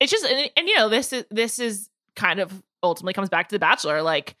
it's 0.00 0.10
just 0.10 0.24
and, 0.24 0.50
and 0.56 0.66
you 0.66 0.76
know 0.76 0.88
this 0.88 1.12
is 1.12 1.24
this 1.30 1.60
is 1.60 1.88
kind 2.16 2.40
of 2.40 2.62
ultimately 2.82 3.12
comes 3.12 3.28
back 3.28 3.48
to 3.48 3.54
the 3.54 3.60
Bachelor. 3.60 4.02
Like, 4.02 4.34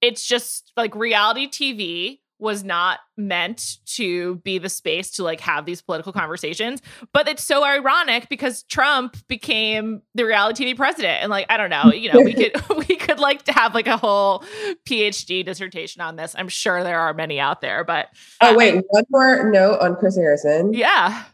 it's 0.00 0.26
just 0.26 0.72
like 0.76 0.96
reality 0.96 1.46
TV 1.46 2.18
was 2.38 2.62
not 2.62 3.00
meant 3.16 3.78
to 3.84 4.36
be 4.36 4.58
the 4.58 4.68
space 4.68 5.10
to 5.12 5.24
like 5.24 5.40
have 5.40 5.66
these 5.66 5.82
political 5.82 6.12
conversations. 6.12 6.80
But 7.12 7.28
it's 7.28 7.42
so 7.42 7.64
ironic 7.64 8.28
because 8.28 8.62
Trump 8.64 9.16
became 9.26 10.02
the 10.14 10.24
reality 10.24 10.64
TV 10.64 10.76
president. 10.76 11.22
And 11.22 11.30
like, 11.30 11.46
I 11.48 11.56
don't 11.56 11.70
know, 11.70 11.92
you 11.92 12.12
know, 12.12 12.20
we 12.20 12.34
could 12.34 12.52
we 12.88 12.96
could 12.96 13.18
like 13.18 13.44
to 13.44 13.52
have 13.52 13.74
like 13.74 13.88
a 13.88 13.96
whole 13.96 14.44
PhD 14.88 15.44
dissertation 15.44 16.00
on 16.00 16.16
this. 16.16 16.34
I'm 16.38 16.48
sure 16.48 16.84
there 16.84 17.00
are 17.00 17.12
many 17.14 17.40
out 17.40 17.60
there, 17.60 17.84
but 17.84 18.08
Oh 18.40 18.56
wait, 18.56 18.84
one 18.88 19.04
more 19.10 19.50
note 19.50 19.80
on 19.80 19.96
Chris 19.96 20.16
Harrison. 20.16 20.72
Yeah. 20.72 21.24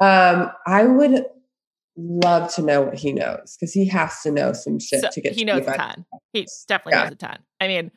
Um, 0.00 0.50
I 0.66 0.84
would 0.84 1.24
love 1.96 2.52
to 2.54 2.62
know 2.62 2.82
what 2.82 2.94
he 2.94 3.12
knows 3.12 3.56
because 3.58 3.72
he 3.72 3.86
has 3.86 4.22
to 4.22 4.30
know 4.30 4.52
some 4.52 4.78
shit 4.78 5.00
so 5.00 5.08
to 5.10 5.20
get 5.20 5.32
he 5.32 5.44
knows 5.44 5.66
a 5.66 5.76
ton. 5.76 6.04
He 6.32 6.46
definitely 6.66 6.98
yeah. 6.98 7.04
knows 7.04 7.12
a 7.12 7.16
ton. 7.16 7.38
I 7.60 7.68
mean, 7.68 7.90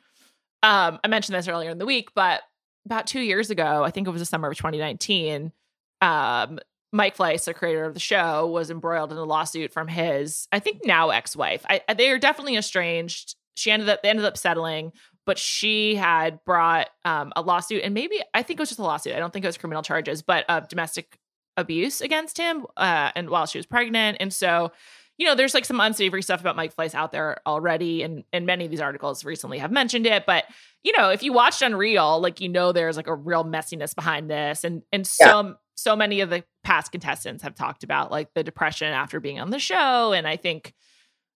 um, 0.62 0.98
I 1.02 1.08
mentioned 1.08 1.36
this 1.36 1.48
earlier 1.48 1.70
in 1.70 1.78
the 1.78 1.86
week, 1.86 2.10
but 2.14 2.42
about 2.86 3.06
two 3.06 3.20
years 3.20 3.50
ago, 3.50 3.84
I 3.84 3.90
think 3.90 4.08
it 4.08 4.10
was 4.10 4.22
the 4.22 4.26
summer 4.26 4.48
of 4.48 4.56
2019, 4.56 5.52
um, 6.00 6.58
Mike 6.92 7.16
Fleiss, 7.16 7.44
the 7.44 7.52
creator 7.52 7.84
of 7.84 7.94
the 7.94 8.00
show, 8.00 8.46
was 8.46 8.70
embroiled 8.70 9.12
in 9.12 9.18
a 9.18 9.24
lawsuit 9.24 9.72
from 9.72 9.88
his, 9.88 10.48
I 10.52 10.60
think 10.60 10.86
now 10.86 11.10
ex-wife. 11.10 11.66
They 11.94 12.10
are 12.10 12.18
definitely 12.18 12.56
estranged. 12.56 13.34
She 13.54 13.70
ended 13.70 13.88
up, 13.88 14.02
they 14.02 14.08
ended 14.08 14.24
up 14.24 14.38
settling, 14.38 14.92
but 15.26 15.36
she 15.36 15.96
had 15.96 16.42
brought 16.44 16.88
um, 17.04 17.32
a 17.34 17.42
lawsuit, 17.42 17.82
and 17.82 17.92
maybe 17.92 18.22
I 18.32 18.42
think 18.42 18.60
it 18.60 18.62
was 18.62 18.70
just 18.70 18.78
a 18.78 18.84
lawsuit. 18.84 19.14
I 19.14 19.18
don't 19.18 19.32
think 19.32 19.44
it 19.44 19.48
was 19.48 19.58
criminal 19.58 19.82
charges, 19.82 20.22
but 20.22 20.44
of 20.48 20.68
domestic 20.68 21.18
abuse 21.56 22.00
against 22.00 22.38
him, 22.38 22.66
uh, 22.76 23.10
and 23.16 23.28
while 23.30 23.46
she 23.46 23.58
was 23.58 23.66
pregnant, 23.66 24.18
and 24.20 24.32
so 24.32 24.72
you 25.18 25.26
know, 25.26 25.34
there's 25.34 25.54
like 25.54 25.64
some 25.64 25.80
unsavory 25.80 26.22
stuff 26.22 26.40
about 26.40 26.56
Mike 26.56 26.76
Fleiss 26.76 26.94
out 26.94 27.12
there 27.12 27.38
already, 27.46 28.02
and 28.02 28.24
and 28.32 28.46
many 28.46 28.64
of 28.64 28.70
these 28.70 28.80
articles 28.80 29.24
recently 29.24 29.58
have 29.58 29.72
mentioned 29.72 30.06
it. 30.06 30.26
But 30.26 30.44
you 30.86 30.92
know, 30.96 31.10
if 31.10 31.24
you 31.24 31.32
watched 31.32 31.62
Unreal, 31.62 32.20
like 32.20 32.40
you 32.40 32.48
know, 32.48 32.70
there's 32.70 32.96
like 32.96 33.08
a 33.08 33.14
real 33.14 33.44
messiness 33.44 33.92
behind 33.92 34.30
this, 34.30 34.62
and 34.62 34.84
and 34.92 35.04
so 35.04 35.40
yeah. 35.42 35.52
so 35.74 35.96
many 35.96 36.20
of 36.20 36.30
the 36.30 36.44
past 36.62 36.92
contestants 36.92 37.42
have 37.42 37.56
talked 37.56 37.82
about 37.82 38.12
like 38.12 38.32
the 38.34 38.44
depression 38.44 38.92
after 38.92 39.18
being 39.18 39.40
on 39.40 39.50
the 39.50 39.58
show, 39.58 40.12
and 40.12 40.28
I 40.28 40.36
think 40.36 40.74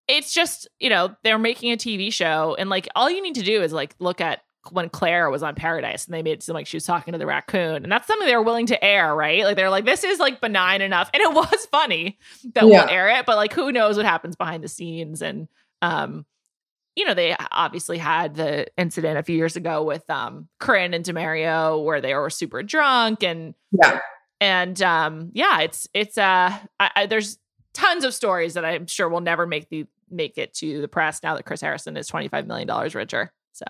it's 0.07 0.33
just 0.33 0.69
you 0.79 0.89
know 0.89 1.13
they're 1.25 1.37
making 1.37 1.73
a 1.73 1.75
TV 1.75 2.13
show, 2.13 2.55
and 2.57 2.69
like 2.69 2.87
all 2.95 3.09
you 3.09 3.21
need 3.21 3.35
to 3.35 3.43
do 3.43 3.61
is 3.61 3.73
like 3.73 3.93
look 3.99 4.21
at 4.21 4.39
when 4.69 4.87
Claire 4.87 5.29
was 5.29 5.43
on 5.43 5.53
Paradise 5.53 6.05
and 6.05 6.13
they 6.13 6.21
made 6.21 6.33
it 6.33 6.43
seem 6.43 6.53
like 6.53 6.67
she 6.67 6.77
was 6.77 6.85
talking 6.85 7.11
to 7.11 7.17
the 7.17 7.25
raccoon. 7.25 7.83
And 7.83 7.91
that's 7.91 8.07
something 8.07 8.27
they 8.27 8.35
were 8.35 8.43
willing 8.43 8.67
to 8.67 8.81
air, 8.81 9.13
right? 9.13 9.43
Like 9.43 9.55
they're 9.55 9.71
like, 9.71 9.85
this 9.85 10.03
is 10.03 10.19
like 10.19 10.39
benign 10.39 10.81
enough. 10.81 11.09
And 11.15 11.21
it 11.21 11.33
was 11.33 11.65
funny 11.71 12.19
that 12.53 12.67
yeah. 12.67 12.85
we'll 12.85 12.89
air 12.89 13.09
it, 13.09 13.25
but 13.25 13.37
like 13.37 13.53
who 13.53 13.71
knows 13.71 13.97
what 13.97 14.05
happens 14.05 14.35
behind 14.35 14.63
the 14.63 14.67
scenes. 14.67 15.23
And 15.23 15.47
um, 15.81 16.27
you 16.95 17.05
know, 17.05 17.13
they 17.13 17.35
obviously 17.51 17.97
had 17.97 18.35
the 18.35 18.67
incident 18.77 19.17
a 19.17 19.23
few 19.23 19.35
years 19.35 19.55
ago 19.55 19.83
with 19.83 20.07
um 20.09 20.47
Corinne 20.59 20.93
and 20.93 21.05
Demario 21.05 21.83
where 21.83 22.01
they 22.01 22.13
were 22.13 22.29
super 22.29 22.63
drunk 22.63 23.23
and 23.23 23.53
yeah. 23.81 23.99
And 24.39 24.81
um, 24.81 25.29
yeah, 25.33 25.61
it's 25.61 25.87
it's 25.93 26.17
uh 26.17 26.57
I, 26.79 26.91
I, 26.95 27.05
there's 27.05 27.37
tons 27.73 28.03
of 28.03 28.13
stories 28.13 28.55
that 28.55 28.65
I'm 28.65 28.87
sure 28.87 29.07
will 29.07 29.21
never 29.21 29.45
make 29.45 29.69
the 29.69 29.85
make 30.09 30.37
it 30.37 30.53
to 30.55 30.81
the 30.81 30.87
press 30.87 31.21
now 31.23 31.35
that 31.35 31.45
Chris 31.45 31.61
Harrison 31.61 31.95
is 31.95 32.09
$25 32.09 32.45
million 32.45 32.67
richer. 32.93 33.31
So 33.53 33.65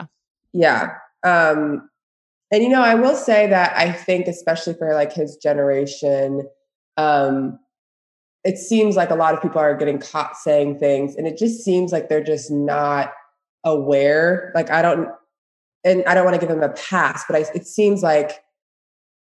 yeah. 0.54 0.94
Um, 1.24 1.90
and 2.52 2.64
you 2.64 2.70
know, 2.70 2.82
I 2.82 2.96
will 2.96 3.16
say 3.16 3.48
that 3.48 3.78
I 3.78 3.92
think, 3.92 4.28
especially 4.28 4.74
for 4.74 4.94
like 4.94 5.14
his 5.14 5.38
generation, 5.38 6.48
um, 6.98 7.60
it 8.44 8.58
seems 8.58 8.96
like 8.96 9.10
a 9.10 9.16
lot 9.16 9.34
of 9.34 9.42
people 9.42 9.60
are 9.60 9.76
getting 9.76 10.00
caught 10.00 10.36
saying 10.36 10.80
things, 10.80 11.16
and 11.16 11.28
it 11.28 11.38
just 11.38 11.64
seems 11.64 11.92
like 11.92 12.10
they're 12.10 12.24
just 12.24 12.50
not 12.50 13.14
aware. 13.64 14.52
Like 14.56 14.72
I 14.72 14.82
don't, 14.82 15.10
and 15.84 16.04
I 16.06 16.14
don't 16.14 16.26
want 16.26 16.36
to 16.36 16.40
give 16.40 16.50
them 16.50 16.64
a 16.64 16.74
pass, 16.74 17.24
but 17.28 17.36
I, 17.36 17.46
it 17.54 17.68
seems 17.68 18.02
like 18.02 18.44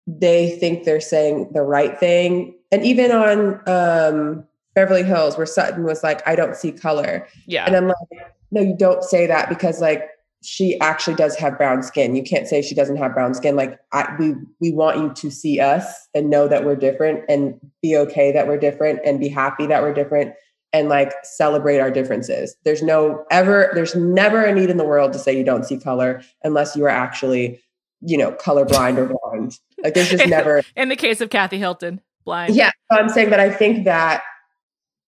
they 0.05 0.57
think 0.60 0.84
they're 0.84 1.01
saying 1.01 1.51
the 1.53 1.62
right 1.62 1.99
thing. 1.99 2.55
And 2.72 2.84
even 2.84 3.12
on 3.12 3.62
um, 3.68 4.43
Beverly 4.76 5.03
Hills, 5.03 5.38
where 5.38 5.47
Sutton 5.47 5.84
was 5.84 6.03
like, 6.03 6.26
"I 6.28 6.36
don't 6.36 6.55
see 6.55 6.72
color," 6.72 7.28
yeah, 7.47 7.66
and 7.66 7.76
I'm 7.76 7.88
like, 7.88 8.34
"No, 8.51 8.62
you 8.62 8.76
don't 8.78 9.03
say 9.03 9.26
that 9.26 9.49
because 9.49 9.82
like 9.82 10.07
she 10.41 10.79
actually 10.79 11.15
does 11.15 11.35
have 11.35 11.57
brown 11.57 11.83
skin. 11.83 12.15
You 12.15 12.23
can't 12.23 12.47
say 12.47 12.61
she 12.61 12.75
doesn't 12.75 12.95
have 12.97 13.13
brown 13.13 13.33
skin. 13.33 13.55
Like 13.55 13.79
I, 13.91 14.15
we 14.17 14.35
we 14.61 14.71
want 14.71 14.97
you 14.97 15.13
to 15.13 15.31
see 15.31 15.59
us 15.59 16.07
and 16.13 16.29
know 16.29 16.47
that 16.47 16.65
we're 16.65 16.75
different 16.75 17.25
and 17.27 17.59
be 17.81 17.97
okay 17.97 18.31
that 18.31 18.47
we're 18.47 18.57
different 18.57 18.99
and 19.05 19.19
be 19.19 19.27
happy 19.27 19.67
that 19.67 19.81
we're 19.81 19.93
different 19.93 20.33
and 20.71 20.87
like 20.87 21.13
celebrate 21.23 21.79
our 21.79 21.91
differences. 21.91 22.55
There's 22.63 22.81
no 22.81 23.25
ever 23.31 23.71
there's 23.73 23.95
never 23.95 24.43
a 24.43 24.53
need 24.53 24.69
in 24.69 24.77
the 24.77 24.85
world 24.85 25.13
to 25.13 25.19
say 25.19 25.37
you 25.37 25.43
don't 25.43 25.65
see 25.65 25.77
color 25.77 26.21
unless 26.43 26.75
you 26.75 26.85
are 26.85 26.89
actually, 26.89 27.59
you 28.01 28.17
know, 28.17 28.31
colorblind 28.31 28.97
or 28.97 29.07
blind. 29.07 29.59
Like 29.83 29.93
there's 29.93 30.09
just 30.09 30.27
never 30.27 30.63
in 30.75 30.89
the 30.89 30.95
case 30.95 31.19
of 31.19 31.29
Kathy 31.29 31.57
Hilton, 31.57 31.99
blind. 32.23 32.55
Yeah, 32.55 32.71
I'm 32.91 33.09
saying 33.09 33.31
that 33.31 33.39
I 33.41 33.49
think 33.49 33.85
that 33.85 34.23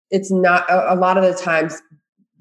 it's 0.10 0.32
not 0.32 0.70
a, 0.70 0.94
a 0.94 0.96
lot 0.96 1.18
of 1.18 1.24
the 1.24 1.34
times 1.42 1.82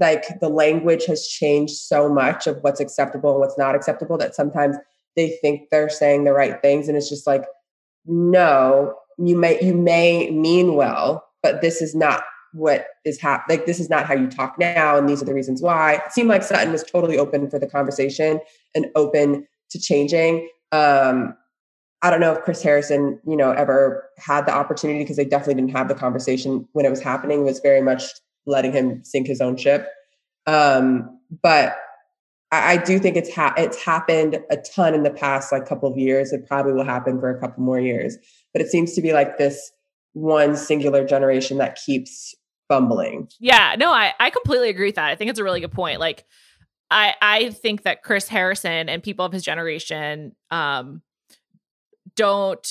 like 0.00 0.24
the 0.40 0.48
language 0.48 1.04
has 1.06 1.26
changed 1.26 1.74
so 1.74 2.08
much 2.08 2.46
of 2.46 2.58
what's 2.62 2.80
acceptable 2.80 3.32
and 3.32 3.40
what's 3.40 3.58
not 3.58 3.74
acceptable 3.74 4.16
that 4.18 4.34
sometimes 4.34 4.76
they 5.16 5.38
think 5.42 5.68
they're 5.70 5.90
saying 5.90 6.24
the 6.24 6.32
right 6.32 6.60
things 6.62 6.88
and 6.88 6.96
it's 6.96 7.08
just 7.08 7.26
like 7.26 7.44
no 8.06 8.94
you 9.18 9.36
may 9.36 9.62
you 9.62 9.74
may 9.74 10.30
mean 10.30 10.74
well 10.74 11.24
but 11.42 11.60
this 11.60 11.82
is 11.82 11.94
not 11.94 12.22
what 12.52 12.86
is 13.04 13.20
happening 13.20 13.58
like 13.58 13.66
this 13.66 13.78
is 13.78 13.90
not 13.90 14.06
how 14.06 14.14
you 14.14 14.26
talk 14.26 14.58
now 14.58 14.96
and 14.96 15.08
these 15.08 15.22
are 15.22 15.26
the 15.26 15.34
reasons 15.34 15.62
why. 15.62 15.94
It 15.94 16.12
seemed 16.12 16.28
like 16.28 16.42
sutton 16.42 16.72
was 16.72 16.82
totally 16.82 17.18
open 17.18 17.48
for 17.48 17.58
the 17.58 17.66
conversation 17.66 18.40
and 18.74 18.86
open 18.96 19.46
to 19.70 19.78
changing. 19.78 20.48
Um 20.72 21.36
i 22.02 22.08
don't 22.08 22.20
know 22.20 22.32
if 22.32 22.42
chris 22.42 22.62
harrison 22.62 23.20
you 23.26 23.36
know 23.36 23.50
ever 23.50 24.08
had 24.16 24.46
the 24.46 24.52
opportunity 24.52 25.00
because 25.00 25.18
they 25.18 25.24
definitely 25.24 25.54
didn't 25.54 25.76
have 25.76 25.86
the 25.86 25.94
conversation 25.94 26.66
when 26.72 26.86
it 26.86 26.90
was 26.90 27.02
happening. 27.02 27.40
It 27.40 27.44
was 27.44 27.60
very 27.60 27.82
much 27.82 28.04
letting 28.46 28.72
him 28.72 29.04
sink 29.04 29.26
his 29.26 29.40
own 29.40 29.56
ship. 29.56 29.88
Um, 30.46 31.18
but 31.42 31.76
I, 32.50 32.72
I, 32.72 32.76
do 32.78 32.98
think 32.98 33.16
it's 33.16 33.32
ha- 33.32 33.54
it's 33.56 33.82
happened 33.82 34.40
a 34.50 34.56
ton 34.56 34.94
in 34.94 35.02
the 35.02 35.10
past 35.10 35.52
like 35.52 35.66
couple 35.66 35.90
of 35.90 35.98
years. 35.98 36.32
It 36.32 36.46
probably 36.46 36.72
will 36.72 36.84
happen 36.84 37.20
for 37.20 37.30
a 37.30 37.40
couple 37.40 37.62
more 37.62 37.80
years. 37.80 38.16
But 38.52 38.62
it 38.62 38.68
seems 38.68 38.94
to 38.94 39.02
be 39.02 39.12
like 39.12 39.38
this 39.38 39.70
one 40.12 40.56
singular 40.56 41.04
generation 41.04 41.58
that 41.58 41.76
keeps 41.76 42.34
fumbling. 42.68 43.28
Yeah, 43.38 43.76
no, 43.78 43.90
I, 43.90 44.12
I 44.18 44.30
completely 44.30 44.70
agree 44.70 44.86
with 44.86 44.96
that. 44.96 45.10
I 45.10 45.16
think 45.16 45.30
it's 45.30 45.38
a 45.38 45.44
really 45.44 45.60
good 45.60 45.72
point. 45.72 46.00
Like 46.00 46.24
I 46.90 47.14
I 47.20 47.50
think 47.50 47.82
that 47.82 48.02
Chris 48.02 48.28
Harrison 48.28 48.88
and 48.88 49.02
people 49.02 49.24
of 49.24 49.32
his 49.32 49.42
generation 49.42 50.34
um 50.50 51.02
don't 52.16 52.68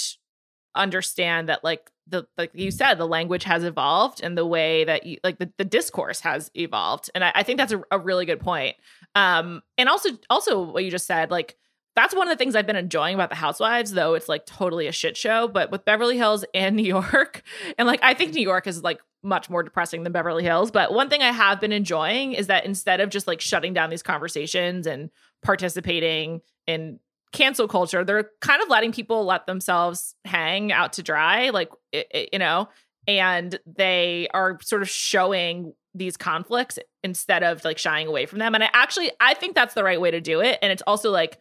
understand 0.75 1.49
that 1.49 1.63
like 1.63 1.89
the 2.09 2.25
like 2.37 2.51
you 2.53 2.71
said 2.71 2.95
the 2.95 3.07
language 3.07 3.43
has 3.43 3.63
evolved 3.63 4.21
and 4.21 4.37
the 4.37 4.45
way 4.45 4.83
that 4.83 5.05
you 5.05 5.17
like 5.23 5.39
the, 5.39 5.51
the 5.57 5.65
discourse 5.65 6.19
has 6.21 6.51
evolved. 6.55 7.09
And 7.15 7.23
i, 7.23 7.31
I 7.35 7.43
think 7.43 7.57
that's 7.57 7.73
a, 7.73 7.81
a, 7.91 7.99
really 7.99 8.25
good 8.25 8.39
point. 8.39 8.75
Um 9.15 9.61
and 9.77 9.89
also 9.89 10.09
also 10.29 10.61
what 10.61 10.83
you 10.83 10.91
just 10.91 11.07
said 11.07 11.31
like 11.31 11.55
that's 11.95 12.15
one 12.15 12.27
of 12.27 12.31
the 12.31 12.41
things 12.41 12.55
i've 12.55 12.67
been 12.67 12.75
enjoying 12.75 13.15
about 13.15 13.29
the 13.29 13.35
housewives 13.35 13.91
though 13.91 14.13
it's 14.13 14.29
like 14.29 14.45
totally 14.45 14.87
a 14.87 14.91
shit 14.91 15.17
show 15.17 15.47
but 15.47 15.71
with 15.71 15.83
beverly 15.85 16.17
hills 16.17 16.45
and 16.53 16.75
new 16.77 16.83
york 16.83 17.41
and 17.77 17.87
like 17.87 17.99
i 18.03 18.13
think 18.13 18.33
new 18.33 18.41
york 18.41 18.67
is 18.67 18.83
like 18.83 19.01
much 19.21 19.49
more 19.49 19.63
depressing 19.63 20.03
than 20.03 20.13
beverly 20.13 20.43
hills 20.43 20.71
but 20.71 20.93
one 20.93 21.09
thing 21.09 21.21
i 21.21 21.31
have 21.31 21.59
been 21.59 21.73
enjoying 21.73 22.31
is 22.33 22.47
that 22.47 22.65
instead 22.65 23.01
of 23.01 23.09
just 23.09 23.27
like 23.27 23.41
shutting 23.41 23.73
down 23.73 23.89
these 23.89 24.03
conversations 24.03 24.87
and 24.87 25.09
participating 25.43 26.39
in 26.67 26.99
cancel 27.31 27.67
culture. 27.67 28.03
They're 28.03 28.29
kind 28.41 28.61
of 28.61 28.69
letting 28.69 28.91
people 28.91 29.25
let 29.25 29.45
themselves 29.45 30.15
hang 30.25 30.71
out 30.71 30.93
to 30.93 31.03
dry 31.03 31.49
like 31.49 31.69
it, 31.91 32.07
it, 32.11 32.29
you 32.33 32.39
know 32.39 32.69
and 33.07 33.59
they 33.65 34.27
are 34.35 34.59
sort 34.61 34.83
of 34.83 34.89
showing 34.89 35.73
these 35.95 36.15
conflicts 36.15 36.77
instead 37.03 37.41
of 37.41 37.65
like 37.65 37.79
shying 37.79 38.07
away 38.07 38.27
from 38.27 38.37
them. 38.37 38.53
And 38.53 38.63
i 38.63 38.69
actually 38.71 39.11
i 39.19 39.33
think 39.33 39.55
that's 39.55 39.73
the 39.73 39.83
right 39.83 39.99
way 39.99 40.11
to 40.11 40.21
do 40.21 40.41
it. 40.41 40.59
And 40.61 40.71
it's 40.71 40.83
also 40.85 41.11
like 41.11 41.39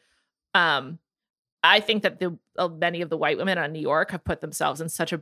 um 0.54 0.98
i 1.62 1.80
think 1.80 2.02
that 2.04 2.18
the 2.18 2.38
uh, 2.56 2.68
many 2.68 3.02
of 3.02 3.10
the 3.10 3.16
white 3.16 3.36
women 3.36 3.58
on 3.58 3.72
new 3.72 3.80
york 3.80 4.12
have 4.12 4.24
put 4.24 4.40
themselves 4.40 4.80
in 4.80 4.88
such 4.88 5.12
a 5.12 5.20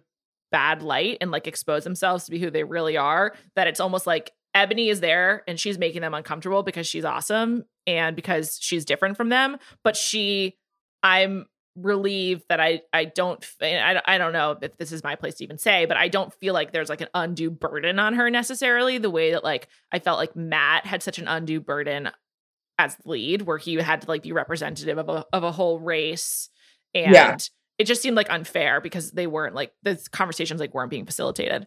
bad 0.52 0.82
light 0.82 1.18
and 1.20 1.30
like 1.30 1.46
expose 1.46 1.82
themselves 1.82 2.24
to 2.24 2.30
be 2.30 2.38
who 2.38 2.50
they 2.50 2.62
really 2.62 2.96
are 2.96 3.34
that 3.56 3.66
it's 3.66 3.80
almost 3.80 4.06
like 4.06 4.32
Ebony 4.54 4.88
is 4.88 5.00
there 5.00 5.42
and 5.48 5.58
she's 5.58 5.76
making 5.76 6.02
them 6.02 6.14
uncomfortable 6.14 6.62
because 6.62 6.86
she's 6.86 7.04
awesome 7.04 7.64
and 7.86 8.16
because 8.16 8.58
she's 8.60 8.84
different 8.84 9.16
from 9.16 9.28
them. 9.28 9.56
But 9.82 9.96
she, 9.96 10.56
I'm 11.02 11.46
relieved 11.76 12.44
that 12.48 12.58
I 12.58 12.80
I 12.92 13.04
don't 13.04 13.44
I, 13.60 14.00
I 14.06 14.18
don't 14.18 14.32
know 14.32 14.56
if 14.60 14.76
this 14.78 14.92
is 14.92 15.04
my 15.04 15.14
place 15.14 15.34
to 15.36 15.44
even 15.44 15.58
say, 15.58 15.84
but 15.84 15.96
I 15.96 16.08
don't 16.08 16.32
feel 16.34 16.54
like 16.54 16.72
there's 16.72 16.88
like 16.88 17.02
an 17.02 17.08
undue 17.14 17.50
burden 17.50 17.98
on 17.98 18.14
her 18.14 18.30
necessarily. 18.30 18.98
The 18.98 19.10
way 19.10 19.32
that 19.32 19.44
like 19.44 19.68
I 19.92 19.98
felt 19.98 20.18
like 20.18 20.34
Matt 20.34 20.86
had 20.86 21.02
such 21.02 21.18
an 21.18 21.28
undue 21.28 21.60
burden 21.60 22.10
as 22.78 22.96
lead, 23.04 23.42
where 23.42 23.58
he 23.58 23.74
had 23.74 24.02
to 24.02 24.08
like 24.08 24.22
be 24.22 24.32
representative 24.32 24.98
of 24.98 25.08
a 25.08 25.24
of 25.32 25.44
a 25.44 25.52
whole 25.52 25.78
race, 25.78 26.48
and 26.94 27.12
yeah. 27.12 27.36
it 27.78 27.84
just 27.84 28.02
seemed 28.02 28.16
like 28.16 28.30
unfair 28.30 28.80
because 28.80 29.12
they 29.12 29.26
weren't 29.26 29.54
like 29.54 29.72
the 29.82 30.02
conversations 30.12 30.60
like 30.60 30.74
weren't 30.74 30.90
being 30.90 31.06
facilitated. 31.06 31.66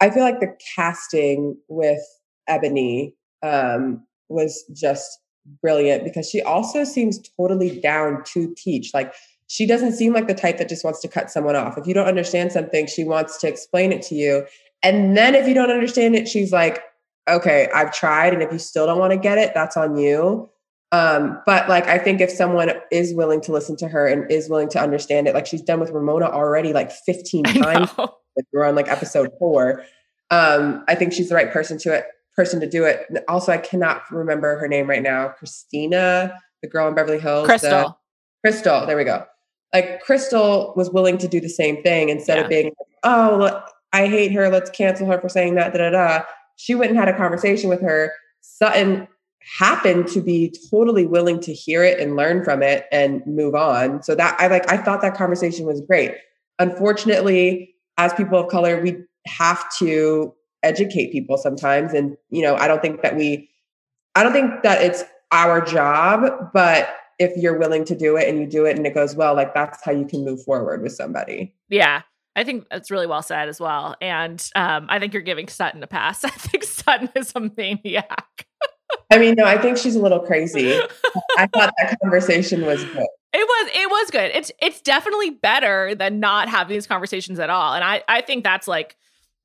I 0.00 0.10
feel 0.10 0.22
like 0.22 0.40
the 0.40 0.56
casting 0.74 1.56
with 1.68 2.02
ebony 2.48 3.14
um, 3.42 4.04
was 4.28 4.64
just 4.74 5.20
brilliant 5.62 6.04
because 6.04 6.28
she 6.28 6.42
also 6.42 6.84
seems 6.84 7.18
totally 7.36 7.80
down 7.80 8.22
to 8.32 8.54
teach. 8.56 8.92
Like 8.94 9.12
she 9.46 9.66
doesn't 9.66 9.92
seem 9.92 10.12
like 10.12 10.26
the 10.26 10.34
type 10.34 10.58
that 10.58 10.68
just 10.68 10.84
wants 10.84 11.00
to 11.00 11.08
cut 11.08 11.30
someone 11.30 11.56
off. 11.56 11.76
If 11.78 11.86
you 11.86 11.94
don't 11.94 12.06
understand 12.06 12.52
something, 12.52 12.86
she 12.86 13.04
wants 13.04 13.38
to 13.38 13.48
explain 13.48 13.92
it 13.92 14.02
to 14.02 14.14
you. 14.14 14.46
And 14.82 15.16
then 15.16 15.34
if 15.34 15.46
you 15.46 15.54
don't 15.54 15.70
understand 15.70 16.14
it, 16.14 16.28
she's 16.28 16.52
like, 16.52 16.82
okay, 17.28 17.68
I've 17.74 17.92
tried. 17.92 18.32
And 18.32 18.42
if 18.42 18.52
you 18.52 18.58
still 18.58 18.86
don't 18.86 18.98
want 18.98 19.12
to 19.12 19.18
get 19.18 19.38
it, 19.38 19.52
that's 19.54 19.76
on 19.76 19.96
you. 19.96 20.50
Um, 20.92 21.40
but 21.46 21.68
like, 21.68 21.86
I 21.88 21.98
think 21.98 22.20
if 22.20 22.30
someone 22.30 22.70
is 22.92 23.14
willing 23.14 23.40
to 23.42 23.52
listen 23.52 23.76
to 23.78 23.88
her 23.88 24.06
and 24.06 24.30
is 24.30 24.48
willing 24.48 24.68
to 24.70 24.80
understand 24.80 25.26
it, 25.26 25.34
like 25.34 25.46
she's 25.46 25.62
done 25.62 25.80
with 25.80 25.90
Ramona 25.90 26.26
already 26.26 26.72
like 26.72 26.92
15 26.92 27.44
times. 27.44 27.90
Like 28.36 28.46
we're 28.52 28.64
on 28.64 28.74
like 28.74 28.88
episode 28.88 29.30
four. 29.38 29.84
Um, 30.30 30.82
I 30.88 30.96
think 30.96 31.12
she's 31.12 31.28
the 31.28 31.36
right 31.36 31.52
person 31.52 31.78
to 31.78 31.94
it 31.94 32.06
person 32.36 32.60
to 32.60 32.68
do 32.68 32.84
it. 32.84 33.06
Also, 33.28 33.52
I 33.52 33.58
cannot 33.58 34.02
remember 34.10 34.58
her 34.58 34.68
name 34.68 34.88
right 34.88 35.02
now. 35.02 35.28
Christina, 35.28 36.38
the 36.62 36.68
girl 36.68 36.88
in 36.88 36.94
Beverly 36.94 37.20
Hills. 37.20 37.46
Crystal. 37.46 37.70
The, 37.70 38.50
Crystal. 38.50 38.86
There 38.86 38.96
we 38.96 39.04
go. 39.04 39.24
Like 39.72 40.00
Crystal 40.00 40.72
was 40.76 40.90
willing 40.90 41.18
to 41.18 41.28
do 41.28 41.40
the 41.40 41.48
same 41.48 41.82
thing 41.82 42.08
instead 42.08 42.36
yeah. 42.36 42.42
of 42.44 42.48
being, 42.48 42.72
oh, 43.02 43.62
I 43.92 44.06
hate 44.06 44.32
her. 44.32 44.48
Let's 44.48 44.70
cancel 44.70 45.06
her 45.06 45.20
for 45.20 45.28
saying 45.28 45.54
that. 45.54 45.72
Da 45.72 45.78
da 45.78 45.90
da. 45.90 46.24
She 46.56 46.74
went 46.74 46.90
and 46.90 46.98
had 46.98 47.08
a 47.08 47.16
conversation 47.16 47.68
with 47.68 47.80
her. 47.80 48.12
Sutton 48.40 49.08
happened 49.58 50.08
to 50.08 50.20
be 50.20 50.54
totally 50.70 51.06
willing 51.06 51.38
to 51.40 51.52
hear 51.52 51.84
it 51.84 52.00
and 52.00 52.16
learn 52.16 52.44
from 52.44 52.62
it 52.62 52.86
and 52.92 53.24
move 53.26 53.54
on. 53.54 54.02
So 54.02 54.14
that 54.14 54.36
I 54.40 54.46
like. 54.46 54.70
I 54.70 54.76
thought 54.76 55.02
that 55.02 55.16
conversation 55.16 55.66
was 55.66 55.80
great. 55.80 56.14
Unfortunately, 56.58 57.74
as 57.98 58.12
people 58.14 58.38
of 58.38 58.48
color, 58.48 58.80
we 58.80 58.96
have 59.26 59.64
to 59.78 60.34
educate 60.64 61.12
people 61.12 61.36
sometimes 61.36 61.92
and 61.92 62.16
you 62.30 62.42
know 62.42 62.56
i 62.56 62.66
don't 62.66 62.82
think 62.82 63.02
that 63.02 63.16
we 63.16 63.48
i 64.14 64.22
don't 64.22 64.32
think 64.32 64.62
that 64.62 64.82
it's 64.82 65.04
our 65.32 65.60
job 65.60 66.50
but 66.52 66.96
if 67.18 67.36
you're 67.36 67.58
willing 67.58 67.84
to 67.84 67.94
do 67.96 68.16
it 68.16 68.28
and 68.28 68.40
you 68.40 68.46
do 68.46 68.64
it 68.64 68.76
and 68.76 68.86
it 68.86 68.94
goes 68.94 69.14
well 69.14 69.34
like 69.34 69.54
that's 69.54 69.84
how 69.84 69.92
you 69.92 70.04
can 70.04 70.24
move 70.24 70.42
forward 70.42 70.82
with 70.82 70.92
somebody 70.92 71.54
yeah 71.68 72.02
I 72.36 72.44
think 72.44 72.66
that's 72.70 72.90
really 72.90 73.06
well 73.06 73.22
said 73.22 73.48
as 73.48 73.60
well. 73.60 73.96
And 74.00 74.44
um, 74.56 74.86
I 74.88 74.98
think 74.98 75.12
you're 75.12 75.22
giving 75.22 75.48
Sutton 75.48 75.82
a 75.82 75.86
pass. 75.86 76.24
I 76.24 76.30
think 76.30 76.64
Sutton 76.64 77.08
is 77.14 77.32
a 77.34 77.50
maniac. 77.56 78.46
I 79.10 79.18
mean, 79.18 79.34
no, 79.36 79.44
I 79.44 79.58
think 79.58 79.76
she's 79.76 79.96
a 79.96 80.02
little 80.02 80.20
crazy. 80.20 80.72
I 81.38 81.46
thought 81.46 81.72
that 81.78 81.96
conversation 82.02 82.64
was 82.64 82.84
good. 82.84 83.06
It 83.32 83.48
was 83.48 83.70
it 83.74 83.90
was 83.90 84.10
good. 84.10 84.30
It's 84.34 84.52
it's 84.60 84.80
definitely 84.80 85.30
better 85.30 85.94
than 85.94 86.20
not 86.20 86.48
having 86.48 86.74
these 86.74 86.86
conversations 86.86 87.40
at 87.40 87.50
all. 87.50 87.74
And 87.74 87.82
I 87.82 88.02
I 88.08 88.20
think 88.20 88.44
that's 88.44 88.68
like 88.68 88.96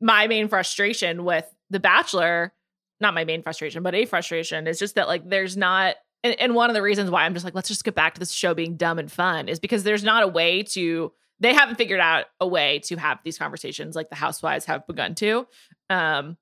my 0.02 0.28
main 0.28 0.48
frustration 0.48 1.24
with 1.24 1.46
The 1.70 1.80
Bachelor. 1.80 2.54
Not 3.02 3.14
my 3.14 3.24
main 3.24 3.44
frustration, 3.44 3.82
but 3.82 3.96
a 3.96 4.06
frustration 4.06 4.68
is 4.68 4.78
just 4.78 4.96
that 4.96 5.08
like 5.08 5.28
there's 5.28 5.56
not 5.56 5.96
and, 6.24 6.38
and 6.40 6.54
one 6.54 6.70
of 6.70 6.74
the 6.74 6.82
reasons 6.82 7.10
why 7.10 7.24
I'm 7.24 7.34
just 7.34 7.46
like, 7.46 7.56
let's 7.56 7.70
just 7.70 7.86
get 7.86 7.96
back 7.96 8.14
to 8.16 8.20
this 8.20 8.32
show 8.32 8.54
being 8.54 8.76
dumb 8.76 9.00
and 9.00 9.10
fun 9.10 9.48
is 9.48 9.60
because 9.60 9.84
there's 9.84 10.04
not 10.04 10.24
a 10.24 10.28
way 10.28 10.64
to 10.64 11.14
they 11.40 11.54
haven't 11.54 11.76
figured 11.78 12.02
out 12.02 12.26
a 12.42 12.48
way 12.48 12.80
to 12.80 12.98
have 12.98 13.20
these 13.24 13.38
conversations 13.38 13.96
like 13.96 14.10
the 14.10 14.16
housewives 14.16 14.66
have 14.66 14.86
begun 14.86 15.16
to. 15.16 15.48
Um 15.90 16.38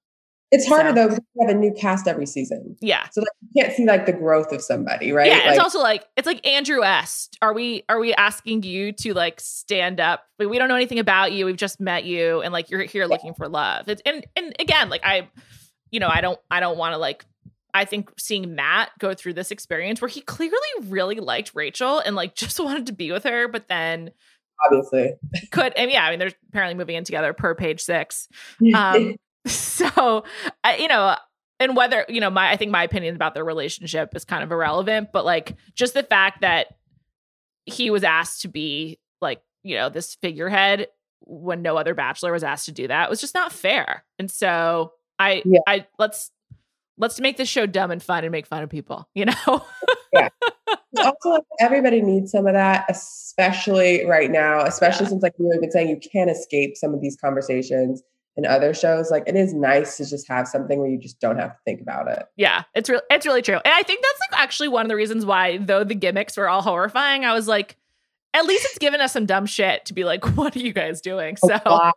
It's 0.51 0.65
harder 0.65 0.89
So- 0.89 0.95
though 0.95 1.07
because 1.09 1.23
you 1.35 1.47
have 1.47 1.55
a 1.55 1.59
new 1.59 1.73
cast 1.73 2.07
every 2.07 2.25
season. 2.25 2.77
yeah. 2.79 3.07
So 3.11 3.21
like 3.21 3.29
you 3.53 3.61
can't 3.63 3.75
see 3.75 3.85
like 3.85 4.05
the 4.05 4.13
growth 4.13 4.51
of 4.53 4.61
somebody, 4.61 5.11
right? 5.11 5.27
Yeah, 5.27 5.51
it's 5.51 5.59
also 5.59 5.79
like 5.79 6.05
it's 6.15 6.25
like 6.25 6.45
Andrew 6.47 6.83
Est. 6.83 7.37
Are 7.41 7.53
we 7.53 7.83
are 7.89 7.99
we 7.99 8.13
asking 8.13 8.63
you 8.63 8.93
to 8.93 9.13
like 9.13 9.39
stand 9.41 9.99
up? 9.99 10.23
Like, 10.39 10.49
we 10.49 10.57
don't 10.57 10.69
know 10.69 10.75
anything 10.75 10.99
about 10.99 11.33
you. 11.33 11.45
We've 11.45 11.57
just 11.57 11.79
met 11.81 12.05
you, 12.05 12.41
and 12.41 12.53
like 12.53 12.69
you're 12.69 12.83
here 12.83 13.05
looking 13.07 13.33
for 13.33 13.49
love. 13.49 13.89
It's, 13.89 14.01
and 14.05 14.25
and 14.37 14.55
again, 14.59 14.89
like 14.89 15.01
I, 15.03 15.27
you 15.91 15.99
know, 15.99 16.07
I 16.07 16.21
don't 16.21 16.39
I 16.49 16.59
don't 16.61 16.77
want 16.77 16.93
to 16.93 16.97
like. 16.97 17.25
I 17.73 17.83
think 17.85 18.09
seeing 18.17 18.55
Matt 18.55 18.89
go 18.97 19.13
through 19.13 19.33
this 19.33 19.51
experience 19.51 20.01
where 20.01 20.07
he 20.07 20.21
clearly 20.21 20.57
really 20.85 21.17
liked 21.17 21.51
Rachael 21.53 21.99
and 21.99 22.15
like 22.15 22.33
just 22.35 22.59
wanted 22.59 22.87
to 22.87 22.93
be 22.93 23.11
with 23.11 23.25
her, 23.25 23.47
but 23.49 23.67
then 23.67 24.11
obviously. 24.65 25.13
could 25.51 25.73
and 25.75 25.91
yeah, 25.91 26.05
I 26.05 26.09
mean, 26.11 26.19
they're 26.19 26.31
apparently 26.49 26.75
moving 26.75 26.95
in 26.95 27.03
together 27.03 27.33
per 27.33 27.53
page 27.53 27.81
six. 27.81 28.29
Um, 28.73 29.17
so 29.51 30.23
uh, 30.63 30.73
you 30.77 30.87
know, 30.87 31.15
and 31.59 31.75
whether 31.75 32.05
you 32.09 32.21
know, 32.21 32.29
my 32.29 32.51
I 32.51 32.55
think 32.57 32.71
my 32.71 32.83
opinion 32.83 33.15
about 33.15 33.33
their 33.33 33.45
relationship 33.45 34.15
is 34.15 34.25
kind 34.25 34.43
of 34.43 34.51
irrelevant, 34.51 35.09
but 35.11 35.25
like 35.25 35.55
just 35.73 35.93
the 35.93 36.03
fact 36.03 36.41
that 36.41 36.67
he 37.65 37.89
was 37.89 38.03
asked 38.03 38.41
to 38.43 38.47
be 38.47 38.99
like 39.21 39.41
you 39.63 39.75
know 39.75 39.89
this 39.89 40.15
figurehead 40.15 40.87
when 41.21 41.61
no 41.61 41.75
other 41.75 41.93
bachelor 41.93 42.31
was 42.31 42.43
asked 42.43 42.65
to 42.65 42.71
do 42.71 42.87
that 42.87 43.09
was 43.09 43.19
just 43.19 43.33
not 43.33 43.51
fair. 43.51 44.05
And 44.19 44.29
so 44.31 44.93
I 45.19 45.41
Yeah. 45.45 45.59
I 45.67 45.85
let's 45.99 46.31
let's 46.97 47.19
make 47.19 47.37
this 47.37 47.49
show 47.49 47.65
dumb 47.65 47.91
and 47.91 48.01
fun 48.01 48.23
and 48.23 48.31
make 48.31 48.45
fun 48.47 48.63
of 48.63 48.69
people. 48.69 49.07
You 49.15 49.25
know. 49.25 49.65
Yeah. 50.13 50.29
Also 50.99 51.29
like 51.29 51.43
everybody 51.59 52.01
needs 52.01 52.31
some 52.31 52.47
of 52.47 52.53
that, 52.53 52.85
especially 52.89 54.05
right 54.05 54.31
now, 54.31 54.61
especially 54.63 55.03
Yeah. 55.05 55.09
since 55.09 55.23
like 55.23 55.33
we've 55.37 55.59
been 55.61 55.69
saying 55.69 55.89
you 55.89 55.99
can't 55.99 56.29
escape 56.29 56.75
some 56.75 56.93
of 56.93 57.01
these 57.01 57.15
conversations 57.17 58.01
in 58.37 58.45
other 58.45 58.73
shows. 58.73 59.11
Like 59.11 59.23
it 59.27 59.35
is 59.35 59.53
nice 59.53 59.97
to 59.97 60.05
just 60.05 60.27
have 60.29 60.47
something 60.47 60.79
where 60.79 60.89
you 60.89 60.97
just 60.99 61.19
don't 61.19 61.37
have 61.39 61.51
to 61.51 61.59
think 61.65 61.81
about 61.81 62.07
it. 62.07 62.23
Yeah, 62.37 62.63
it's 62.75 62.89
real. 62.89 63.01
It's 63.09 63.25
really 63.25 63.41
true, 63.41 63.55
and 63.55 63.73
I 63.73 63.83
think 63.83 64.01
that's 64.01 64.19
like 64.31 64.39
actually 64.41 64.69
one 64.69 64.85
of 64.85 64.89
the 64.89 64.95
reasons 64.95 65.25
why, 65.25 65.57
though 65.57 65.83
the 65.83 65.95
gimmicks 65.95 66.37
were 66.37 66.47
all 66.47 66.61
horrifying, 66.61 67.25
I 67.25 67.33
was 67.33 67.47
like, 67.47 67.75
at 68.33 68.45
least 68.45 68.65
it's 68.69 68.77
given 68.77 69.01
us 69.01 69.11
some 69.13 69.25
dumb 69.25 69.45
shit 69.45 69.85
to 69.85 69.93
be 69.93 70.03
like, 70.03 70.23
what 70.37 70.55
are 70.55 70.59
you 70.59 70.71
guys 70.73 71.01
doing? 71.01 71.35
So 71.37 71.57
A 71.65 71.69
lot, 71.69 71.95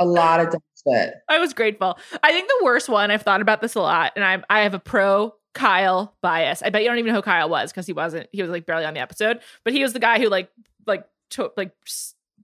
a 0.00 0.06
lot 0.06 0.40
of 0.40 0.50
dumb 0.52 0.62
shit. 0.86 1.14
I 1.28 1.38
was 1.38 1.52
grateful. 1.52 1.98
I 2.22 2.32
think 2.32 2.48
the 2.48 2.64
worst 2.64 2.88
one 2.88 3.10
I've 3.10 3.22
thought 3.22 3.42
about 3.42 3.60
this 3.60 3.74
a 3.74 3.80
lot, 3.80 4.12
and 4.16 4.24
I 4.24 4.42
I 4.48 4.62
have 4.62 4.74
a 4.74 4.78
pro 4.80 5.34
Kyle 5.54 6.14
bias. 6.22 6.62
I 6.62 6.70
bet 6.70 6.82
you 6.82 6.88
don't 6.88 6.98
even 6.98 7.10
know 7.12 7.16
who 7.18 7.22
Kyle 7.22 7.48
was 7.48 7.72
because 7.72 7.86
he 7.86 7.92
wasn't. 7.92 8.28
He 8.32 8.40
was 8.42 8.50
like 8.50 8.64
barely 8.64 8.84
on 8.84 8.94
the 8.94 9.00
episode, 9.00 9.40
but 9.64 9.72
he 9.72 9.82
was 9.82 9.92
the 9.92 9.98
guy 9.98 10.18
who 10.20 10.28
like 10.28 10.50
like 10.86 11.04
to, 11.30 11.50
like 11.56 11.72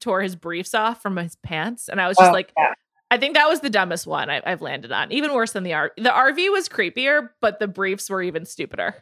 tore 0.01 0.20
his 0.20 0.35
briefs 0.37 0.75
off 0.75 1.01
from 1.01 1.16
his 1.16 1.37
pants, 1.37 1.89
and 1.89 2.01
I 2.01 2.09
was 2.09 2.16
just 2.16 2.29
Oh, 2.31 2.33
like. 2.33 2.53
yeah. 2.59 2.75
I 3.15 3.17
think 3.17 3.35
that 3.35 3.49
was 3.49 3.61
the 3.61 3.71
dumbest 3.71 4.09
one 4.09 4.29
I, 4.29 4.43
I've 4.45 4.61
landed 4.61 4.91
on. 4.91 5.12
Even 5.12 5.33
worse 5.33 5.53
than 5.53 5.62
the 5.62 5.71
RV. 5.71 5.91
The 5.99 6.11
RV 6.11 6.51
was 6.51 6.69
creepier, 6.69 7.29
but 7.41 7.61
the 7.61 7.69
briefs 7.69 8.11
were 8.11 8.21
even 8.21 8.45
stupider. 8.45 8.97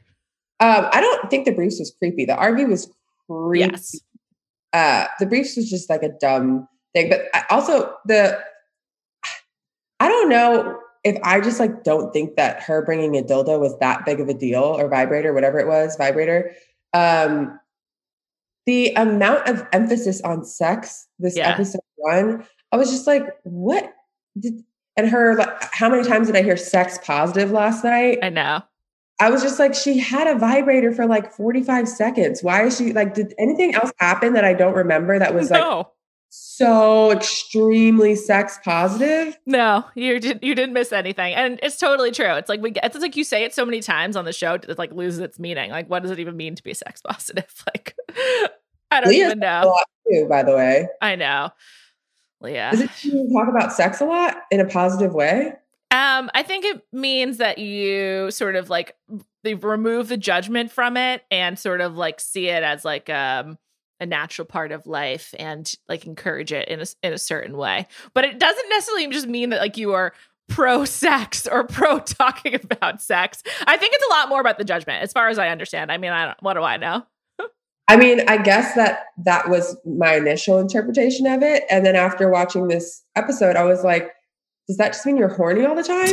Um, 0.61 0.87
I 0.93 1.01
don't 1.01 1.31
think 1.31 1.47
the 1.47 1.53
briefs 1.53 1.79
was 1.79 1.95
creepy. 1.99 2.27
The 2.27 2.35
RV 2.35 2.69
was 2.69 2.93
creepy. 3.27 3.71
Yes. 3.73 3.99
Uh, 4.75 5.07
the 5.19 5.25
briefs 5.25 5.57
was 5.57 5.71
just 5.71 5.89
like 5.89 6.03
a 6.03 6.11
dumb 6.21 6.69
thing. 6.95 7.09
But 7.09 7.23
I, 7.33 7.45
also 7.49 7.95
the, 8.05 8.39
I 9.99 10.09
don't 10.09 10.29
know 10.29 10.79
if 11.05 11.19
I 11.25 11.41
just 11.41 11.59
like 11.59 11.83
don't 11.83 12.13
think 12.13 12.37
that 12.37 12.63
her 12.65 12.85
bringing 12.85 13.17
a 13.17 13.23
dildo 13.23 13.59
was 13.59 13.75
that 13.79 14.05
big 14.05 14.21
of 14.21 14.29
a 14.29 14.35
deal 14.35 14.63
or 14.63 14.89
vibrator, 14.91 15.33
whatever 15.33 15.59
it 15.59 15.67
was, 15.67 15.97
vibrator. 15.97 16.53
Um, 16.93 17.59
the 18.67 18.93
amount 18.95 19.49
of 19.49 19.67
emphasis 19.73 20.21
on 20.21 20.45
sex 20.45 21.09
this 21.19 21.35
Yeah. 21.35 21.49
episode 21.49 21.81
one, 21.97 22.45
I 22.73 22.77
was 22.77 22.91
just 22.91 23.07
like, 23.07 23.25
what 23.45 23.91
did? 24.39 24.65
And 24.97 25.09
her, 25.09 25.35
like, 25.37 25.49
how 25.73 25.89
many 25.89 26.07
times 26.07 26.27
did 26.27 26.37
I 26.37 26.43
hear 26.43 26.57
sex 26.57 26.99
positive 27.03 27.51
last 27.51 27.83
night? 27.83 28.19
I 28.23 28.29
know. 28.29 28.63
I 29.21 29.31
was 29.31 29.43
just 29.43 29.59
like, 29.59 29.75
she 29.75 29.99
had 29.99 30.27
a 30.27 30.39
vibrator 30.39 30.93
for 30.93 31.07
like 31.07 31.33
45 31.33 31.89
seconds. 31.89 32.43
Why 32.43 32.65
is 32.67 32.77
she 32.77 32.93
like, 32.93 33.15
did 33.15 33.35
anything 33.39 33.75
else 33.75 33.93
happen 33.99 34.35
that 34.35 34.45
I 34.45 34.53
don't 34.53 34.75
remember 34.75 35.19
that 35.19 35.35
was 35.35 35.51
like 35.51 35.87
so 36.29 37.11
extremely 37.13 38.17
sex 38.17 38.59
positive? 38.65 39.39
no, 39.47 39.85
you 39.95 40.19
did 40.19 40.41
you 40.43 40.55
didn't 40.55 40.73
miss 40.73 40.93
anything, 40.93 41.35
and 41.35 41.61
it's 41.63 41.77
totally 41.77 42.11
true. 42.11 42.35
It's 42.35 42.49
like 42.49 42.61
we 42.61 42.71
get, 42.71 42.85
it's 42.85 42.97
like 42.99 43.17
you 43.17 43.23
say 43.25 43.45
it 43.45 43.55
so 43.55 43.65
many 43.65 43.81
times 43.81 44.17
on 44.17 44.25
the 44.25 44.33
show, 44.33 44.55
it 44.55 44.79
like 44.79 44.93
loses 44.93 45.21
its 45.21 45.39
meaning. 45.39 45.71
Like, 45.71 45.89
what 45.89 46.03
does 46.03 46.11
it 46.11 46.19
even 46.19 46.37
mean 46.37 46.55
to 46.55 46.63
be 46.63 46.75
sex 46.75 47.01
positive? 47.01 47.47
Like, 47.67 47.95
I 48.91 49.01
don't 49.01 49.09
Leah's 49.09 49.27
even 49.27 49.39
know. 49.39 49.75
too, 50.11 50.27
by 50.29 50.43
the 50.43 50.55
way. 50.55 50.89
I 51.01 51.17
know, 51.17 51.51
Leah. 52.43 52.71
Does 52.73 52.81
it 52.81 52.91
mean 53.05 53.29
you 53.29 53.33
talk 53.33 53.49
about 53.49 53.73
sex 53.73 54.01
a 54.01 54.05
lot 54.05 54.37
in 54.51 54.61
a 54.61 54.67
positive 54.67 55.15
way? 55.15 55.53
Um, 55.91 56.31
I 56.35 56.43
think 56.43 56.65
it 56.65 56.83
means 56.93 57.37
that 57.39 57.59
you 57.59 58.31
sort 58.31 58.57
of 58.57 58.71
like 58.71 58.97
they 59.45 59.55
remove 59.55 60.09
the 60.09 60.17
judgment 60.17 60.71
from 60.71 60.97
it 60.97 61.23
and 61.31 61.59
sort 61.59 61.81
of 61.81 61.97
like 61.97 62.21
see 62.21 62.49
it 62.49 62.63
as 62.63 62.85
like 62.85 63.11
um 63.11 63.59
a 64.01 64.07
natural 64.07 64.47
part 64.47 64.73
of 64.73 64.87
life 64.87 65.35
and 65.39 65.73
like 65.89 66.07
encourage 66.07 66.53
it 66.53 66.69
in 66.69 66.81
a 66.81 66.87
in 67.03 67.13
a 67.13 67.19
certain 67.19 67.57
way. 67.57 67.87
But 68.15 68.25
it 68.25 68.39
doesn't 68.39 68.69
necessarily 68.69 69.09
just 69.09 69.29
mean 69.29 69.51
that 69.51 69.61
like 69.61 69.77
you 69.77 69.93
are 69.93 70.13
pro 70.49 70.85
sex 70.85 71.47
or 71.47 71.65
pro 71.69 72.01
talking 72.01 72.55
about 72.55 73.01
sex. 73.01 73.43
I 73.67 73.77
think 73.77 73.95
it's 73.95 74.07
a 74.07 74.11
lot 74.11 74.29
more 74.29 74.41
about 74.41 74.59
the 74.59 74.65
judgment 74.65 75.03
as 75.03 75.13
far 75.13 75.29
as 75.29 75.39
I 75.39 75.49
understand. 75.49 75.93
I 75.93 75.99
mean, 75.99 76.11
I 76.13 76.27
don't 76.27 76.43
what 76.43 76.55
do 76.55 76.63
I 76.63 76.77
know? 76.79 77.07
I 77.89 77.97
mean, 77.97 78.23
I 78.29 78.39
guess 78.39 78.75
that 78.75 79.07
that 79.25 79.49
was 79.49 79.77
my 79.85 80.17
initial 80.17 80.59
interpretation 80.59 81.27
of 81.27 81.43
it. 81.43 81.65
And 81.71 81.85
then 81.85 81.97
after 81.97 82.31
watching 82.31 82.69
this 82.69 83.03
episode, 83.17 83.57
I 83.57 83.65
was 83.65 83.85
like, 83.85 84.11
does 84.69 84.77
that 84.77 84.93
just 84.93 85.05
mean 85.05 85.17
you're 85.17 85.29
horny 85.29 85.67
all 85.67 85.75
the 85.75 85.83
time? 85.83 86.07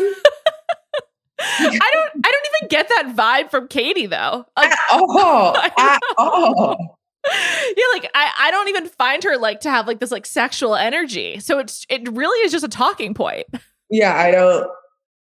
I 1.42 1.90
don't 1.94 2.26
I 2.26 2.32
don't 2.32 2.48
even 2.58 2.68
get 2.70 2.90
that 2.90 3.14
vibe 3.16 3.50
from 3.50 3.68
Katie 3.68 4.08
though. 4.08 4.46
Like 4.58 4.72
at 4.72 4.80
all. 4.92 5.56
At 5.78 6.02
all. 6.18 6.98
yeah, 7.26 7.84
like 7.94 8.10
I, 8.14 8.32
I 8.40 8.52
don't 8.52 8.68
even 8.70 8.88
find 8.88 9.24
her 9.24 9.38
like 9.38 9.62
to 9.62 9.70
have 9.70 9.88
like 9.88 10.00
this 10.00 10.12
like 10.12 10.26
sexual 10.26 10.76
energy. 10.76 11.40
So 11.40 11.60
it's 11.60 11.86
it 11.90 12.10
really 12.12 12.38
is 12.46 12.52
just 12.52 12.66
a 12.66 12.70
talking 12.70 13.14
point. 13.14 13.48
yeah 13.90 14.16
i 14.16 14.32
don't 14.32 14.70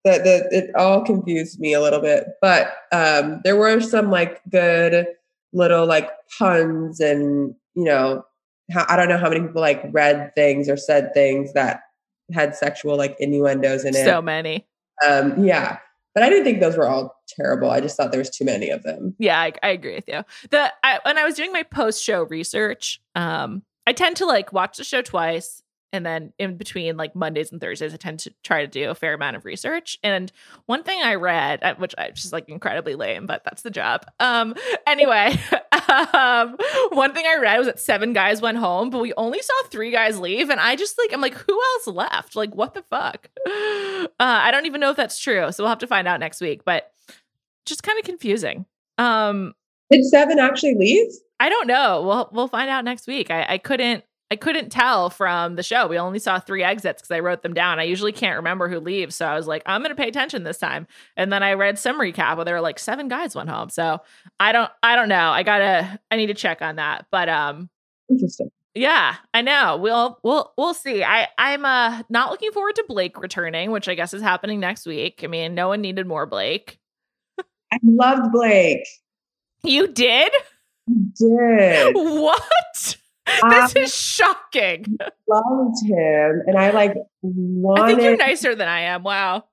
that 0.05 0.25
that 0.25 0.47
it 0.51 0.71
all 0.77 1.05
confused 1.05 1.59
me 1.59 1.73
a 1.73 1.81
little 1.81 2.01
bit 2.01 2.27
but 2.41 2.75
um 2.93 3.41
there 3.45 3.57
were 3.57 3.81
some 3.81 4.11
like 4.11 4.41
good 4.51 5.07
little 5.53 5.87
like 5.87 6.11
puns 6.39 7.01
and 7.01 7.55
you 7.75 7.85
know 7.85 8.23
how, 8.71 8.85
i 8.89 8.97
don't 8.97 9.09
know 9.09 9.19
how 9.19 9.29
many 9.29 9.41
people 9.47 9.61
like 9.61 9.83
read 9.93 10.31
things 10.35 10.69
or 10.69 10.77
said 10.77 11.13
things 11.15 11.53
that 11.55 11.81
had 12.33 12.55
sexual 12.55 12.97
like 12.97 13.17
innuendos 13.19 13.85
in 13.85 13.95
it 13.95 14.05
So 14.05 14.21
many. 14.21 14.67
um 15.07 15.45
yeah 15.45 15.79
but 16.15 16.23
i 16.23 16.29
didn't 16.29 16.45
think 16.45 16.61
those 16.61 16.77
were 16.77 16.87
all 16.89 17.15
terrible 17.29 17.71
i 17.71 17.81
just 17.81 17.97
thought 17.97 18.11
there 18.11 18.19
was 18.21 18.31
too 18.31 18.45
many 18.45 18.69
of 18.71 18.83
them 18.83 19.15
Yeah, 19.19 19.39
I, 19.41 19.53
I 19.63 19.69
agree 19.71 19.95
with 19.95 20.09
you. 20.09 20.23
The 20.51 20.73
I, 20.83 20.99
when 21.05 21.17
I 21.19 21.25
was 21.25 21.35
doing 21.35 21.53
my 21.53 21.63
post 21.63 22.03
show 22.03 22.23
research, 22.25 23.01
um, 23.15 23.63
I 23.87 23.93
tend 23.93 24.17
to 24.17 24.27
like 24.27 24.53
watch 24.53 24.77
the 24.79 24.85
show 24.85 25.03
twice, 25.03 25.63
and 25.93 26.05
then 26.05 26.33
in 26.39 26.57
between 26.57 26.97
like 26.97 27.15
Mondays 27.15 27.51
and 27.51 27.61
Thursdays, 27.61 27.95
I 27.95 27.97
tend 27.97 28.21
to 28.21 28.35
try 28.45 28.61
to 28.61 28.67
do 28.67 28.91
a 28.91 28.95
fair 28.95 29.15
amount 29.15 29.37
of 29.37 29.45
research. 29.45 29.99
And 30.03 30.31
one 30.67 30.83
thing 30.83 31.01
I 31.03 31.15
read, 31.15 31.63
uh, 31.63 31.75
which 31.77 31.95
I 31.97 32.11
just 32.11 32.33
like 32.33 32.49
incredibly 32.49 32.95
lame, 32.95 33.27
but 33.27 33.43
that's 33.45 33.63
the 33.63 33.71
job. 33.71 34.05
Um, 34.21 34.55
anyway, 34.87 35.39
um, 36.13 36.57
one 36.91 37.15
thing 37.15 37.25
I 37.27 37.39
read 37.41 37.59
was 37.59 37.67
that 37.67 37.81
seven 37.81 38.13
guys 38.13 38.43
went 38.43 38.59
home, 38.59 38.91
but 38.91 39.01
we 39.01 39.15
only 39.17 39.41
saw 39.41 39.55
three 39.71 39.91
guys 39.91 40.19
leave, 40.19 40.51
and 40.51 40.61
I 40.61 40.77
just 40.77 40.99
like 40.99 41.13
I'm 41.13 41.21
like, 41.21 41.35
who 41.35 41.61
else 41.61 41.87
left? 41.87 42.37
Like, 42.37 42.55
what 42.55 42.75
the 42.75 42.83
fuck? 42.83 43.29
Uh, 44.21 44.41
I 44.43 44.51
don't 44.51 44.67
even 44.67 44.81
know 44.81 44.91
if 44.91 44.97
that's 44.97 45.19
true, 45.19 45.51
so 45.53 45.63
we'll 45.63 45.69
have 45.69 45.79
to 45.79 45.87
find 45.87 46.09
out 46.09 46.19
next 46.19 46.41
week. 46.41 46.65
But 46.65 46.91
just 47.67 47.83
kind 47.83 47.99
of 47.99 48.05
confusing. 48.05 48.65
Um, 48.97 49.55
did 49.91 50.05
seven 50.05 50.39
actually 50.39 50.75
leave 50.75 51.09
I 51.41 51.49
don't 51.49 51.69
know. 51.69 52.03
We'll 52.03 52.29
we'll 52.33 52.49
find 52.49 52.69
out 52.69 52.85
next 52.85 53.07
week. 53.07 53.31
I, 53.31 53.47
I 53.49 53.59
couldn't 53.59 54.05
I 54.31 54.37
couldn't 54.37 54.71
tell 54.71 55.09
from 55.09 55.57
the 55.57 55.63
show. 55.63 55.87
We 55.87 55.99
only 55.99 56.19
saw 56.19 56.39
three 56.39 56.63
exits 56.63 57.01
because 57.01 57.15
I 57.15 57.21
wrote 57.21 57.43
them 57.43 57.55
down. 57.55 57.79
I 57.79 57.85
usually 57.85 58.13
can't 58.13 58.37
remember 58.37 58.69
who 58.69 58.79
leaves, 58.79 59.17
so 59.17 59.27
I 59.27 59.35
was 59.35 59.47
like, 59.47 59.63
I'm 59.65 59.83
gonna 59.83 59.95
pay 59.95 60.09
attention 60.09 60.45
this 60.45 60.59
time. 60.59 60.87
And 61.17 61.33
then 61.33 61.43
I 61.43 61.55
read 61.55 61.79
some 61.79 61.99
recap 61.99 62.37
where 62.37 62.45
there 62.45 62.55
were 62.55 62.61
like 62.61 62.79
seven 62.79 63.09
guys 63.09 63.35
went 63.35 63.49
home. 63.49 63.71
So 63.71 64.01
I 64.39 64.53
don't 64.53 64.71
I 64.83 64.97
don't 64.97 65.09
know. 65.09 65.31
I 65.31 65.43
gotta 65.43 65.99
I 66.11 66.17
need 66.17 66.27
to 66.27 66.35
check 66.35 66.63
on 66.63 66.77
that. 66.77 67.07
But 67.11 67.29
um 67.29 67.71
interesting 68.11 68.51
yeah, 68.79 69.17
I 69.35 69.43
know. 69.43 69.77
We'll 69.77 70.19
we'll 70.23 70.53
we'll 70.57 70.75
see. 70.75 71.03
I 71.03 71.29
I'm 71.37 71.65
uh 71.65 72.03
not 72.09 72.31
looking 72.31 72.53
forward 72.53 72.77
to 72.77 72.85
Blake 72.87 73.19
returning, 73.19 73.71
which 73.71 73.89
I 73.89 73.95
guess 73.95 74.15
is 74.15 74.23
happening 74.23 74.61
next 74.61 74.87
week. 74.87 75.23
I 75.25 75.27
mean, 75.27 75.55
no 75.55 75.69
one 75.69 75.81
needed 75.81 76.07
more 76.07 76.27
Blake. 76.27 76.79
I 77.73 77.79
loved 77.83 78.31
Blake. 78.33 78.87
You 79.63 79.89
did? 79.89 80.33
Did 81.19 81.93
What? 81.95 82.97
I 83.43 83.69
This 83.75 83.91
is 83.91 83.95
shocking. 83.95 84.99
loved 85.29 85.87
him, 85.87 86.43
and 86.47 86.57
I 86.57 86.71
like 86.71 86.95
wanted. 87.23 87.83
I 87.83 87.87
think 87.89 88.03
you're 88.03 88.17
nicer 88.17 88.55
than 88.55 88.69
I 88.69 88.81
am. 88.81 89.03
Wow. 89.03 89.45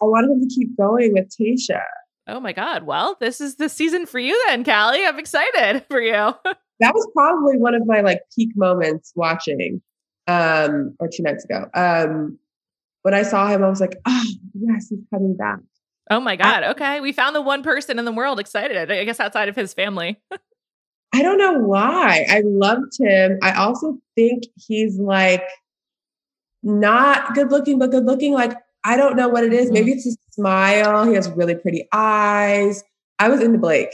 I 0.00 0.04
wanted 0.04 0.30
him 0.30 0.48
to 0.48 0.54
keep 0.54 0.76
going 0.76 1.12
with 1.12 1.28
Tayshia. 1.36 1.82
Oh 2.28 2.40
my 2.40 2.52
God. 2.52 2.84
Well, 2.84 3.16
this 3.20 3.40
is 3.40 3.56
the 3.56 3.68
season 3.68 4.06
for 4.06 4.18
you 4.18 4.40
then, 4.46 4.64
Callie. 4.64 5.04
I'm 5.04 5.18
excited 5.18 5.84
for 5.90 6.00
you. 6.00 6.12
That 6.12 6.94
was 6.94 7.08
probably 7.14 7.56
one 7.58 7.74
of 7.74 7.86
my 7.86 8.00
like 8.02 8.20
peak 8.36 8.50
moments 8.54 9.12
watching, 9.16 9.82
um, 10.26 10.94
or 11.00 11.08
two 11.12 11.22
nights 11.22 11.44
ago. 11.44 11.66
Um, 11.74 12.38
when 13.02 13.14
I 13.14 13.22
saw 13.22 13.48
him, 13.48 13.64
I 13.64 13.68
was 13.68 13.80
like, 13.80 13.96
oh 14.06 14.24
yes, 14.54 14.88
he's 14.88 15.00
coming 15.12 15.36
back. 15.36 15.58
Oh 16.10 16.20
my 16.20 16.36
God. 16.36 16.64
Okay. 16.64 17.00
We 17.00 17.12
found 17.12 17.34
the 17.34 17.42
one 17.42 17.62
person 17.62 17.98
in 17.98 18.04
the 18.04 18.12
world 18.12 18.40
excited, 18.40 18.90
I 18.90 19.04
guess 19.04 19.20
outside 19.20 19.48
of 19.48 19.56
his 19.56 19.74
family. 19.74 20.20
I 21.12 21.22
don't 21.22 21.38
know 21.38 21.54
why. 21.54 22.26
I 22.28 22.42
loved 22.44 22.98
him. 22.98 23.38
I 23.42 23.52
also 23.52 23.98
think 24.14 24.44
he's 24.56 24.98
like 24.98 25.44
not 26.62 27.34
good 27.34 27.50
looking, 27.50 27.78
but 27.78 27.90
good 27.90 28.04
looking. 28.04 28.32
Like, 28.32 28.56
I 28.84 28.96
don't 28.96 29.16
know 29.16 29.28
what 29.28 29.44
it 29.44 29.52
is. 29.52 29.66
Mm-hmm. 29.66 29.74
Maybe 29.74 29.92
it's 29.92 30.04
his 30.04 30.18
smile. 30.30 31.06
He 31.06 31.14
has 31.14 31.30
really 31.30 31.54
pretty 31.54 31.88
eyes. 31.92 32.82
I 33.18 33.28
was 33.28 33.40
into 33.40 33.58
Blake. 33.58 33.90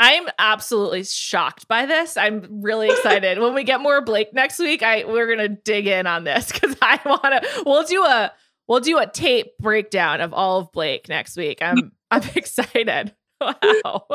I'm 0.00 0.26
absolutely 0.38 1.04
shocked 1.04 1.68
by 1.68 1.86
this. 1.86 2.16
I'm 2.16 2.62
really 2.62 2.88
excited. 2.88 3.38
when 3.38 3.54
we 3.54 3.64
get 3.64 3.80
more 3.80 4.00
Blake 4.02 4.34
next 4.34 4.58
week, 4.58 4.82
I 4.82 5.04
we're 5.04 5.34
gonna 5.34 5.48
dig 5.48 5.86
in 5.86 6.06
on 6.06 6.24
this 6.24 6.50
because 6.50 6.76
I 6.82 7.00
wanna 7.04 7.42
we'll 7.64 7.84
do 7.84 8.02
a 8.04 8.32
we'll 8.66 8.80
do 8.80 8.98
a 8.98 9.06
tape 9.06 9.56
breakdown 9.60 10.20
of 10.20 10.34
all 10.34 10.58
of 10.60 10.72
Blake 10.72 11.08
next 11.08 11.36
week. 11.36 11.62
I'm 11.62 11.92
I'm 12.10 12.22
excited. 12.34 13.14
Wow. 13.84 14.06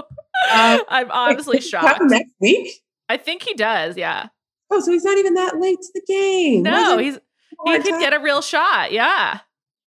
Uh, 0.52 0.80
I'm 0.88 1.12
honestly 1.12 1.60
shocked. 1.62 2.00
Next 2.04 2.32
week? 2.40 2.72
I 3.10 3.18
think 3.18 3.44
he 3.44 3.54
does, 3.54 3.98
yeah. 3.98 4.28
Oh, 4.72 4.80
so 4.80 4.92
he's 4.92 5.04
not 5.04 5.18
even 5.18 5.34
that 5.36 5.60
late 5.60 5.78
to 5.82 5.92
the 5.94 6.02
game. 6.08 6.64
No, 6.64 6.72
Wasn't 6.96 7.02
he's 7.02 7.20
he 7.66 7.78
could 7.84 7.92
time? 7.92 8.00
get 8.00 8.14
a 8.14 8.20
real 8.20 8.42
shot. 8.42 8.92
Yeah. 8.92 9.40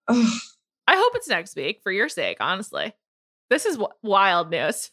Ugh. 0.07 0.34
I 0.88 0.95
hope 0.95 1.11
it's 1.15 1.27
next 1.30 1.55
week 1.55 1.82
for 1.84 1.91
your 1.91 2.09
sake, 2.09 2.38
honestly. 2.39 2.93
This 3.49 3.65
is 3.65 3.75
w- 3.75 3.93
wild 4.01 4.49
news. 4.49 4.89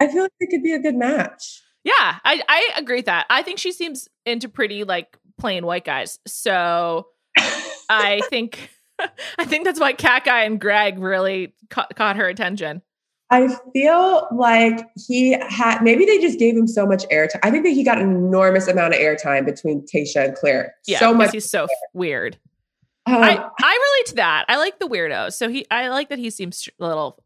I 0.00 0.06
feel 0.08 0.22
like 0.22 0.32
it 0.38 0.50
could 0.50 0.62
be 0.62 0.72
a 0.72 0.78
good 0.78 0.94
match. 0.94 1.60
Yeah, 1.82 1.92
I, 1.98 2.42
I 2.48 2.70
agree 2.76 2.96
with 2.96 3.06
that. 3.06 3.26
I 3.30 3.42
think 3.42 3.58
she 3.58 3.72
seems 3.72 4.08
into 4.26 4.48
pretty 4.48 4.84
like 4.84 5.16
plain 5.38 5.66
white 5.66 5.84
guys. 5.84 6.18
So 6.26 7.08
I 7.88 8.20
think 8.30 8.70
I 9.38 9.44
think 9.44 9.64
that's 9.64 9.80
why 9.80 9.94
Cat 9.94 10.24
Guy 10.24 10.44
and 10.44 10.60
Greg 10.60 10.98
really 10.98 11.54
ca- 11.70 11.88
caught 11.96 12.16
her 12.16 12.28
attention. 12.28 12.82
I 13.32 13.48
feel 13.72 14.26
like 14.32 14.84
he 15.06 15.36
had 15.48 15.82
maybe 15.82 16.04
they 16.04 16.18
just 16.18 16.38
gave 16.38 16.56
him 16.56 16.66
so 16.66 16.84
much 16.84 17.04
airtime. 17.08 17.38
I 17.44 17.50
think 17.50 17.64
that 17.64 17.70
he 17.70 17.84
got 17.84 17.98
an 18.00 18.10
enormous 18.10 18.66
amount 18.66 18.94
of 18.94 19.00
airtime 19.00 19.46
between 19.46 19.86
Tayshia 19.86 20.24
and 20.26 20.34
Clare. 20.34 20.74
Yeah, 20.86 20.98
so 20.98 21.14
much. 21.14 21.30
He's 21.32 21.48
so 21.48 21.68
weird. 21.94 22.38
Um, 23.06 23.16
I 23.16 23.36
I 23.62 23.94
relate 23.96 24.06
to 24.08 24.14
that. 24.16 24.46
I 24.48 24.56
like 24.56 24.78
the 24.78 24.88
weirdos. 24.88 25.34
So 25.34 25.48
he 25.48 25.64
I 25.70 25.88
like 25.88 26.08
that 26.08 26.18
he 26.18 26.30
seems 26.30 26.68
a 26.80 26.86
little 26.86 27.22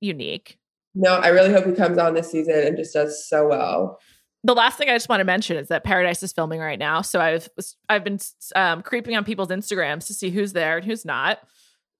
unique. 0.00 0.58
no, 0.94 1.14
I 1.14 1.28
really 1.28 1.52
hope 1.52 1.64
he 1.66 1.72
comes 1.72 1.98
on 1.98 2.14
this 2.14 2.30
season 2.30 2.54
and 2.54 2.76
just 2.76 2.94
does 2.94 3.26
so 3.28 3.46
well. 3.48 4.00
the 4.42 4.54
last 4.54 4.78
thing 4.78 4.88
I 4.88 4.94
just 4.94 5.08
want 5.08 5.20
to 5.20 5.24
mention 5.24 5.56
is 5.56 5.68
that 5.68 5.84
Paradise 5.84 6.22
is 6.22 6.32
filming 6.32 6.60
right 6.60 6.78
now. 6.78 7.02
So 7.02 7.20
I've 7.20 7.48
I've 7.88 8.04
been 8.04 8.18
um, 8.56 8.82
creeping 8.82 9.16
on 9.16 9.24
people's 9.24 9.48
Instagrams 9.48 10.06
to 10.08 10.14
see 10.14 10.30
who's 10.30 10.52
there 10.52 10.78
and 10.78 10.84
who's 10.86 11.04
not. 11.04 11.38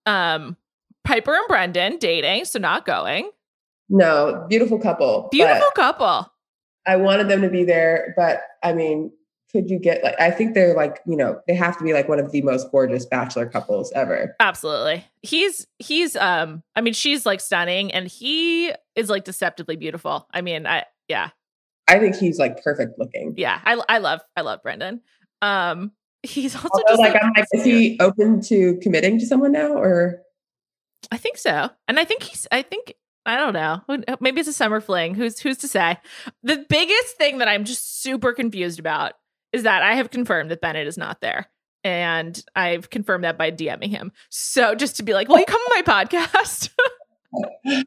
Um, 0.04 0.56
Pieper 1.04 1.34
and 1.34 1.48
Brendan 1.48 1.98
dating, 1.98 2.44
so 2.46 2.58
not 2.58 2.84
going. 2.84 3.30
No, 3.88 4.46
beautiful 4.48 4.78
couple. 4.78 5.28
Beautiful 5.30 5.70
couple. 5.74 6.30
I 6.86 6.96
wanted 6.96 7.28
them 7.28 7.42
to 7.42 7.48
be 7.48 7.64
there, 7.64 8.14
but 8.16 8.42
I 8.62 8.72
mean, 8.72 9.12
could 9.50 9.70
you 9.70 9.78
get 9.78 10.02
like? 10.02 10.18
I 10.20 10.30
think 10.30 10.54
they're 10.54 10.74
like 10.74 11.00
you 11.06 11.16
know 11.16 11.40
they 11.46 11.54
have 11.54 11.78
to 11.78 11.84
be 11.84 11.92
like 11.92 12.08
one 12.08 12.18
of 12.18 12.32
the 12.32 12.42
most 12.42 12.70
gorgeous 12.70 13.06
bachelor 13.06 13.46
couples 13.46 13.92
ever. 13.92 14.34
Absolutely. 14.40 15.04
He's 15.22 15.66
he's 15.78 16.16
um. 16.16 16.62
I 16.74 16.80
mean, 16.80 16.94
she's 16.94 17.26
like 17.26 17.40
stunning, 17.40 17.92
and 17.92 18.06
he 18.08 18.72
is 18.94 19.08
like 19.08 19.24
deceptively 19.24 19.76
beautiful. 19.76 20.28
I 20.32 20.40
mean, 20.40 20.66
I 20.66 20.84
yeah 21.08 21.30
I 21.88 21.98
think 21.98 22.16
he's 22.16 22.38
like 22.38 22.62
perfect 22.62 22.98
looking. 22.98 23.34
yeah. 23.36 23.60
I 23.64 23.80
I 23.88 23.98
love 23.98 24.20
I 24.36 24.40
love 24.40 24.62
Brendan. 24.62 25.00
Um, 25.42 25.92
he's 26.22 26.54
also 26.54 26.68
Although, 26.72 26.84
just 26.88 27.00
like, 27.00 27.14
like, 27.14 27.22
I'm 27.22 27.32
like, 27.36 27.46
is 27.52 27.64
he 27.64 27.98
open 28.00 28.40
to 28.42 28.78
committing 28.82 29.18
to 29.20 29.26
someone 29.26 29.52
now, 29.52 29.72
or 29.74 30.22
I 31.10 31.16
think 31.16 31.38
so. 31.38 31.70
And 31.86 32.00
I 32.00 32.04
think 32.04 32.24
he's 32.24 32.46
I 32.50 32.62
think 32.62 32.94
I 33.26 33.36
don't 33.36 33.52
know. 33.52 34.16
Maybe 34.20 34.38
it's 34.40 34.48
a 34.48 34.52
summer 34.52 34.80
fling. 34.80 35.16
Who's 35.16 35.40
who's 35.40 35.58
to 35.58 35.68
say? 35.68 35.98
The 36.44 36.64
biggest 36.68 37.16
thing 37.16 37.38
that 37.38 37.48
I'm 37.48 37.64
just 37.64 38.00
super 38.02 38.32
confused 38.32 38.78
about 38.78 39.14
is 39.52 39.64
that 39.64 39.82
I 39.82 39.96
have 39.96 40.10
confirmed 40.10 40.50
that 40.52 40.60
Bennett 40.60 40.86
is 40.86 40.96
not 40.96 41.20
there. 41.20 41.48
And 41.82 42.40
I've 42.54 42.88
confirmed 42.88 43.24
that 43.24 43.36
by 43.36 43.50
DMing 43.50 43.90
him. 43.90 44.12
So 44.28 44.74
just 44.74 44.96
to 44.96 45.02
be 45.02 45.12
like, 45.12 45.28
will 45.28 45.38
you 45.38 45.44
come 45.44 45.60
on 45.60 45.82
my 45.84 46.04
podcast? 46.04 46.70
Wait, 47.64 47.86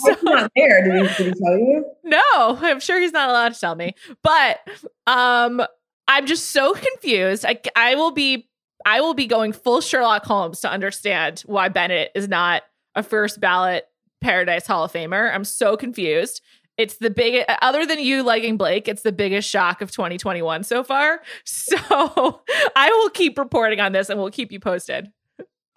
why 0.00 0.16
not 0.22 0.52
there? 0.56 0.84
Did 0.84 0.94
he, 0.94 1.24
did 1.24 1.34
he 1.34 1.40
tell 1.40 1.58
you? 1.58 1.84
no, 2.04 2.58
I'm 2.60 2.80
sure 2.80 3.00
he's 3.00 3.12
not 3.12 3.28
allowed 3.28 3.52
to 3.54 3.60
tell 3.60 3.74
me. 3.74 3.94
But 4.22 4.58
um 5.06 5.62
I'm 6.08 6.26
just 6.26 6.48
so 6.48 6.72
confused. 6.74 7.44
I 7.46 7.60
I 7.76 7.94
will 7.94 8.10
be 8.10 8.48
I 8.86 9.02
will 9.02 9.14
be 9.14 9.26
going 9.26 9.52
full 9.52 9.82
Sherlock 9.82 10.24
Holmes 10.24 10.60
to 10.60 10.70
understand 10.70 11.42
why 11.46 11.68
Bennett 11.68 12.10
is 12.14 12.26
not 12.26 12.62
a 12.94 13.02
first 13.02 13.40
ballot 13.40 13.84
Paradise 14.22 14.66
Hall 14.66 14.84
of 14.84 14.92
Famer. 14.92 15.32
I'm 15.34 15.44
so 15.44 15.76
confused. 15.76 16.40
It's 16.78 16.96
the 16.96 17.10
big 17.10 17.44
other 17.60 17.84
than 17.84 18.00
you 18.00 18.22
liking 18.22 18.56
Blake, 18.56 18.88
it's 18.88 19.02
the 19.02 19.12
biggest 19.12 19.48
shock 19.48 19.82
of 19.82 19.90
2021 19.90 20.64
so 20.64 20.82
far. 20.82 21.20
So 21.44 22.40
I 22.76 22.88
will 22.90 23.10
keep 23.10 23.38
reporting 23.38 23.80
on 23.80 23.92
this 23.92 24.08
and 24.08 24.18
we'll 24.18 24.30
keep 24.30 24.50
you 24.52 24.58
posted. 24.60 25.08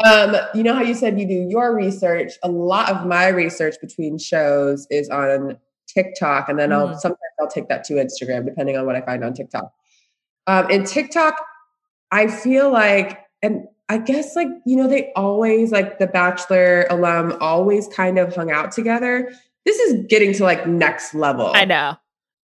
Um, 0.06 0.36
you 0.54 0.64
know 0.64 0.74
how 0.74 0.82
you 0.82 0.94
said 0.94 1.20
you 1.20 1.28
do 1.28 1.48
your 1.50 1.76
research. 1.76 2.34
A 2.44 2.50
lot 2.50 2.90
of 2.90 3.06
my 3.06 3.28
research 3.28 3.76
between 3.82 4.18
shows 4.18 4.88
is 4.90 5.10
on 5.10 5.58
TikTok, 5.88 6.50
and 6.50 6.60
then 6.60 6.72
I'll 6.74 6.90
Mm. 6.90 7.00
sometimes 7.00 7.20
I'll 7.40 7.48
take 7.50 7.68
that 7.70 7.84
to 7.86 7.94
Instagram 7.94 8.46
depending 8.46 8.76
on 8.78 8.86
what 8.86 8.96
I 8.96 9.02
find 9.02 9.24
on 9.24 9.34
TikTok. 9.34 9.72
Um, 10.48 10.70
in 10.70 10.84
TikTok, 10.84 11.36
I 12.12 12.28
feel 12.28 12.72
like, 12.72 13.20
and 13.42 13.68
I 13.90 13.98
guess 14.00 14.36
like 14.36 14.48
you 14.66 14.76
know 14.76 14.88
they 14.88 15.12
always 15.16 15.72
like 15.72 16.00
the 16.00 16.08
Bachelor 16.08 16.88
alum 16.90 17.38
always 17.40 17.88
kind 17.88 18.18
of 18.18 18.36
hung 18.36 18.52
out 18.52 18.72
together. 18.72 19.32
This 19.66 19.78
is 19.78 20.06
getting 20.08 20.34
to 20.34 20.44
like 20.44 20.68
next 20.68 21.14
level. 21.14 21.52
I 21.54 21.66
know. 21.66 21.98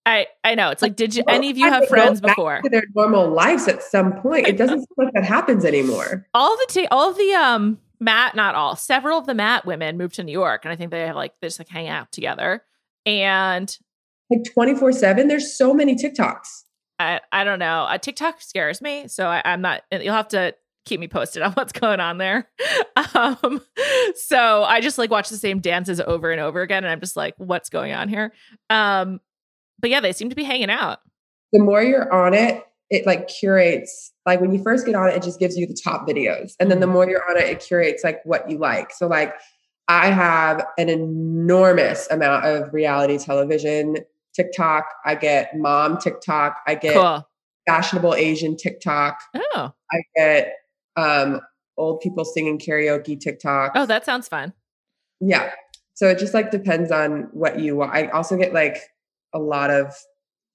I 0.05 0.27
I 0.43 0.55
know. 0.55 0.69
It's 0.69 0.81
like, 0.81 0.95
did 0.95 1.15
you 1.15 1.23
Well, 1.25 1.35
any 1.35 1.49
of 1.49 1.57
you 1.57 1.67
I 1.67 1.69
have 1.69 1.87
friends 1.87 2.21
back 2.21 2.35
before? 2.35 2.61
To 2.61 2.69
their 2.69 2.83
normal 2.95 3.29
lives 3.29 3.67
at 3.67 3.83
some 3.83 4.13
point. 4.21 4.47
It 4.47 4.57
doesn't 4.57 4.79
seem 4.79 4.87
like 4.97 5.13
that 5.13 5.23
happens 5.23 5.65
anymore. 5.65 6.27
all 6.33 6.55
the 6.57 6.67
ta- 6.69 6.87
all 6.91 7.13
the 7.13 7.33
um 7.33 7.79
Matt, 7.99 8.35
not 8.35 8.55
all, 8.55 8.75
several 8.75 9.19
of 9.19 9.27
the 9.27 9.35
Matt 9.35 9.63
women 9.63 9.95
moved 9.95 10.15
to 10.15 10.23
New 10.23 10.31
York, 10.31 10.65
and 10.65 10.71
I 10.71 10.75
think 10.75 10.89
they 10.89 11.01
have 11.01 11.15
like 11.15 11.33
they 11.39 11.47
just 11.47 11.59
like 11.59 11.69
hang 11.69 11.87
out 11.87 12.11
together. 12.11 12.63
And 13.05 13.75
Like 14.29 14.43
24 14.53 14.91
7, 14.93 15.27
there's 15.27 15.55
so 15.55 15.73
many 15.73 15.95
TikToks. 15.95 16.63
I 16.97 17.19
I 17.31 17.43
don't 17.43 17.59
know, 17.59 17.87
A 17.89 17.99
TikTok 17.99 18.41
scares 18.41 18.81
me, 18.81 19.07
so 19.07 19.27
I, 19.27 19.41
I'm 19.45 19.61
not. 19.61 19.83
You'll 19.91 20.15
have 20.15 20.29
to 20.29 20.55
keep 20.85 20.99
me 20.99 21.07
posted 21.07 21.41
on 21.43 21.51
what's 21.53 21.71
going 21.73 21.99
on 21.99 22.17
there. 22.17 22.47
Um, 23.15 23.61
so 24.15 24.63
I 24.63 24.79
just 24.79 24.97
like 24.97 25.09
watch 25.09 25.29
the 25.29 25.37
same 25.37 25.59
dances 25.59 25.99
over 26.01 26.31
and 26.31 26.39
over 26.39 26.61
again, 26.61 26.83
and 26.83 26.91
I'm 26.91 26.99
just 26.99 27.15
like, 27.15 27.33
what's 27.37 27.69
going 27.69 27.93
on 27.93 28.09
here? 28.09 28.31
Um, 28.69 29.19
but 29.79 29.89
yeah, 29.89 29.99
they 30.01 30.13
seem 30.13 30.29
to 30.29 30.35
be 30.35 30.43
hanging 30.43 30.69
out. 30.69 30.99
the 31.51 31.59
more 31.59 31.81
you're 31.81 32.11
on 32.13 32.33
it, 32.33 32.63
it 32.89 33.05
like 33.05 33.27
curates. 33.27 34.11
Like 34.25 34.39
when 34.39 34.51
you 34.53 34.61
first 34.61 34.85
get 34.85 34.95
on 34.95 35.09
it, 35.09 35.15
it 35.15 35.23
just 35.23 35.39
gives 35.39 35.57
you 35.57 35.65
the 35.67 35.77
top 35.83 36.07
videos. 36.07 36.53
And 36.59 36.69
then 36.69 36.79
the 36.79 36.87
more 36.87 37.09
you're 37.09 37.23
on 37.29 37.37
it, 37.37 37.45
it 37.45 37.59
curates 37.59 38.03
like 38.03 38.21
what 38.23 38.49
you 38.49 38.57
like. 38.57 38.91
So 38.93 39.07
like 39.07 39.33
I 39.87 40.11
have 40.11 40.65
an 40.77 40.89
enormous 40.89 42.07
amount 42.11 42.45
of 42.45 42.73
reality 42.73 43.17
television 43.17 43.97
TikTok. 44.33 44.85
I 45.05 45.15
get 45.15 45.57
mom 45.57 45.97
TikTok. 45.97 46.57
I 46.67 46.75
get 46.75 46.93
Cool. 46.93 47.27
fashionable 47.67 48.15
Asian 48.15 48.55
TikTok. 48.55 49.19
Oh, 49.35 49.71
I 49.91 50.01
get 50.15 50.53
um 50.95 51.39
old 51.77 52.01
people 52.01 52.25
singing 52.25 52.59
karaoke 52.59 53.19
TikTok. 53.19 53.71
oh, 53.75 53.85
that 53.85 54.05
sounds 54.05 54.27
fun. 54.27 54.53
yeah. 55.19 55.51
So 55.93 56.07
it 56.07 56.17
just 56.17 56.33
like 56.33 56.49
depends 56.51 56.91
on 56.91 57.29
what 57.31 57.59
you 57.59 57.75
want. 57.75 57.93
I 57.93 58.07
also 58.07 58.35
get 58.35 58.53
like 58.53 58.77
a 59.33 59.39
lot 59.39 59.69
of 59.69 59.93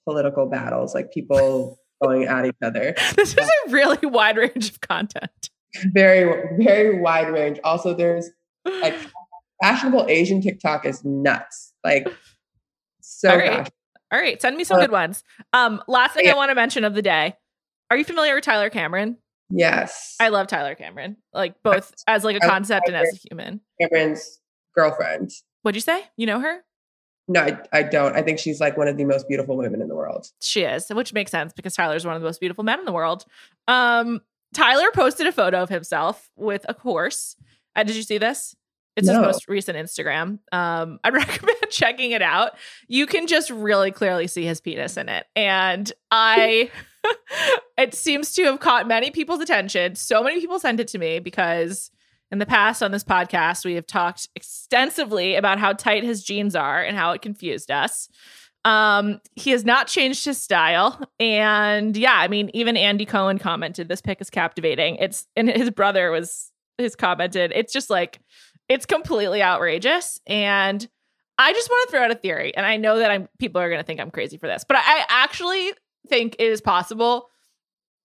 political 0.08 0.46
battles, 0.46 0.94
like 0.94 1.12
people 1.12 1.78
going 2.02 2.24
at 2.24 2.46
each 2.46 2.56
other. 2.62 2.94
This 3.16 3.36
is 3.36 3.48
a 3.66 3.70
really 3.70 4.06
wide 4.06 4.36
range 4.36 4.70
of 4.70 4.80
content. 4.80 5.30
very 5.92 6.24
very 6.64 6.98
wide 7.00 7.28
range 7.30 7.58
also 7.64 7.92
there's 7.94 8.30
like 8.80 8.94
fashionable 9.62 10.06
asian 10.08 10.40
tiktok 10.40 10.86
is 10.86 11.04
nuts 11.04 11.74
like 11.84 12.06
so 13.00 13.30
All 13.30 13.36
right. 13.38 13.70
All 14.12 14.18
right, 14.20 14.40
send 14.40 14.56
me 14.56 14.64
some 14.64 14.78
Uh, 14.78 14.82
good 14.82 14.90
ones. 14.92 15.22
Um, 15.52 15.82
last 15.88 16.14
thing 16.14 16.24
yeah. 16.26 16.32
I 16.32 16.36
want 16.36 16.50
to 16.50 16.54
mention 16.54 16.84
of 16.84 16.94
the 16.94 17.02
day. 17.02 17.34
Are 17.90 17.96
you 17.96 18.04
familiar 18.04 18.34
with 18.36 18.44
Tyler 18.44 18.70
Cameron? 18.70 19.18
Yes 19.50 20.16
I 20.20 20.28
love 20.28 20.46
Tyler 20.46 20.74
Cameron, 20.74 21.16
like 21.32 21.54
both 21.62 21.92
as 22.06 22.24
like 22.24 22.36
a 22.36 22.44
I- 22.44 22.48
concept 22.48 22.88
and 22.88 22.96
as 22.96 23.12
a 23.12 23.28
human. 23.28 23.60
cameron's 23.80 24.40
girlfriend 24.74 25.30
What'd 25.62 25.74
you 25.76 25.80
say? 25.80 26.00
You 26.16 26.26
know 26.26 26.38
her? 26.38 26.60
No, 27.26 27.40
I, 27.40 27.58
I 27.72 27.82
don't. 27.82 28.14
I 28.14 28.22
think 28.22 28.38
she's 28.38 28.60
like 28.60 28.76
one 28.76 28.86
of 28.86 28.96
the 28.96 29.04
most 29.04 29.26
beautiful 29.26 29.56
women 29.56 29.82
in 29.82 29.88
the 29.88 29.96
world. 29.96 30.28
She 30.40 30.62
is, 30.62 30.88
which 30.90 31.12
makes 31.12 31.32
sense 31.32 31.52
because 31.52 31.74
Tyler's 31.74 32.06
one 32.06 32.14
of 32.14 32.22
the 32.22 32.26
most 32.28 32.38
beautiful 32.38 32.62
men 32.62 32.78
in 32.78 32.84
the 32.84 32.92
world. 32.92 33.24
Um, 33.66 34.20
Tyler 34.54 34.86
posted 34.94 35.26
a 35.26 35.32
photo 35.32 35.60
of 35.60 35.68
himself 35.68 36.30
with 36.36 36.64
a 36.68 36.74
horse. 36.78 37.34
Uh, 37.74 37.82
did 37.82 37.96
you 37.96 38.02
see 38.04 38.18
this? 38.18 38.54
It's 38.94 39.08
his 39.08 39.18
most 39.18 39.48
recent 39.48 39.76
Instagram. 39.76 40.38
Um, 40.52 41.00
I'd 41.04 41.14
recommend 41.14 41.58
checking 41.68 42.12
it 42.12 42.22
out. 42.22 42.52
You 42.86 43.06
can 43.06 43.26
just 43.26 43.50
really 43.50 43.90
clearly 43.90 44.28
see 44.28 44.44
his 44.44 44.60
penis 44.60 44.96
in 44.96 45.08
it. 45.08 45.26
And 45.34 45.92
I, 46.12 46.70
it 47.78 47.94
seems 47.94 48.32
to 48.34 48.44
have 48.44 48.60
caught 48.60 48.86
many 48.88 49.10
people's 49.10 49.40
attention. 49.40 49.94
So 49.94 50.22
many 50.22 50.40
people 50.40 50.58
sent 50.58 50.80
it 50.80 50.88
to 50.88 50.98
me 50.98 51.18
because 51.18 51.90
in 52.30 52.38
the 52.38 52.46
past 52.46 52.82
on 52.82 52.90
this 52.90 53.04
podcast, 53.04 53.64
we 53.64 53.74
have 53.74 53.86
talked 53.86 54.28
extensively 54.34 55.36
about 55.36 55.58
how 55.58 55.72
tight 55.72 56.02
his 56.02 56.24
jeans 56.24 56.56
are 56.56 56.82
and 56.82 56.96
how 56.96 57.12
it 57.12 57.22
confused 57.22 57.70
us. 57.70 58.08
Um, 58.64 59.20
he 59.36 59.52
has 59.52 59.64
not 59.64 59.86
changed 59.86 60.24
his 60.24 60.42
style. 60.42 61.00
And 61.20 61.96
yeah, 61.96 62.14
I 62.16 62.26
mean, 62.28 62.50
even 62.52 62.76
Andy 62.76 63.06
Cohen 63.06 63.38
commented 63.38 63.88
this 63.88 64.00
pic 64.00 64.20
is 64.20 64.28
captivating. 64.28 64.96
It's 64.96 65.26
and 65.36 65.48
his 65.48 65.70
brother 65.70 66.10
was 66.10 66.50
his 66.78 66.96
commented, 66.96 67.52
it's 67.54 67.72
just 67.72 67.90
like 67.90 68.20
it's 68.68 68.86
completely 68.86 69.42
outrageous. 69.42 70.20
And 70.26 70.86
I 71.38 71.52
just 71.52 71.68
want 71.70 71.88
to 71.88 71.90
throw 71.92 72.04
out 72.04 72.10
a 72.10 72.16
theory. 72.16 72.56
And 72.56 72.66
I 72.66 72.76
know 72.76 72.98
that 72.98 73.10
I'm 73.10 73.28
people 73.38 73.60
are 73.60 73.70
gonna 73.70 73.84
think 73.84 74.00
I'm 74.00 74.10
crazy 74.10 74.36
for 74.36 74.48
this, 74.48 74.64
but 74.66 74.76
I, 74.76 74.80
I 74.80 75.04
actually 75.08 75.72
think 76.08 76.36
it 76.38 76.46
is 76.46 76.60
possible 76.60 77.28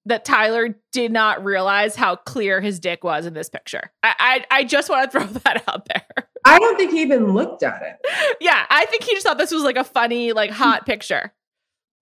that 0.05 0.25
Tyler 0.25 0.75
did 0.91 1.11
not 1.11 1.43
realize 1.43 1.95
how 1.95 2.15
clear 2.15 2.59
his 2.59 2.79
dick 2.79 3.03
was 3.03 3.25
in 3.25 3.33
this 3.33 3.49
picture. 3.49 3.91
I 4.03 4.43
I, 4.51 4.59
I 4.59 4.63
just 4.63 4.89
want 4.89 5.11
to 5.11 5.19
throw 5.19 5.27
that 5.43 5.63
out 5.67 5.85
there. 5.85 6.27
I 6.43 6.59
don't 6.59 6.77
think 6.77 6.91
he 6.91 7.01
even 7.01 7.33
looked 7.33 7.63
at 7.63 7.81
it. 7.83 8.37
yeah, 8.41 8.65
I 8.69 8.85
think 8.85 9.03
he 9.03 9.13
just 9.13 9.25
thought 9.25 9.37
this 9.37 9.51
was 9.51 9.63
like 9.63 9.77
a 9.77 9.83
funny, 9.83 10.33
like 10.33 10.51
hot 10.51 10.85
picture. 10.85 11.33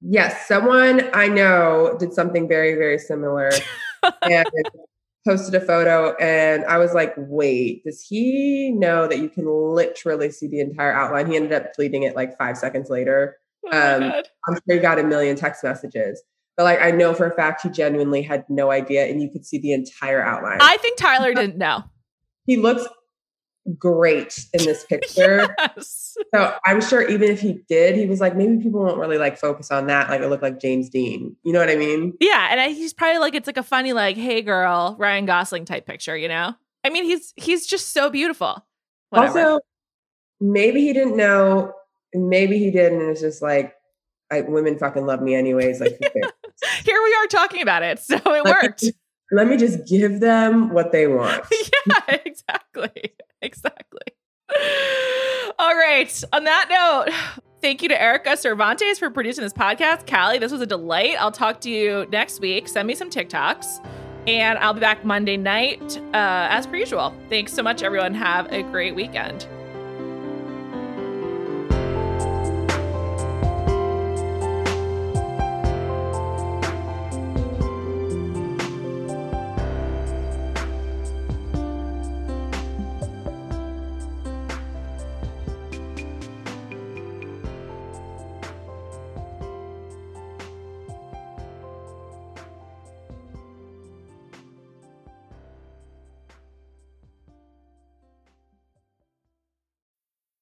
Yes, 0.01 0.47
someone 0.47 1.09
I 1.13 1.27
know 1.27 1.97
did 1.99 2.13
something 2.13 2.47
very, 2.47 2.75
very 2.75 2.97
similar 2.97 3.51
and 4.21 4.47
posted 5.27 5.55
a 5.55 5.65
photo. 5.65 6.15
And 6.15 6.63
I 6.65 6.77
was 6.77 6.93
like, 6.93 7.13
wait, 7.17 7.83
does 7.83 8.05
he 8.07 8.71
know 8.71 9.07
that 9.07 9.19
you 9.19 9.27
can 9.27 9.45
literally 9.45 10.31
see 10.31 10.47
the 10.47 10.61
entire 10.61 10.93
outline? 10.93 11.27
He 11.27 11.35
ended 11.35 11.51
up 11.51 11.73
deleting 11.73 12.03
it 12.03 12.15
like 12.15 12.37
five 12.37 12.57
seconds 12.57 12.89
later. 12.89 13.37
Oh 13.71 13.95
Um. 13.95 14.03
I'm 14.47 14.53
sure 14.55 14.75
he 14.75 14.79
got 14.79 14.99
a 14.99 15.03
million 15.03 15.35
text 15.35 15.63
messages. 15.63 16.21
But 16.57 16.63
like, 16.63 16.81
I 16.81 16.91
know 16.91 17.13
for 17.13 17.25
a 17.25 17.31
fact 17.33 17.61
he 17.61 17.69
genuinely 17.69 18.21
had 18.21 18.43
no 18.49 18.69
idea, 18.71 19.05
and 19.05 19.21
you 19.21 19.29
could 19.29 19.45
see 19.45 19.57
the 19.59 19.71
entire 19.73 20.21
outline. 20.21 20.57
I 20.61 20.77
think 20.77 20.97
Tyler 20.97 21.33
didn't 21.33 21.57
know. 21.57 21.83
he 22.45 22.57
looks 22.57 22.85
great 23.77 24.45
in 24.53 24.65
this 24.65 24.83
picture. 24.89 25.55
Yes. 25.57 26.15
So 26.33 26.53
I'm 26.65 26.81
sure 26.81 27.07
even 27.07 27.29
if 27.29 27.39
he 27.39 27.59
did, 27.69 27.95
he 27.95 28.07
was 28.07 28.19
like, 28.19 28.35
maybe 28.35 28.57
people 28.61 28.81
won't 28.83 28.97
really 28.97 29.17
like 29.17 29.37
focus 29.37 29.71
on 29.71 29.87
that. 29.87 30.09
Like 30.09 30.21
it 30.21 30.27
looked 30.27 30.43
like 30.43 30.59
James 30.59 30.89
Dean. 30.89 31.35
You 31.43 31.53
know 31.53 31.59
what 31.59 31.69
I 31.69 31.75
mean? 31.75 32.13
Yeah, 32.19 32.47
and 32.51 32.59
I, 32.59 32.69
he's 32.69 32.93
probably 32.93 33.19
like 33.19 33.35
it's 33.35 33.47
like 33.47 33.57
a 33.57 33.63
funny 33.63 33.93
like, 33.93 34.17
"Hey 34.17 34.41
girl," 34.41 34.95
Ryan 34.99 35.25
Gosling 35.25 35.65
type 35.65 35.85
picture, 35.85 36.17
you 36.17 36.27
know? 36.27 36.55
I 36.83 36.89
mean, 36.89 37.05
he's 37.05 37.33
he's 37.37 37.65
just 37.67 37.93
so 37.93 38.09
beautiful. 38.09 38.65
Whatever. 39.11 39.39
Also, 39.39 39.59
maybe 40.41 40.81
he 40.81 40.93
didn't 40.93 41.15
know, 41.17 41.73
maybe 42.13 42.57
he 42.59 42.71
did, 42.71 42.91
and 42.93 43.01
it's 43.03 43.21
just 43.21 43.41
like, 43.41 43.73
I, 44.31 44.41
women 44.41 44.77
fucking 44.77 45.05
love 45.05 45.21
me 45.21 45.35
anyways. 45.35 45.79
Like. 45.79 45.97
Here 46.83 47.01
we 47.03 47.13
are 47.15 47.27
talking 47.27 47.61
about 47.61 47.83
it, 47.83 47.99
so 47.99 48.15
it 48.15 48.45
Let 48.45 48.45
worked. 48.63 48.79
just- 48.81 48.93
Let 49.31 49.47
me 49.47 49.57
just 49.57 49.87
give 49.87 50.19
them 50.19 50.71
what 50.73 50.91
they 50.91 51.07
want. 51.07 51.43
yeah, 51.87 52.17
exactly. 52.25 53.13
Exactly. 53.41 54.01
All 55.59 55.75
right. 55.75 56.23
On 56.33 56.43
that 56.45 56.67
note, 56.69 57.13
thank 57.61 57.81
you 57.83 57.89
to 57.89 58.01
Erica 58.01 58.35
Cervantes 58.37 58.97
for 58.99 59.09
producing 59.09 59.43
this 59.43 59.53
podcast. 59.53 60.07
Callie, 60.09 60.39
this 60.39 60.51
was 60.51 60.61
a 60.61 60.65
delight. 60.65 61.15
I'll 61.19 61.31
talk 61.31 61.61
to 61.61 61.69
you 61.69 62.07
next 62.11 62.39
week. 62.41 62.67
Send 62.67 62.87
me 62.87 62.95
some 62.95 63.09
TikToks. 63.09 63.85
And 64.27 64.59
I'll 64.59 64.73
be 64.73 64.79
back 64.79 65.05
Monday 65.05 65.37
night 65.37 65.97
uh, 66.13 66.47
as 66.51 66.67
per 66.67 66.75
usual. 66.75 67.13
Thanks 67.29 67.53
so 67.53 67.63
much, 67.63 67.81
everyone. 67.83 68.13
Have 68.15 68.51
a 68.51 68.63
great 68.63 68.93
weekend. 68.95 69.47